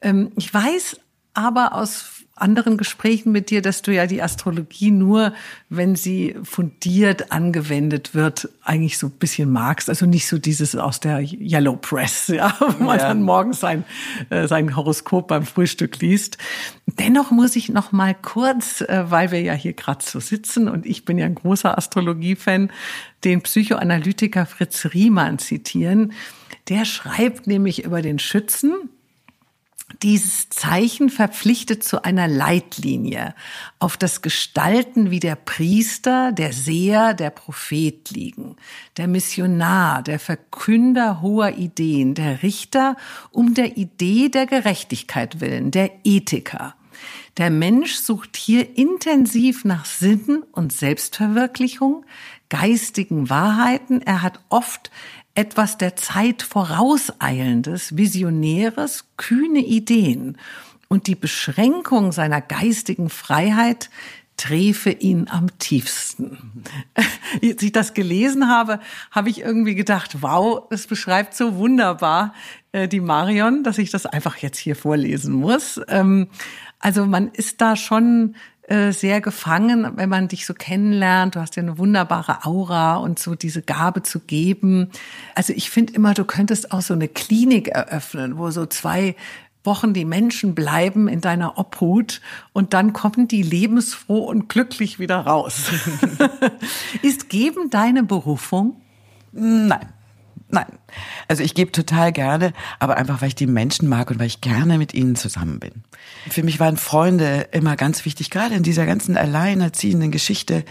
Ähm, 0.01 0.33
ich 0.35 0.53
weiß 0.53 0.99
aber 1.33 1.73
aus 1.73 2.18
anderen 2.41 2.77
Gesprächen 2.77 3.31
mit 3.31 3.49
dir, 3.49 3.61
dass 3.61 3.81
du 3.81 3.93
ja 3.93 4.07
die 4.07 4.21
Astrologie 4.21 4.91
nur, 4.91 5.33
wenn 5.69 5.95
sie 5.95 6.35
fundiert 6.43 7.31
angewendet 7.31 8.15
wird, 8.15 8.49
eigentlich 8.63 8.97
so 8.97 9.07
ein 9.07 9.11
bisschen 9.11 9.51
magst. 9.51 9.89
Also 9.89 10.05
nicht 10.05 10.27
so 10.27 10.37
dieses 10.37 10.75
aus 10.75 10.99
der 10.99 11.21
Yellow 11.21 11.75
Press, 11.75 12.27
ja, 12.33 12.55
wo 12.59 12.83
man 12.83 12.99
ja. 12.99 13.07
dann 13.07 13.21
morgens 13.23 13.59
sein, 13.59 13.83
äh, 14.29 14.47
sein 14.47 14.75
Horoskop 14.75 15.27
beim 15.27 15.45
Frühstück 15.45 15.99
liest. 15.99 16.37
Dennoch 16.85 17.31
muss 17.31 17.55
ich 17.55 17.69
noch 17.69 17.91
mal 17.91 18.15
kurz, 18.15 18.81
äh, 18.81 19.05
weil 19.09 19.31
wir 19.31 19.41
ja 19.41 19.53
hier 19.53 19.73
gerade 19.73 20.03
so 20.03 20.19
sitzen 20.19 20.67
und 20.67 20.85
ich 20.85 21.05
bin 21.05 21.17
ja 21.17 21.25
ein 21.25 21.35
großer 21.35 21.77
Astrologie-Fan, 21.77 22.71
den 23.23 23.41
Psychoanalytiker 23.41 24.45
Fritz 24.45 24.87
Riemann 24.93 25.39
zitieren. 25.39 26.13
Der 26.69 26.85
schreibt 26.85 27.47
nämlich 27.47 27.83
über 27.83 28.01
den 28.01 28.19
Schützen, 28.19 28.89
dieses 30.01 30.49
Zeichen 30.49 31.09
verpflichtet 31.09 31.83
zu 31.83 32.03
einer 32.03 32.27
Leitlinie, 32.27 33.35
auf 33.79 33.97
das 33.97 34.21
Gestalten 34.21 35.11
wie 35.11 35.19
der 35.19 35.35
Priester, 35.35 36.31
der 36.31 36.53
Seher, 36.53 37.13
der 37.13 37.29
Prophet 37.29 38.09
liegen, 38.11 38.55
der 38.97 39.07
Missionar, 39.07 40.03
der 40.03 40.19
Verkünder 40.19 41.21
hoher 41.21 41.57
Ideen, 41.57 42.15
der 42.15 42.43
Richter 42.43 42.95
um 43.31 43.53
der 43.53 43.77
Idee 43.77 44.29
der 44.29 44.45
Gerechtigkeit 44.45 45.41
willen, 45.41 45.71
der 45.71 45.91
Ethiker. 46.03 46.75
Der 47.37 47.49
Mensch 47.49 47.95
sucht 47.95 48.35
hier 48.35 48.77
intensiv 48.77 49.63
nach 49.63 49.85
Sinn 49.85 50.43
und 50.51 50.73
Selbstverwirklichung, 50.73 52.05
geistigen 52.49 53.29
Wahrheiten. 53.29 54.01
Er 54.01 54.21
hat 54.21 54.41
oft 54.49 54.91
etwas 55.35 55.77
der 55.77 55.95
Zeit 55.95 56.41
vorauseilendes, 56.41 57.95
visionäres, 57.95 59.05
kühne 59.17 59.59
Ideen 59.59 60.37
und 60.87 61.07
die 61.07 61.15
Beschränkung 61.15 62.11
seiner 62.11 62.41
geistigen 62.41 63.09
Freiheit 63.09 63.89
träfe 64.37 64.89
ihn 64.89 65.27
am 65.29 65.47
tiefsten. 65.59 66.63
Als 67.43 67.61
ich 67.61 67.71
das 67.71 67.93
gelesen 67.93 68.47
habe, 68.47 68.79
habe 69.11 69.29
ich 69.29 69.41
irgendwie 69.41 69.75
gedacht, 69.75 70.21
wow, 70.21 70.63
es 70.69 70.87
beschreibt 70.87 71.35
so 71.35 71.57
wunderbar 71.57 72.33
äh, 72.71 72.87
die 72.87 73.01
Marion, 73.01 73.63
dass 73.63 73.77
ich 73.77 73.91
das 73.91 74.05
einfach 74.05 74.37
jetzt 74.37 74.57
hier 74.57 74.77
vorlesen 74.77 75.33
muss. 75.33 75.79
Ähm, 75.89 76.29
also 76.79 77.05
man 77.05 77.27
ist 77.27 77.59
da 77.59 77.75
schon 77.75 78.35
äh, 78.69 78.91
sehr 78.91 79.19
gefangen, 79.19 79.93
wenn 79.95 80.09
man 80.09 80.27
dich 80.27 80.45
so 80.45 80.53
kennenlernt. 80.53 81.35
Du 81.35 81.39
hast 81.39 81.55
ja 81.55 81.63
eine 81.63 81.77
wunderbare 81.77 82.45
Aura 82.45 82.97
und 82.97 83.17
so 83.17 83.33
diese 83.33 83.61
Gabe 83.61 84.03
zu 84.03 84.19
geben. 84.19 84.91
Also 85.33 85.53
ich 85.53 85.69
finde 85.69 85.93
immer, 85.93 86.13
du 86.13 86.23
könntest 86.23 86.71
auch 86.71 86.81
so 86.81 86.93
eine 86.93 87.07
Klinik 87.07 87.69
eröffnen, 87.69 88.37
wo 88.37 88.51
so 88.51 88.65
zwei 88.67 89.15
Wochen 89.63 89.93
die 89.93 90.05
Menschen 90.05 90.55
bleiben 90.55 91.07
in 91.07 91.19
deiner 91.19 91.57
Obhut 91.57 92.21
und 92.53 92.73
dann 92.73 92.93
kommen 92.93 93.27
die 93.27 93.43
lebensfroh 93.43 94.19
und 94.19 94.49
glücklich 94.49 94.99
wieder 94.99 95.17
raus. 95.17 95.71
Ist 97.01 97.29
Geben 97.29 97.69
deine 97.69 98.03
Berufung? 98.03 98.79
Nein. 99.31 99.89
Nein. 100.51 100.79
Also 101.27 101.43
ich 101.43 101.53
gebe 101.53 101.71
total 101.71 102.11
gerne, 102.11 102.53
aber 102.79 102.97
einfach, 102.97 103.21
weil 103.21 103.29
ich 103.29 103.35
die 103.35 103.47
Menschen 103.47 103.87
mag 103.87 104.09
und 104.09 104.19
weil 104.19 104.27
ich 104.27 104.41
gerne 104.41 104.77
mit 104.77 104.93
ihnen 104.93 105.15
zusammen 105.15 105.59
bin. 105.59 105.83
Für 106.29 106.43
mich 106.43 106.59
waren 106.59 106.77
Freunde 106.77 107.47
immer 107.51 107.75
ganz 107.75 108.03
wichtig, 108.05 108.31
gerade 108.31 108.55
in 108.55 108.63
dieser 108.63 108.85
ganzen 108.85 109.15
alleinerziehenden 109.15 110.11
Geschichte 110.11 110.65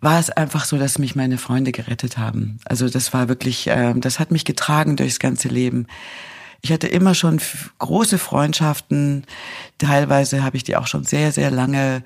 war 0.00 0.20
es 0.20 0.30
einfach 0.30 0.64
so, 0.64 0.78
dass 0.78 0.98
mich 1.00 1.16
meine 1.16 1.38
Freunde 1.38 1.72
gerettet 1.72 2.18
haben. 2.18 2.58
Also 2.64 2.88
das 2.88 3.12
war 3.12 3.28
wirklich, 3.28 3.66
äh, 3.66 3.94
das 3.96 4.20
hat 4.20 4.30
mich 4.30 4.44
getragen 4.44 4.96
durchs 4.96 5.18
ganze 5.18 5.48
Leben. 5.48 5.88
Ich 6.60 6.72
hatte 6.72 6.86
immer 6.86 7.14
schon 7.14 7.40
große 7.78 8.18
Freundschaften. 8.18 9.24
Teilweise 9.78 10.44
habe 10.44 10.56
ich 10.56 10.64
die 10.64 10.76
auch 10.76 10.86
schon 10.86 11.04
sehr, 11.04 11.32
sehr 11.32 11.50
lange 11.50 12.02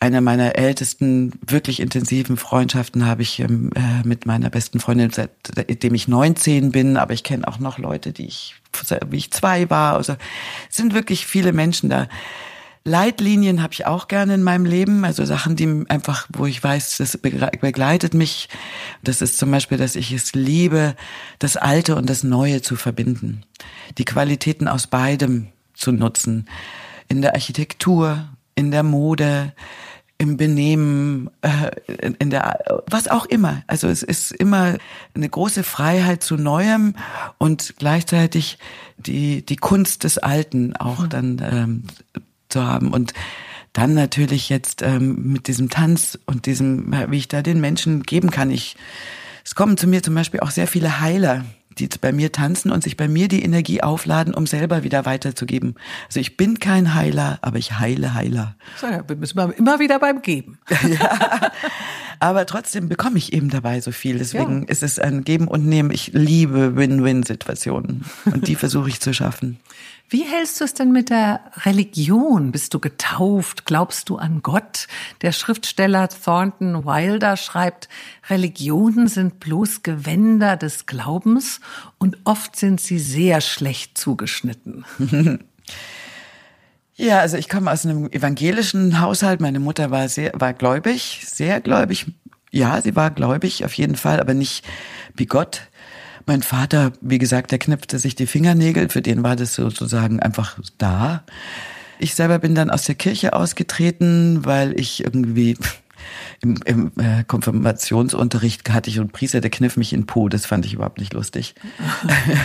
eine 0.00 0.20
meiner 0.20 0.56
ältesten, 0.56 1.32
wirklich 1.44 1.80
intensiven 1.80 2.36
Freundschaften 2.36 3.06
habe 3.06 3.22
ich 3.22 3.40
ähm, 3.40 3.70
äh, 3.74 4.06
mit 4.06 4.26
meiner 4.26 4.48
besten 4.48 4.78
Freundin, 4.78 5.10
seitdem 5.10 5.94
ich 5.94 6.06
19 6.06 6.70
bin, 6.70 6.96
aber 6.96 7.14
ich 7.14 7.24
kenne 7.24 7.48
auch 7.48 7.58
noch 7.58 7.78
Leute, 7.78 8.12
die 8.12 8.26
ich, 8.26 8.54
wie 9.10 9.16
ich 9.16 9.32
zwei 9.32 9.68
war. 9.70 9.96
Also 9.96 10.16
sind 10.70 10.94
wirklich 10.94 11.26
viele 11.26 11.52
Menschen 11.52 11.90
da. 11.90 12.08
Leitlinien 12.84 13.60
habe 13.60 13.72
ich 13.72 13.86
auch 13.86 14.08
gerne 14.08 14.34
in 14.34 14.42
meinem 14.42 14.64
Leben, 14.64 15.04
also 15.04 15.24
Sachen, 15.24 15.56
die 15.56 15.84
einfach, 15.88 16.28
wo 16.32 16.46
ich 16.46 16.62
weiß, 16.62 16.98
das 16.98 17.18
begleitet 17.18 18.14
mich. 18.14 18.48
Das 19.02 19.20
ist 19.20 19.36
zum 19.36 19.50
Beispiel, 19.50 19.78
dass 19.78 19.96
ich 19.96 20.12
es 20.12 20.32
liebe, 20.32 20.94
das 21.40 21.56
Alte 21.56 21.96
und 21.96 22.08
das 22.08 22.22
Neue 22.22 22.62
zu 22.62 22.76
verbinden, 22.76 23.42
die 23.98 24.04
Qualitäten 24.04 24.68
aus 24.68 24.86
beidem 24.86 25.48
zu 25.74 25.92
nutzen, 25.92 26.48
in 27.08 27.20
der 27.20 27.34
Architektur, 27.34 28.28
in 28.58 28.72
der 28.72 28.82
Mode, 28.82 29.52
im 30.18 30.36
Benehmen, 30.36 31.30
äh, 31.42 31.70
in 32.18 32.30
der, 32.30 32.82
was 32.88 33.06
auch 33.06 33.24
immer. 33.24 33.62
Also 33.68 33.86
es 33.86 34.02
ist 34.02 34.32
immer 34.32 34.76
eine 35.14 35.28
große 35.28 35.62
Freiheit 35.62 36.24
zu 36.24 36.36
Neuem 36.36 36.96
und 37.38 37.74
gleichzeitig 37.78 38.58
die, 38.96 39.46
die 39.46 39.56
Kunst 39.56 40.02
des 40.02 40.18
Alten 40.18 40.74
auch 40.74 41.06
dann 41.06 41.40
ähm, 41.40 41.84
zu 42.48 42.64
haben. 42.64 42.92
Und 42.92 43.14
dann 43.72 43.94
natürlich 43.94 44.48
jetzt 44.48 44.82
ähm, 44.82 45.34
mit 45.34 45.46
diesem 45.46 45.70
Tanz 45.70 46.18
und 46.26 46.46
diesem, 46.46 46.92
wie 47.10 47.18
ich 47.18 47.28
da 47.28 47.42
den 47.42 47.60
Menschen 47.60 48.02
geben 48.02 48.32
kann. 48.32 48.50
Ich, 48.50 48.74
es 49.44 49.54
kommen 49.54 49.76
zu 49.76 49.86
mir 49.86 50.02
zum 50.02 50.16
Beispiel 50.16 50.40
auch 50.40 50.50
sehr 50.50 50.66
viele 50.66 51.00
Heiler 51.00 51.44
die 51.78 51.88
bei 52.00 52.12
mir 52.12 52.32
tanzen 52.32 52.70
und 52.70 52.82
sich 52.82 52.96
bei 52.96 53.08
mir 53.08 53.28
die 53.28 53.42
Energie 53.42 53.82
aufladen, 53.82 54.34
um 54.34 54.46
selber 54.46 54.82
wieder 54.84 55.06
weiterzugeben. 55.06 55.74
Also 56.06 56.20
ich 56.20 56.36
bin 56.36 56.58
kein 56.58 56.94
Heiler, 56.94 57.38
aber 57.42 57.58
ich 57.58 57.78
heile 57.78 58.14
Heiler. 58.14 58.56
So, 58.76 58.86
ja, 58.86 59.02
wir 59.06 59.16
müssen 59.16 59.38
immer 59.52 59.78
wieder 59.78 59.98
beim 59.98 60.22
Geben. 60.22 60.58
ja, 60.88 61.52
aber 62.20 62.46
trotzdem 62.46 62.88
bekomme 62.88 63.18
ich 63.18 63.32
eben 63.32 63.48
dabei 63.48 63.80
so 63.80 63.92
viel. 63.92 64.18
Deswegen 64.18 64.62
ja. 64.62 64.68
ist 64.68 64.82
es 64.82 64.98
ein 64.98 65.24
Geben 65.24 65.48
und 65.48 65.66
Nehmen. 65.66 65.90
Ich 65.90 66.12
liebe 66.12 66.76
Win-Win-Situationen 66.76 68.04
und 68.26 68.48
die 68.48 68.56
versuche 68.56 68.88
ich 68.88 69.00
zu 69.00 69.14
schaffen. 69.14 69.58
Wie 70.10 70.22
hältst 70.22 70.58
du 70.58 70.64
es 70.64 70.72
denn 70.72 70.90
mit 70.90 71.10
der 71.10 71.40
Religion? 71.66 72.50
Bist 72.50 72.72
du 72.72 72.80
getauft? 72.80 73.66
Glaubst 73.66 74.08
du 74.08 74.16
an 74.16 74.40
Gott? 74.42 74.88
Der 75.20 75.32
Schriftsteller 75.32 76.08
Thornton 76.08 76.86
Wilder 76.86 77.36
schreibt, 77.36 77.90
Religionen 78.30 79.08
sind 79.08 79.38
bloß 79.38 79.82
Gewänder 79.82 80.56
des 80.56 80.86
Glaubens 80.86 81.60
und 81.98 82.16
oft 82.24 82.56
sind 82.56 82.80
sie 82.80 82.98
sehr 82.98 83.42
schlecht 83.42 83.98
zugeschnitten. 83.98 84.84
Ja, 87.00 87.20
also 87.20 87.36
ich 87.36 87.48
komme 87.48 87.70
aus 87.70 87.86
einem 87.86 88.10
evangelischen 88.10 89.00
Haushalt. 89.00 89.40
Meine 89.40 89.60
Mutter 89.60 89.92
war 89.92 90.08
sehr, 90.08 90.32
war 90.34 90.52
gläubig, 90.52 91.22
sehr 91.24 91.60
gläubig. 91.60 92.06
Ja, 92.50 92.82
sie 92.82 92.96
war 92.96 93.12
gläubig 93.12 93.64
auf 93.64 93.72
jeden 93.74 93.94
Fall, 93.94 94.18
aber 94.18 94.34
nicht 94.34 94.64
wie 95.14 95.26
Gott. 95.26 95.68
Mein 96.26 96.42
Vater, 96.42 96.92
wie 97.00 97.18
gesagt, 97.18 97.50
der 97.52 97.58
knüpfte 97.58 97.98
sich 97.98 98.14
die 98.14 98.26
Fingernägel, 98.26 98.88
für 98.88 99.02
den 99.02 99.22
war 99.22 99.36
das 99.36 99.54
sozusagen 99.54 100.20
einfach 100.20 100.58
da. 100.78 101.24
Ich 101.98 102.14
selber 102.14 102.38
bin 102.38 102.54
dann 102.54 102.70
aus 102.70 102.84
der 102.84 102.94
Kirche 102.94 103.32
ausgetreten, 103.32 104.44
weil 104.44 104.78
ich 104.78 105.04
irgendwie 105.04 105.56
im, 106.40 106.60
im 106.64 106.92
äh, 106.96 107.24
Konfirmationsunterricht 107.24 108.68
hatte 108.70 108.90
ich 108.90 108.98
einen 109.00 109.10
Priester, 109.10 109.40
der 109.40 109.50
kniff 109.50 109.76
mich 109.76 109.92
in 109.92 110.06
Po, 110.06 110.28
das 110.28 110.46
fand 110.46 110.64
ich 110.66 110.74
überhaupt 110.74 110.98
nicht 110.98 111.12
lustig. 111.12 111.54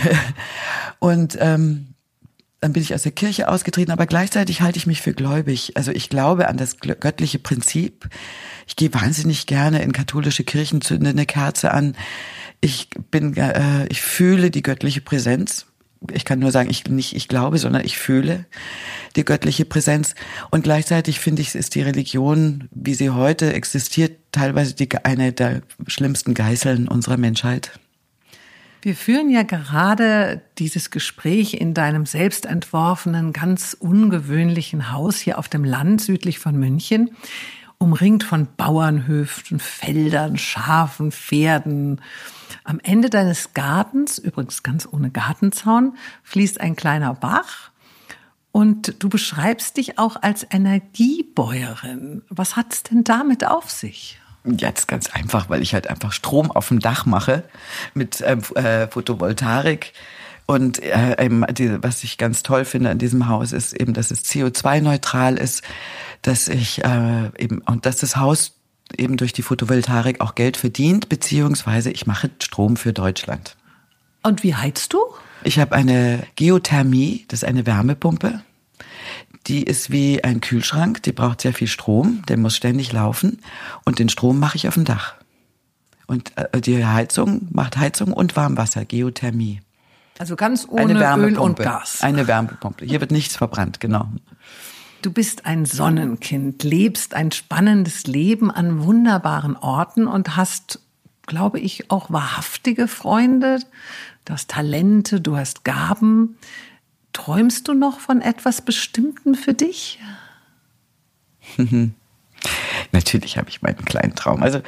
und 0.98 1.36
ähm, 1.40 1.93
Dann 2.64 2.72
bin 2.72 2.82
ich 2.82 2.94
aus 2.94 3.02
der 3.02 3.12
Kirche 3.12 3.48
ausgetreten, 3.48 3.90
aber 3.90 4.06
gleichzeitig 4.06 4.62
halte 4.62 4.78
ich 4.78 4.86
mich 4.86 5.02
für 5.02 5.12
gläubig. 5.12 5.72
Also 5.74 5.90
ich 5.90 6.08
glaube 6.08 6.48
an 6.48 6.56
das 6.56 6.78
göttliche 6.78 7.38
Prinzip. 7.38 8.08
Ich 8.66 8.74
gehe 8.74 8.94
wahnsinnig 8.94 9.44
gerne 9.44 9.82
in 9.82 9.92
katholische 9.92 10.44
Kirchen, 10.44 10.80
zünde 10.80 11.10
eine 11.10 11.26
Kerze 11.26 11.72
an. 11.72 11.94
Ich 12.62 12.88
bin, 13.10 13.36
äh, 13.36 13.86
ich 13.88 14.00
fühle 14.00 14.50
die 14.50 14.62
göttliche 14.62 15.02
Präsenz 15.02 15.66
ich 16.12 16.24
kann 16.26 16.38
nur 16.38 16.50
sagen, 16.50 16.70
ich 16.70 16.86
nicht 16.86 17.14
ich 17.16 17.28
glaube, 17.28 17.58
sondern 17.58 17.84
ich 17.84 17.96
fühle 17.98 18.44
die 19.16 19.24
göttliche 19.24 19.64
Präsenz. 19.64 20.14
Und 20.50 20.64
gleichzeitig 20.64 21.18
finde 21.18 21.42
ich, 21.42 21.54
ist 21.54 21.74
die 21.74 21.82
Religion, 21.82 22.68
wie 22.72 22.94
sie 22.94 23.10
heute 23.10 23.52
existiert, 23.52 24.12
teilweise 24.32 24.74
die, 24.74 24.88
eine 25.02 25.32
der 25.32 25.62
schlimmsten 25.86 26.34
Geißeln 26.34 26.88
unserer 26.88 27.16
Menschheit. 27.16 27.78
Wir 28.84 28.94
führen 28.94 29.30
ja 29.30 29.44
gerade 29.44 30.42
dieses 30.58 30.90
Gespräch 30.90 31.54
in 31.54 31.72
deinem 31.72 32.04
selbst 32.04 32.44
entworfenen, 32.44 33.32
ganz 33.32 33.74
ungewöhnlichen 33.80 34.92
Haus 34.92 35.16
hier 35.16 35.38
auf 35.38 35.48
dem 35.48 35.64
Land 35.64 36.02
südlich 36.02 36.38
von 36.38 36.54
München, 36.58 37.16
umringt 37.78 38.24
von 38.24 38.46
Bauernhöfen, 38.58 39.58
Feldern, 39.58 40.36
Schafen, 40.36 41.12
Pferden, 41.12 42.02
am 42.64 42.78
Ende 42.82 43.08
deines 43.08 43.54
Gartens, 43.54 44.18
übrigens 44.18 44.62
ganz 44.62 44.86
ohne 44.86 45.10
Gartenzaun, 45.10 45.96
fließt 46.22 46.60
ein 46.60 46.76
kleiner 46.76 47.14
Bach. 47.14 47.70
Und 48.52 49.02
du 49.02 49.08
beschreibst 49.08 49.78
dich 49.78 49.98
auch 49.98 50.16
als 50.20 50.46
Energiebäuerin. 50.50 52.20
Was 52.28 52.54
hat's 52.54 52.82
denn 52.82 53.02
damit 53.02 53.46
auf 53.46 53.70
sich? 53.70 54.20
Jetzt 54.44 54.88
ganz 54.88 55.10
einfach, 55.10 55.48
weil 55.48 55.62
ich 55.62 55.72
halt 55.72 55.88
einfach 55.88 56.12
Strom 56.12 56.50
auf 56.50 56.68
dem 56.68 56.80
Dach 56.80 57.06
mache 57.06 57.44
mit 57.94 58.22
ähm, 58.26 58.40
äh, 58.54 58.86
Photovoltaik. 58.88 59.92
Und 60.46 60.80
äh, 60.82 61.28
die, 61.52 61.82
was 61.82 62.04
ich 62.04 62.18
ganz 62.18 62.42
toll 62.42 62.66
finde 62.66 62.90
an 62.90 62.98
diesem 62.98 63.28
Haus 63.28 63.52
ist 63.52 63.72
eben, 63.72 63.94
dass 63.94 64.10
es 64.10 64.24
CO2-neutral 64.24 65.38
ist, 65.38 65.62
dass 66.20 66.48
ich 66.48 66.84
äh, 66.84 67.30
eben 67.38 67.62
und 67.62 67.86
dass 67.86 67.96
das 67.96 68.16
Haus 68.16 68.52
eben 68.96 69.16
durch 69.16 69.32
die 69.32 69.42
Photovoltaik 69.42 70.20
auch 70.20 70.34
Geld 70.34 70.58
verdient, 70.58 71.08
beziehungsweise 71.08 71.90
ich 71.90 72.06
mache 72.06 72.30
Strom 72.42 72.76
für 72.76 72.92
Deutschland. 72.92 73.56
Und 74.22 74.42
wie 74.42 74.54
heizt 74.54 74.92
du? 74.92 74.98
Ich 75.42 75.58
habe 75.58 75.74
eine 75.74 76.26
Geothermie, 76.36 77.24
das 77.28 77.42
ist 77.42 77.48
eine 77.48 77.66
Wärmepumpe. 77.66 78.42
Die 79.46 79.62
ist 79.62 79.90
wie 79.90 80.24
ein 80.24 80.40
Kühlschrank, 80.40 81.02
die 81.02 81.12
braucht 81.12 81.42
sehr 81.42 81.52
viel 81.52 81.68
Strom, 81.68 82.22
der 82.28 82.38
muss 82.38 82.56
ständig 82.56 82.92
laufen 82.92 83.40
und 83.84 83.98
den 83.98 84.08
Strom 84.08 84.38
mache 84.38 84.56
ich 84.56 84.68
auf 84.68 84.74
dem 84.74 84.84
Dach. 84.84 85.14
Und 86.06 86.32
äh, 86.36 86.60
die 86.60 86.84
Heizung 86.84 87.48
macht 87.50 87.76
Heizung 87.76 88.12
und 88.12 88.36
Warmwasser, 88.36 88.84
Geothermie. 88.84 89.60
Also 90.18 90.36
ganz 90.36 90.66
ohne 90.68 90.94
Öl 91.16 91.38
und 91.38 91.58
Gas. 91.58 92.02
Eine 92.02 92.26
Wärmepumpe. 92.26 92.84
Hier 92.84 93.00
wird 93.00 93.10
nichts 93.10 93.36
verbrannt, 93.36 93.80
genau. 93.80 94.08
Du 95.02 95.12
bist 95.12 95.44
ein 95.44 95.66
Sonnenkind, 95.66 96.62
lebst 96.62 97.14
ein 97.14 97.32
spannendes 97.32 98.06
Leben 98.06 98.50
an 98.50 98.84
wunderbaren 98.84 99.56
Orten 99.56 100.06
und 100.06 100.36
hast, 100.36 100.80
glaube 101.26 101.60
ich, 101.60 101.90
auch 101.90 102.10
wahrhaftige 102.10 102.88
Freunde. 102.88 103.58
Du 104.24 104.32
hast 104.32 104.50
Talente, 104.50 105.20
du 105.20 105.36
hast 105.36 105.64
Gaben. 105.64 106.38
Träumst 107.14 107.68
du 107.68 107.72
noch 107.74 108.00
von 108.00 108.20
etwas 108.20 108.60
Bestimmtem 108.60 109.34
für 109.34 109.54
dich? 109.54 109.98
Natürlich 112.92 113.38
habe 113.38 113.48
ich 113.48 113.62
meinen 113.62 113.84
kleinen 113.84 114.14
Traum. 114.14 114.42
Also 114.42 114.60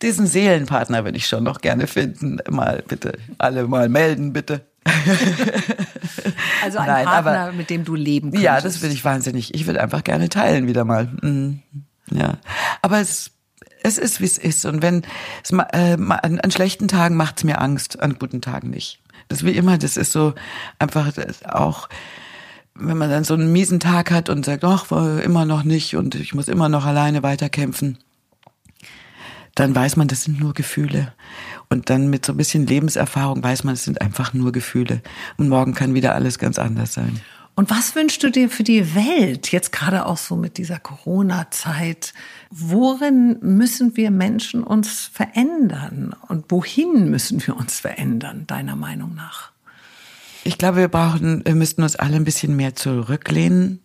diesen 0.00 0.26
Seelenpartner 0.26 1.04
würde 1.04 1.18
ich 1.18 1.26
schon 1.26 1.44
noch 1.44 1.60
gerne 1.60 1.86
finden. 1.86 2.38
Mal 2.50 2.82
bitte, 2.88 3.18
alle 3.38 3.68
mal 3.68 3.88
melden, 3.88 4.32
bitte. 4.32 4.66
also 6.64 6.78
ein 6.78 6.86
Nein, 6.88 7.04
Partner, 7.04 7.38
aber, 7.38 7.52
mit 7.52 7.70
dem 7.70 7.84
du 7.84 7.94
leben 7.94 8.30
könntest. 8.30 8.42
Ja, 8.42 8.60
das 8.60 8.82
will 8.82 8.90
ich 8.90 9.04
wahnsinnig. 9.04 9.54
Ich 9.54 9.66
würde 9.66 9.80
einfach 9.80 10.02
gerne 10.02 10.28
teilen 10.28 10.66
wieder 10.66 10.84
mal. 10.84 11.12
Mhm. 11.20 11.60
Ja, 12.10 12.38
aber 12.80 13.00
es 13.00 13.30
es 13.84 13.98
ist 13.98 14.20
wie 14.20 14.24
es 14.24 14.38
ist 14.38 14.64
und 14.64 14.80
wenn 14.80 15.02
es 15.42 15.50
äh, 15.50 15.96
an, 15.98 16.40
an 16.40 16.50
schlechten 16.50 16.88
Tagen 16.88 17.16
macht 17.16 17.38
es 17.38 17.44
mir 17.44 17.60
Angst, 17.60 18.00
an 18.00 18.16
guten 18.18 18.40
Tagen 18.40 18.70
nicht. 18.70 19.00
Das 19.32 19.44
wie 19.44 19.52
immer, 19.52 19.78
das 19.78 19.96
ist 19.96 20.12
so 20.12 20.34
einfach 20.78 21.10
auch 21.48 21.88
wenn 22.74 22.96
man 22.96 23.10
dann 23.10 23.24
so 23.24 23.34
einen 23.34 23.52
miesen 23.52 23.80
Tag 23.80 24.10
hat 24.10 24.28
und 24.28 24.44
sagt, 24.44 24.64
ach, 24.64 24.90
immer 24.90 25.44
noch 25.44 25.62
nicht 25.62 25.94
und 25.96 26.14
ich 26.14 26.34
muss 26.34 26.48
immer 26.48 26.68
noch 26.68 26.86
alleine 26.86 27.22
weiterkämpfen, 27.22 27.98
dann 29.54 29.74
weiß 29.74 29.96
man, 29.96 30.08
das 30.08 30.24
sind 30.24 30.40
nur 30.40 30.54
Gefühle. 30.54 31.12
Und 31.68 31.90
dann 31.90 32.08
mit 32.08 32.24
so 32.24 32.32
ein 32.32 32.38
bisschen 32.38 32.66
Lebenserfahrung 32.66 33.42
weiß 33.42 33.64
man, 33.64 33.74
es 33.74 33.84
sind 33.84 34.00
einfach 34.00 34.32
nur 34.32 34.52
Gefühle. 34.52 35.02
Und 35.36 35.48
morgen 35.48 35.74
kann 35.74 35.94
wieder 35.94 36.14
alles 36.14 36.38
ganz 36.38 36.58
anders 36.58 36.94
sein. 36.94 37.20
Und 37.54 37.70
was 37.70 37.94
wünschst 37.94 38.22
du 38.22 38.30
dir 38.30 38.48
für 38.48 38.62
die 38.62 38.94
Welt, 38.94 39.52
jetzt 39.52 39.72
gerade 39.72 40.06
auch 40.06 40.16
so 40.16 40.36
mit 40.36 40.56
dieser 40.56 40.78
Corona-Zeit? 40.78 42.14
Worin 42.50 43.38
müssen 43.42 43.96
wir 43.96 44.10
Menschen 44.10 44.64
uns 44.64 45.10
verändern? 45.12 46.14
Und 46.28 46.46
wohin 46.50 47.10
müssen 47.10 47.46
wir 47.46 47.56
uns 47.56 47.78
verändern, 47.78 48.46
deiner 48.46 48.74
Meinung 48.74 49.14
nach? 49.14 49.50
Ich 50.44 50.56
glaube, 50.56 50.78
wir 50.78 50.88
brauchen, 50.88 51.44
wir 51.44 51.54
müssten 51.54 51.82
uns 51.82 51.94
alle 51.94 52.16
ein 52.16 52.24
bisschen 52.24 52.56
mehr 52.56 52.74
zurücklehnen 52.74 53.80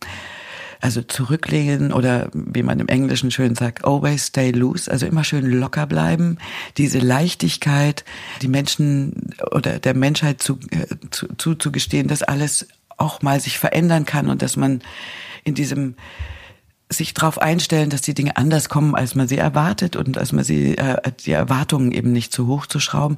also 0.79 1.01
zurücklehnen 1.01 1.91
oder 1.91 2.29
wie 2.33 2.63
man 2.63 2.79
im 2.79 2.87
Englischen 2.87 3.31
schön 3.31 3.55
sagt, 3.55 3.85
always 3.85 4.27
stay 4.27 4.51
loose, 4.51 4.89
also 4.91 5.05
immer 5.05 5.23
schön 5.23 5.45
locker 5.45 5.87
bleiben. 5.87 6.37
Diese 6.77 6.99
Leichtigkeit, 6.99 8.05
die 8.41 8.47
Menschen 8.47 9.33
oder 9.51 9.79
der 9.79 9.95
Menschheit 9.95 10.41
zu, 10.41 10.59
äh, 10.71 10.85
zu, 11.09 11.27
zuzugestehen, 11.35 12.07
dass 12.07 12.23
alles 12.23 12.67
auch 12.97 13.21
mal 13.21 13.39
sich 13.39 13.59
verändern 13.59 14.05
kann 14.05 14.29
und 14.29 14.41
dass 14.41 14.57
man 14.57 14.81
in 15.43 15.53
diesem 15.53 15.95
sich 16.89 17.13
darauf 17.13 17.39
einstellen, 17.39 17.89
dass 17.89 18.01
die 18.01 18.13
Dinge 18.13 18.37
anders 18.37 18.69
kommen, 18.69 18.95
als 18.95 19.13
man 19.13 19.27
sie 19.27 19.37
erwartet 19.37 19.95
und 19.95 20.17
als 20.17 20.31
man 20.31 20.43
sie 20.43 20.77
äh, 20.77 21.11
die 21.25 21.33
Erwartungen 21.33 21.91
eben 21.91 22.11
nicht 22.13 22.31
zu 22.31 22.47
hoch 22.47 22.65
zu 22.65 22.79
schrauben 22.79 23.17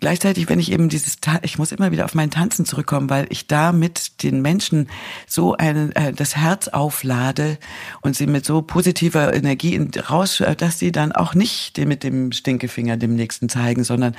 gleichzeitig, 0.00 0.48
wenn 0.48 0.58
ich 0.58 0.70
eben 0.72 0.88
dieses, 0.88 1.16
ich 1.42 1.58
muss 1.58 1.72
immer 1.72 1.90
wieder 1.90 2.04
auf 2.04 2.14
mein 2.14 2.30
Tanzen 2.30 2.64
zurückkommen, 2.64 3.08
weil 3.08 3.26
ich 3.30 3.46
da 3.46 3.72
mit 3.72 4.22
den 4.22 4.42
Menschen 4.42 4.88
so 5.26 5.56
ein, 5.56 5.92
äh, 5.92 6.12
das 6.12 6.36
Herz 6.36 6.68
auflade 6.68 7.58
und 8.02 8.14
sie 8.16 8.26
mit 8.26 8.44
so 8.44 8.62
positiver 8.62 9.34
Energie 9.34 9.80
raus, 10.10 10.40
äh, 10.40 10.54
dass 10.54 10.78
sie 10.78 10.92
dann 10.92 11.12
auch 11.12 11.34
nicht 11.34 11.78
mit 11.78 12.02
dem 12.02 12.32
Stinkefinger 12.32 12.96
dem 12.96 13.14
Nächsten 13.14 13.48
zeigen, 13.48 13.84
sondern 13.84 14.14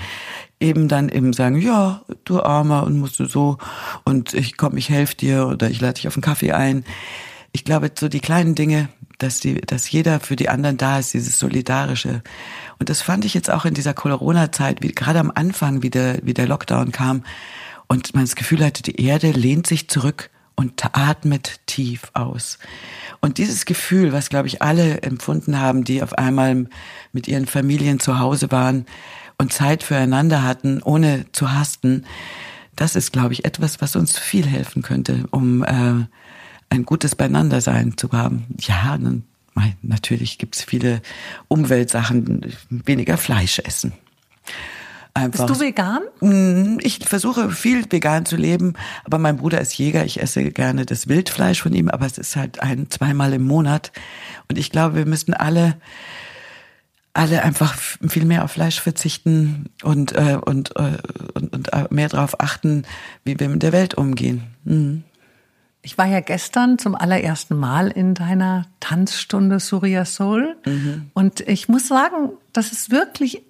eben 0.60 0.88
dann 0.88 1.10
eben 1.10 1.34
sagen, 1.34 1.62
ja, 1.62 2.02
du 2.26 2.42
Armer 2.42 2.84
und 2.84 2.98
musst 2.98 3.20
du 3.20 3.26
so 3.26 3.58
und 4.04 4.34
ich 4.34 4.58
komm, 4.58 4.76
ich 4.78 4.90
helfe 4.90 5.16
dir 5.16 5.48
oder 5.48 5.70
ich 5.70 5.80
lade 5.82 5.96
dich 5.96 6.08
auf 6.08 6.16
einen 6.16 6.24
Kaffee 6.24 6.52
ein. 6.52 6.84
Ich 7.52 7.64
glaube, 7.64 7.92
so 7.98 8.10
die 8.10 8.20
kleinen 8.20 8.56
Dinge, 8.56 8.90
dass 9.20 9.40
die, 9.40 9.62
dass 9.62 9.92
jeder 9.92 10.20
für 10.20 10.36
die 10.36 10.50
anderen 10.50 10.78
da 10.78 11.00
ist, 11.00 11.14
dieses 11.14 11.38
Solidarische. 11.38 12.24
Und 12.80 12.90
das 12.90 13.02
fand 13.02 13.26
ich 13.26 13.34
jetzt 13.34 13.52
auch 13.52 13.66
in 13.66 13.74
dieser 13.74 13.94
Corona-Zeit, 13.94 14.82
wie 14.82 14.92
gerade 14.92 15.20
am 15.20 15.32
Anfang, 15.34 15.84
wie 15.84 15.90
der, 15.90 16.20
wie 16.24 16.34
der 16.34 16.48
Lockdown 16.48 16.92
kam 16.92 17.24
und 17.88 18.14
man 18.16 18.24
das 18.24 18.36
Gefühl 18.36 18.64
hatte, 18.64 18.84
die 18.84 19.04
Erde 19.04 19.32
lehnt 19.32 19.68
sich 19.68 19.90
zurück 19.90 20.30
und 20.56 20.84
atmet 20.94 21.60
tief 21.68 22.04
aus. 22.14 22.60
Und 23.22 23.38
dieses 23.38 23.66
Gefühl, 23.66 24.14
was 24.14 24.30
glaube 24.30 24.48
ich 24.48 24.62
alle 24.62 25.02
empfunden 25.02 25.60
haben, 25.60 25.84
die 25.84 26.04
auf 26.04 26.14
einmal 26.18 26.68
mit 27.14 27.28
ihren 27.28 27.46
Familien 27.46 28.00
zu 28.00 28.20
Hause 28.20 28.52
waren 28.52 28.86
und 29.38 29.54
Zeit 29.54 29.84
füreinander 29.84 30.44
hatten, 30.44 30.82
ohne 30.84 31.26
zu 31.32 31.52
hasten, 31.52 32.06
das 32.76 32.96
ist 32.96 33.12
glaube 33.12 33.34
ich 33.34 33.46
etwas, 33.46 33.82
was 33.82 33.96
uns 33.96 34.20
viel 34.20 34.46
helfen 34.46 34.82
könnte, 34.82 35.26
um 35.32 35.64
äh, 35.64 36.06
ein 36.70 36.86
gutes 36.86 37.16
Beieinandersein 37.16 37.98
zu 37.98 38.12
haben. 38.12 38.46
Ja, 38.60 38.98
dann, 38.98 39.24
natürlich 39.82 40.38
gibt's 40.38 40.64
viele 40.64 41.02
Umweltsachen, 41.48 42.54
weniger 42.70 43.18
Fleisch 43.18 43.60
essen. 43.60 43.94
Einfach. 45.14 45.48
Bist 45.48 45.60
du 45.60 45.66
vegan? 45.66 46.02
Mm, 46.22 46.78
ich 46.82 47.00
versuche 47.00 47.50
viel 47.50 47.86
vegan 47.92 48.26
zu 48.26 48.36
leben, 48.36 48.74
aber 49.04 49.18
mein 49.18 49.38
Bruder 49.38 49.60
ist 49.60 49.78
Jäger. 49.78 50.06
Ich 50.06 50.22
esse 50.22 50.52
gerne 50.52 50.86
das 50.86 51.08
Wildfleisch 51.08 51.62
von 51.62 51.74
ihm, 51.74 51.90
aber 51.90 52.06
es 52.06 52.18
ist 52.18 52.36
halt 52.36 52.62
ein, 52.62 52.90
zweimal 52.90 53.34
im 53.34 53.44
Monat. 53.44 53.92
Und 54.48 54.58
ich 54.58 54.70
glaube, 54.70 54.96
wir 54.96 55.06
müssten 55.06 55.34
alle, 55.34 55.76
alle 57.14 57.44
einfach 57.44 57.76
viel 57.76 58.26
mehr 58.26 58.46
auf 58.46 58.52
Fleisch 58.52 58.80
verzichten 58.80 59.66
und, 59.84 60.14
äh, 60.14 60.38
und, 60.40 60.76
äh, 60.76 60.98
und, 61.34 61.54
und 61.54 61.74
äh, 61.74 61.86
mehr 61.90 62.10
darauf 62.10 62.40
achten, 62.40 62.84
wie 63.26 63.40
wir 63.40 63.50
mit 63.50 63.64
der 63.64 63.72
Welt 63.72 63.96
umgehen. 63.96 64.44
Mhm. 64.64 65.04
Ich 65.82 65.98
war 65.98 66.06
ja 66.06 66.20
gestern 66.20 66.78
zum 66.78 66.96
allerersten 66.96 67.56
Mal 67.56 67.90
in 67.90 68.14
deiner 68.14 68.66
Tanzstunde 68.80 69.60
Surya 69.60 70.06
Soul. 70.06 70.58
Mhm. 70.66 71.10
Und 71.14 71.42
ich 71.42 71.70
muss 71.70 71.88
sagen, 71.88 72.32
dass 72.52 72.72
es 72.72 72.90
wirklich 72.90 73.44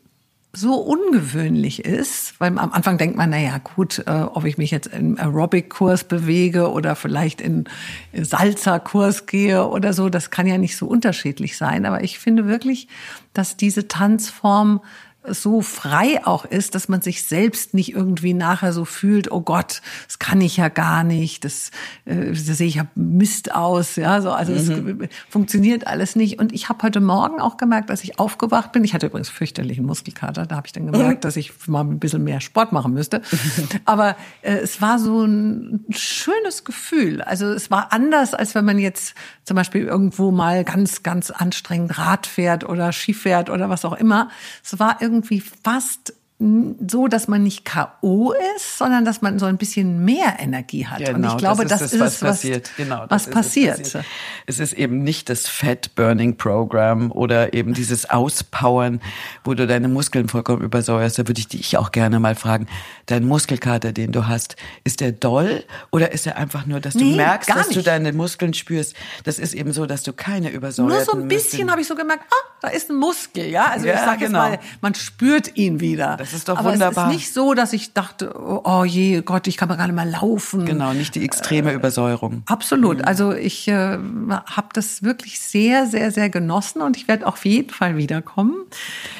so 0.51 0.75
ungewöhnlich 0.75 1.85
ist, 1.85 2.39
weil 2.39 2.57
am 2.57 2.71
Anfang 2.71 2.97
denkt 2.97 3.15
man, 3.15 3.29
na 3.29 3.39
ja, 3.39 3.59
gut, 3.59 4.03
äh, 4.07 4.11
ob 4.11 4.45
ich 4.45 4.57
mich 4.57 4.71
jetzt 4.71 4.87
im 4.87 5.17
Aerobic-Kurs 5.17 6.05
bewege 6.05 6.71
oder 6.71 6.95
vielleicht 6.95 7.39
in 7.39 7.65
Salsa-Kurs 8.13 9.27
gehe 9.27 9.67
oder 9.67 9.93
so, 9.93 10.09
das 10.09 10.31
kann 10.31 10.47
ja 10.47 10.57
nicht 10.57 10.75
so 10.75 10.87
unterschiedlich 10.87 11.55
sein. 11.55 11.85
Aber 11.85 12.03
ich 12.03 12.17
finde 12.17 12.47
wirklich, 12.47 12.87
dass 13.33 13.57
diese 13.57 13.87
Tanzform 13.87 14.81
so 15.27 15.61
frei 15.61 16.25
auch 16.25 16.45
ist, 16.45 16.75
dass 16.75 16.87
man 16.87 17.01
sich 17.01 17.23
selbst 17.23 17.73
nicht 17.73 17.93
irgendwie 17.93 18.33
nachher 18.33 18.71
so 18.71 18.85
fühlt, 18.85 19.31
oh 19.31 19.41
Gott, 19.41 19.81
das 20.07 20.17
kann 20.17 20.39
ich 20.39 20.57
ja 20.57 20.69
gar 20.69 21.03
nicht, 21.03 21.43
das, 21.43 21.71
äh, 22.05 22.27
das 22.27 22.45
sehe 22.45 22.67
ich 22.67 22.75
ja 22.75 22.87
Mist 22.95 23.53
aus, 23.53 23.97
ja, 23.97 24.21
so, 24.21 24.31
also 24.31 24.53
es 24.53 24.69
mhm. 24.69 25.09
funktioniert 25.29 25.87
alles 25.87 26.15
nicht. 26.15 26.39
Und 26.39 26.53
ich 26.53 26.69
habe 26.69 26.83
heute 26.83 27.01
Morgen 27.01 27.41
auch 27.41 27.57
gemerkt, 27.57 27.89
dass 27.89 28.03
ich 28.03 28.17
aufgewacht 28.17 28.71
bin. 28.71 28.83
Ich 28.85 28.93
hatte 28.93 29.07
übrigens 29.07 29.29
fürchterlichen 29.29 29.85
Muskelkater, 29.85 30.45
da 30.45 30.55
habe 30.55 30.67
ich 30.67 30.73
dann 30.73 30.89
gemerkt, 30.89 31.23
dass 31.25 31.35
ich 31.35 31.51
mal 31.67 31.81
ein 31.81 31.99
bisschen 31.99 32.23
mehr 32.23 32.39
Sport 32.39 32.71
machen 32.71 32.93
müsste. 32.93 33.21
Aber 33.85 34.15
äh, 34.41 34.53
es 34.53 34.81
war 34.81 34.99
so 34.99 35.23
ein 35.23 35.85
schönes 35.89 36.63
Gefühl. 36.63 37.21
Also 37.21 37.47
es 37.47 37.69
war 37.69 37.91
anders, 37.91 38.33
als 38.33 38.55
wenn 38.55 38.63
man 38.63 38.79
jetzt 38.79 39.15
zum 39.43 39.55
Beispiel 39.55 39.83
irgendwo 39.83 40.31
mal 40.31 40.63
ganz, 40.63 41.03
ganz 41.03 41.29
anstrengend 41.29 41.97
Rad 41.97 42.25
fährt 42.25 42.63
oder 42.63 42.93
Ski 42.93 43.13
fährt 43.13 43.49
oder 43.49 43.69
was 43.69 43.83
auch 43.83 43.93
immer. 43.93 44.29
Es 44.63 44.79
war 44.79 45.01
irgendwie 45.09 45.41
fast 45.41 46.13
so, 46.41 47.09
dass 47.09 47.27
man 47.27 47.43
nicht 47.43 47.65
K.O. 47.65 48.31
ist, 48.55 48.77
sondern 48.77 49.03
dass 49.03 49.21
man 49.21 49.39
so 49.39 49.45
ein 49.45 49.57
bisschen 49.57 50.05
mehr 50.05 50.37
Energie 50.39 50.87
hat. 50.87 50.99
Genau, 50.99 51.15
und 51.15 51.25
ich 51.25 51.37
glaube, 51.37 51.65
das 51.65 51.81
ist, 51.81 51.95
das, 51.95 51.99
was, 51.99 52.21
was 52.21 52.29
passiert. 52.29 52.71
Genau, 52.77 53.05
was 53.09 53.27
ist 53.27 53.33
passiert. 53.33 53.77
passiert. 53.79 54.05
Es 54.45 54.59
ist 54.59 54.71
eben 54.71 55.03
nicht 55.03 55.27
das 55.27 55.49
Fat 55.49 55.95
Burning 55.95 56.37
Program 56.37 57.11
oder 57.11 57.53
eben 57.53 57.73
dieses 57.73 58.09
Auspowern, 58.09 59.01
wo 59.43 59.53
du 59.53 59.67
deine 59.67 59.89
Muskeln 59.89 60.29
vollkommen 60.29 60.61
übersäuerst. 60.61 61.19
Da 61.19 61.27
würde 61.27 61.41
ich 61.41 61.49
dich 61.49 61.77
auch 61.77 61.91
gerne 61.91 62.21
mal 62.21 62.35
fragen, 62.35 62.67
dein 63.07 63.25
Muskelkater, 63.25 63.91
den 63.91 64.13
du 64.13 64.27
hast, 64.27 64.55
ist 64.85 65.01
der 65.01 65.11
doll 65.11 65.65
oder 65.91 66.13
ist 66.13 66.25
er 66.25 66.37
einfach 66.37 66.65
nur, 66.65 66.79
dass 66.79 66.93
du 66.93 67.03
nee, 67.03 67.17
merkst, 67.17 67.49
dass 67.49 67.67
du 67.67 67.81
deine 67.81 68.13
Muskeln 68.13 68.53
spürst? 68.53 68.95
Das 69.25 69.39
ist 69.39 69.53
eben 69.53 69.73
so, 69.73 69.85
dass 69.85 70.03
du 70.03 70.13
keine 70.13 70.51
übersäuerten 70.51 70.95
Nur 70.95 71.05
so 71.05 71.17
ein 71.17 71.27
bisschen 71.27 71.69
habe 71.69 71.81
ich 71.81 71.87
so 71.87 71.95
gemerkt, 71.95 72.23
ah, 72.29 72.49
da 72.61 72.69
ist 72.69 72.89
ein 72.89 72.95
Muskel, 72.95 73.45
ja? 73.45 73.65
Also 73.65 73.87
ja, 73.87 73.95
ich 73.95 73.99
sage 73.99 74.25
genau. 74.25 74.51
jetzt 74.51 74.61
mal, 74.61 74.67
man 74.79 74.95
spürt 74.95 75.57
ihn 75.57 75.81
wieder. 75.81 76.15
Das 76.15 76.28
ist 76.33 76.49
doch 76.49 76.57
Aber 76.57 76.71
wunderbar. 76.71 77.07
Es 77.07 77.11
ist 77.11 77.17
nicht 77.17 77.33
so, 77.33 77.53
dass 77.53 77.73
ich 77.73 77.93
dachte, 77.93 78.33
oh 78.37 78.83
je 78.83 79.21
Gott, 79.21 79.47
ich 79.47 79.57
kann 79.57 79.69
mal 79.69 79.75
gerade 79.75 79.93
mal 79.93 80.09
laufen. 80.09 80.65
Genau, 80.65 80.93
nicht 80.93 81.15
die 81.15 81.23
extreme 81.23 81.71
äh, 81.71 81.75
Übersäuerung. 81.75 82.43
Absolut. 82.45 82.99
Mhm. 82.99 83.05
Also 83.05 83.33
ich 83.33 83.67
äh, 83.67 83.97
habe 84.01 84.69
das 84.73 85.03
wirklich 85.03 85.39
sehr, 85.39 85.85
sehr, 85.85 86.11
sehr 86.11 86.29
genossen 86.29 86.81
und 86.81 86.97
ich 86.97 87.07
werde 87.07 87.27
auf 87.27 87.45
jeden 87.45 87.69
Fall 87.69 87.97
wiederkommen. 87.97 88.55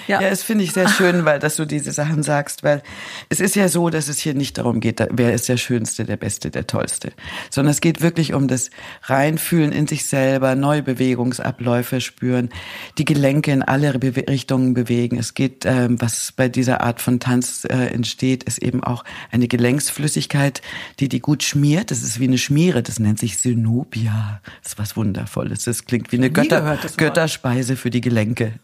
Ja, 0.08 0.22
ja 0.22 0.30
das 0.30 0.44
finde 0.44 0.64
ich 0.64 0.74
sehr 0.74 0.88
schön, 0.88 1.26
weil 1.26 1.40
dass 1.40 1.56
du 1.56 1.66
diese 1.66 1.92
Sachen 1.92 2.24
sagst, 2.24 2.64
weil 2.64 2.82
es 3.30 3.40
ist 3.40 3.56
ja 3.56 3.68
so, 3.68 3.90
dass 3.90 4.08
es 4.08 4.20
hier 4.20 4.34
nicht 4.34 4.58
darum 4.58 4.80
geht, 4.80 5.06
wer 5.12 5.34
ist 5.34 5.50
der 5.50 5.58
Schönste, 5.58 6.06
der 6.06 6.18
Beste, 6.18 6.52
der 6.52 6.68
Tollste, 6.68 7.12
sondern 7.50 7.72
es 7.72 7.82
geht 7.82 8.02
wirklich 8.02 8.34
um 8.34 8.48
das 8.48 8.70
Reinfühlen 9.04 9.72
in 9.72 9.88
sich 9.88 10.06
selber, 10.06 10.56
neue 10.56 10.84
Bewegungsabläufe 10.84 12.02
spüren, 12.02 12.50
die 12.98 13.06
Gelenke 13.06 13.52
in 13.52 13.64
alle 13.64 13.94
Richtungen 13.94 14.74
bewegen. 14.74 15.18
Es 15.18 15.34
geht, 15.34 15.66
ähm, 15.66 16.02
was 16.02 16.34
bei 16.36 16.50
dieser 16.50 16.82
Art 16.82 16.99
von 17.02 17.20
Tanz 17.20 17.66
äh, 17.66 17.88
entsteht, 17.88 18.44
ist 18.44 18.60
eben 18.60 18.84
auch 18.84 19.04
eine 19.32 19.48
Gelenksflüssigkeit, 19.48 20.62
die 21.00 21.10
die 21.10 21.20
gut 21.20 21.44
schmiert. 21.44 21.92
Das 21.92 22.04
ist 22.04 22.20
wie 22.20 22.26
eine 22.26 22.38
Schmiere, 22.38 22.84
das 22.84 23.00
nennt 23.00 23.20
sich 23.20 23.38
Synopia. 23.38 24.42
Das 24.64 24.74
ist 24.74 24.80
was 24.80 24.96
Wundervolles. 24.98 25.64
Das 25.64 25.86
klingt 25.86 26.12
wie 26.12 26.18
eine 26.18 26.30
Götter, 26.30 26.78
Götterspeise 26.98 27.76
für 27.76 27.90
die 27.90 28.02
Gelenke. 28.02 28.54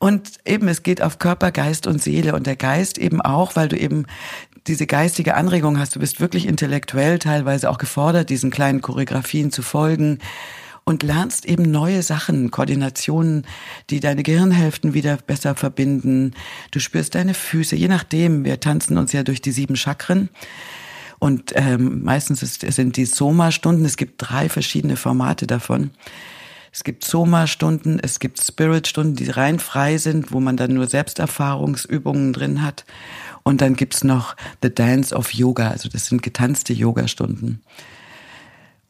Und 0.00 0.38
eben, 0.44 0.68
es 0.68 0.84
geht 0.84 1.02
auf 1.02 1.18
Körper, 1.18 1.50
Geist 1.50 1.88
und 1.88 2.00
Seele. 2.00 2.34
Und 2.34 2.46
der 2.46 2.54
Geist 2.54 2.98
eben 2.98 3.20
auch, 3.20 3.56
weil 3.56 3.66
du 3.66 3.76
eben 3.76 4.06
diese 4.68 4.86
geistige 4.86 5.34
Anregung 5.34 5.78
hast. 5.78 5.96
Du 5.96 6.00
bist 6.00 6.20
wirklich 6.20 6.46
intellektuell 6.46 7.18
teilweise 7.18 7.68
auch 7.68 7.78
gefordert, 7.78 8.30
diesen 8.30 8.50
kleinen 8.50 8.80
Choreografien 8.80 9.50
zu 9.50 9.62
folgen 9.62 10.18
und 10.88 11.02
lernst 11.02 11.44
eben 11.44 11.70
neue 11.70 12.02
Sachen, 12.02 12.50
Koordinationen, 12.50 13.44
die 13.90 14.00
deine 14.00 14.22
Gehirnhälften 14.22 14.94
wieder 14.94 15.18
besser 15.18 15.54
verbinden. 15.54 16.32
Du 16.70 16.80
spürst 16.80 17.14
deine 17.14 17.34
Füße, 17.34 17.76
je 17.76 17.88
nachdem. 17.88 18.46
Wir 18.46 18.58
tanzen 18.58 18.96
uns 18.96 19.12
ja 19.12 19.22
durch 19.22 19.42
die 19.42 19.52
sieben 19.52 19.76
Chakren. 19.76 20.30
Und 21.18 21.52
ähm, 21.56 22.02
meistens 22.04 22.42
ist, 22.42 22.62
sind 22.72 22.96
die 22.96 23.04
Soma-Stunden. 23.04 23.84
Es 23.84 23.98
gibt 23.98 24.14
drei 24.16 24.48
verschiedene 24.48 24.96
Formate 24.96 25.46
davon. 25.46 25.90
Es 26.72 26.84
gibt 26.84 27.04
Soma-Stunden, 27.04 28.00
es 28.02 28.18
gibt 28.18 28.42
Spirit-Stunden, 28.42 29.14
die 29.14 29.28
rein 29.28 29.58
frei 29.58 29.98
sind, 29.98 30.32
wo 30.32 30.40
man 30.40 30.56
dann 30.56 30.72
nur 30.72 30.86
Selbsterfahrungsübungen 30.86 32.32
drin 32.32 32.62
hat. 32.62 32.86
Und 33.42 33.60
dann 33.60 33.76
gibt's 33.76 34.04
noch 34.04 34.36
The 34.62 34.74
Dance 34.74 35.14
of 35.14 35.34
Yoga, 35.34 35.68
also 35.68 35.90
das 35.90 36.06
sind 36.06 36.22
getanzte 36.22 36.72
Yoga-Stunden. 36.72 37.60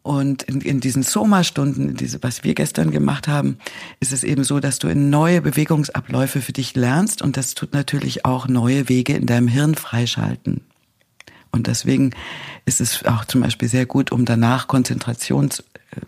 Und 0.09 0.45
in, 0.45 0.63
in 0.63 0.81
diesen 0.81 1.03
Soma-Stunden, 1.03 1.95
diese, 1.95 2.23
was 2.23 2.43
wir 2.43 2.55
gestern 2.55 2.93
gemacht 2.93 3.29
haben, 3.29 3.59
ist 4.01 4.15
es 4.15 4.25
eben 4.25 4.43
so, 4.43 4.59
dass 4.59 4.79
du 4.79 4.89
in 4.89 5.11
neue 5.11 5.43
Bewegungsabläufe 5.43 6.41
für 6.41 6.55
dich 6.55 6.75
lernst 6.75 7.21
und 7.21 7.37
das 7.37 7.53
tut 7.53 7.75
natürlich 7.75 8.25
auch 8.25 8.49
neue 8.49 8.89
Wege 8.89 9.13
in 9.13 9.27
deinem 9.27 9.49
Hirn 9.49 9.75
freischalten. 9.75 10.63
Und 11.51 11.67
deswegen 11.67 12.13
ist 12.65 12.81
es 12.81 13.05
auch 13.05 13.27
zum 13.27 13.43
Beispiel 13.43 13.69
sehr 13.69 13.85
gut, 13.85 14.11
um 14.11 14.25
danach 14.25 14.67
Konzentrations, 14.67 15.63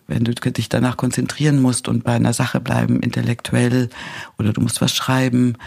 wenn 0.06 0.24
du 0.24 0.32
dich 0.32 0.70
danach 0.70 0.96
konzentrieren 0.96 1.60
musst 1.60 1.86
und 1.86 2.02
bei 2.02 2.14
einer 2.14 2.32
Sache 2.32 2.58
bleiben, 2.58 3.00
intellektuell, 3.00 3.90
oder 4.38 4.54
du 4.54 4.62
musst 4.62 4.80
was 4.80 4.94
schreiben, 4.94 5.58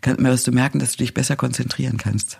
kann, 0.00 0.16
wirst 0.24 0.46
du 0.46 0.52
merken, 0.52 0.78
dass 0.78 0.92
du 0.92 0.96
dich 1.04 1.12
besser 1.12 1.36
konzentrieren 1.36 1.98
kannst. 1.98 2.38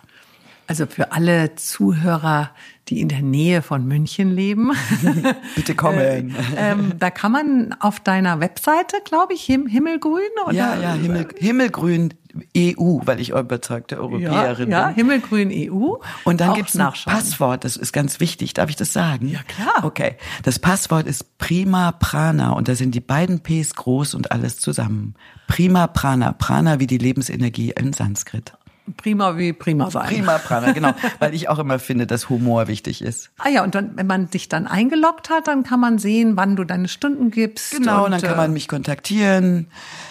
Also 0.66 0.86
für 0.86 1.12
alle 1.12 1.54
Zuhörer, 1.56 2.50
die 2.88 3.00
in 3.00 3.08
der 3.08 3.22
Nähe 3.22 3.62
von 3.62 3.86
München 3.86 4.30
leben. 4.30 4.72
Bitte 5.56 5.74
kommen. 5.74 5.98
äh, 5.98 6.32
ähm, 6.56 6.92
da 6.98 7.10
kann 7.10 7.32
man 7.32 7.76
auf 7.80 8.00
deiner 8.00 8.40
Webseite, 8.40 8.96
glaube 9.04 9.34
ich, 9.34 9.42
Him 9.42 9.66
Himmelgrün 9.66 10.22
oder? 10.44 10.54
Ja, 10.54 10.76
ja, 10.76 10.94
Himmel, 10.94 11.28
Himmelgrün 11.38 12.14
EU, 12.56 13.00
weil 13.04 13.20
ich 13.20 13.30
überzeugte 13.30 13.98
Europäerin 13.98 14.32
ja, 14.32 14.46
ja, 14.46 14.54
bin. 14.54 14.70
Ja, 14.70 14.88
Himmelgrün 14.88 15.50
EU. 15.52 15.96
Und 16.24 16.40
dann 16.40 16.54
gibt's 16.54 16.76
ein 16.76 16.92
Passwort, 17.04 17.64
das 17.64 17.76
ist 17.76 17.92
ganz 17.92 18.20
wichtig. 18.20 18.54
Darf 18.54 18.70
ich 18.70 18.76
das 18.76 18.92
sagen? 18.92 19.28
Ja, 19.28 19.40
klar. 19.42 19.84
Okay. 19.84 20.16
Das 20.42 20.58
Passwort 20.58 21.06
ist 21.06 21.38
Prima 21.38 21.92
Prana 21.92 22.52
und 22.52 22.68
da 22.68 22.74
sind 22.74 22.94
die 22.94 23.00
beiden 23.00 23.40
Ps 23.40 23.74
groß 23.74 24.14
und 24.14 24.32
alles 24.32 24.58
zusammen. 24.58 25.14
Prima 25.46 25.86
Prana. 25.86 26.32
Prana 26.32 26.80
wie 26.80 26.86
die 26.86 26.98
Lebensenergie 26.98 27.72
in 27.78 27.92
Sanskrit. 27.92 28.54
Prima 28.96 29.38
wie 29.38 29.52
prima 29.52 29.90
sein. 29.90 30.08
Prima 30.08 30.38
prana, 30.38 30.72
genau. 30.72 30.92
Weil 31.20 31.34
ich 31.34 31.48
auch 31.48 31.58
immer 31.58 31.78
finde, 31.78 32.06
dass 32.06 32.28
Humor 32.28 32.66
wichtig 32.66 33.00
ist. 33.00 33.30
Ah 33.38 33.48
ja, 33.48 33.62
und 33.62 33.74
dann, 33.74 33.96
wenn 33.96 34.06
man 34.06 34.28
dich 34.28 34.48
dann 34.48 34.66
eingeloggt 34.66 35.30
hat, 35.30 35.46
dann 35.46 35.62
kann 35.62 35.78
man 35.78 35.98
sehen, 35.98 36.36
wann 36.36 36.56
du 36.56 36.64
deine 36.64 36.88
Stunden 36.88 37.30
gibst. 37.30 37.72
Genau, 37.72 38.04
und, 38.04 38.10
dann 38.10 38.20
kann 38.20 38.36
man 38.36 38.50
äh, 38.50 38.54
mich 38.54 38.66
kontaktieren. 38.66 39.68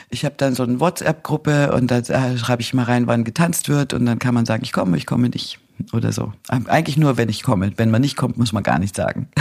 Ich 0.10 0.24
habe 0.24 0.36
dann 0.38 0.56
so 0.56 0.64
eine 0.64 0.80
WhatsApp-Gruppe 0.80 1.74
und 1.74 1.92
da 1.92 2.04
schreibe 2.38 2.62
ich 2.62 2.74
mal 2.74 2.84
rein, 2.84 3.08
wann 3.08 3.24
getanzt 3.24 3.68
wird 3.68 3.94
und 3.94 4.06
dann 4.06 4.20
kann 4.20 4.34
man 4.34 4.46
sagen, 4.46 4.64
ich 4.64 4.72
komme, 4.72 4.96
ich 4.98 5.06
komme 5.06 5.30
nicht 5.30 5.60
oder 5.92 6.12
so. 6.14 6.34
Eigentlich 6.48 6.98
nur, 6.98 7.18
wenn 7.18 7.30
ich 7.30 7.44
komme. 7.44 7.72
Wenn 7.76 7.92
man 7.92 8.02
nicht 8.02 8.16
kommt, 8.16 8.38
muss 8.38 8.54
man 8.54 8.64
gar 8.64 8.80
nichts 8.80 8.98
sagen. 8.98 9.28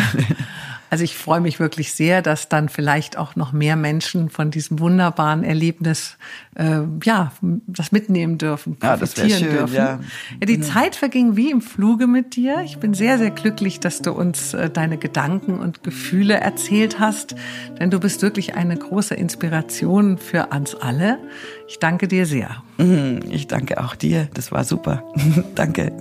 Also 0.91 1.05
ich 1.05 1.17
freue 1.17 1.41
mich 1.41 1.61
wirklich 1.61 1.93
sehr, 1.93 2.21
dass 2.21 2.49
dann 2.49 2.69
vielleicht 2.69 3.17
auch 3.17 3.37
noch 3.37 3.53
mehr 3.53 3.77
Menschen 3.77 4.29
von 4.29 4.51
diesem 4.51 4.81
wunderbaren 4.81 5.45
Erlebnis 5.45 6.19
äh, 6.57 6.81
ja 7.05 7.33
das 7.69 7.93
mitnehmen 7.93 8.39
dürfen, 8.39 8.77
profitieren 8.77 9.29
ja, 9.29 9.37
das 9.37 9.41
schön, 9.41 9.51
dürfen. 9.51 9.75
Ja. 9.75 10.01
ja 10.41 10.47
die 10.47 10.59
mhm. 10.59 10.63
Zeit 10.63 10.97
verging 10.97 11.37
wie 11.37 11.51
im 11.51 11.63
Fluge 11.63 12.09
mit 12.09 12.35
dir. 12.35 12.63
Ich 12.65 12.79
bin 12.79 12.93
sehr, 12.93 13.19
sehr 13.19 13.31
glücklich, 13.31 13.79
dass 13.79 14.03
du 14.03 14.11
uns 14.11 14.53
äh, 14.53 14.69
deine 14.69 14.99
Gedanken 14.99 15.61
und 15.61 15.85
Gefühle 15.85 16.35
erzählt 16.35 16.99
hast, 16.99 17.37
denn 17.79 17.91
du 17.91 18.01
bist 18.01 18.23
wirklich 18.23 18.57
eine 18.57 18.77
große 18.77 19.15
Inspiration 19.15 20.19
für 20.19 20.49
uns 20.49 20.75
alle. 20.75 21.19
Ich 21.69 21.79
danke 21.79 22.09
dir 22.09 22.27
sehr. 22.27 22.65
Mhm, 22.79 23.21
ich 23.31 23.47
danke 23.47 23.83
auch 23.83 23.95
dir. 23.95 24.29
Das 24.35 24.51
war 24.51 24.65
super. 24.65 25.05
danke. 25.55 25.93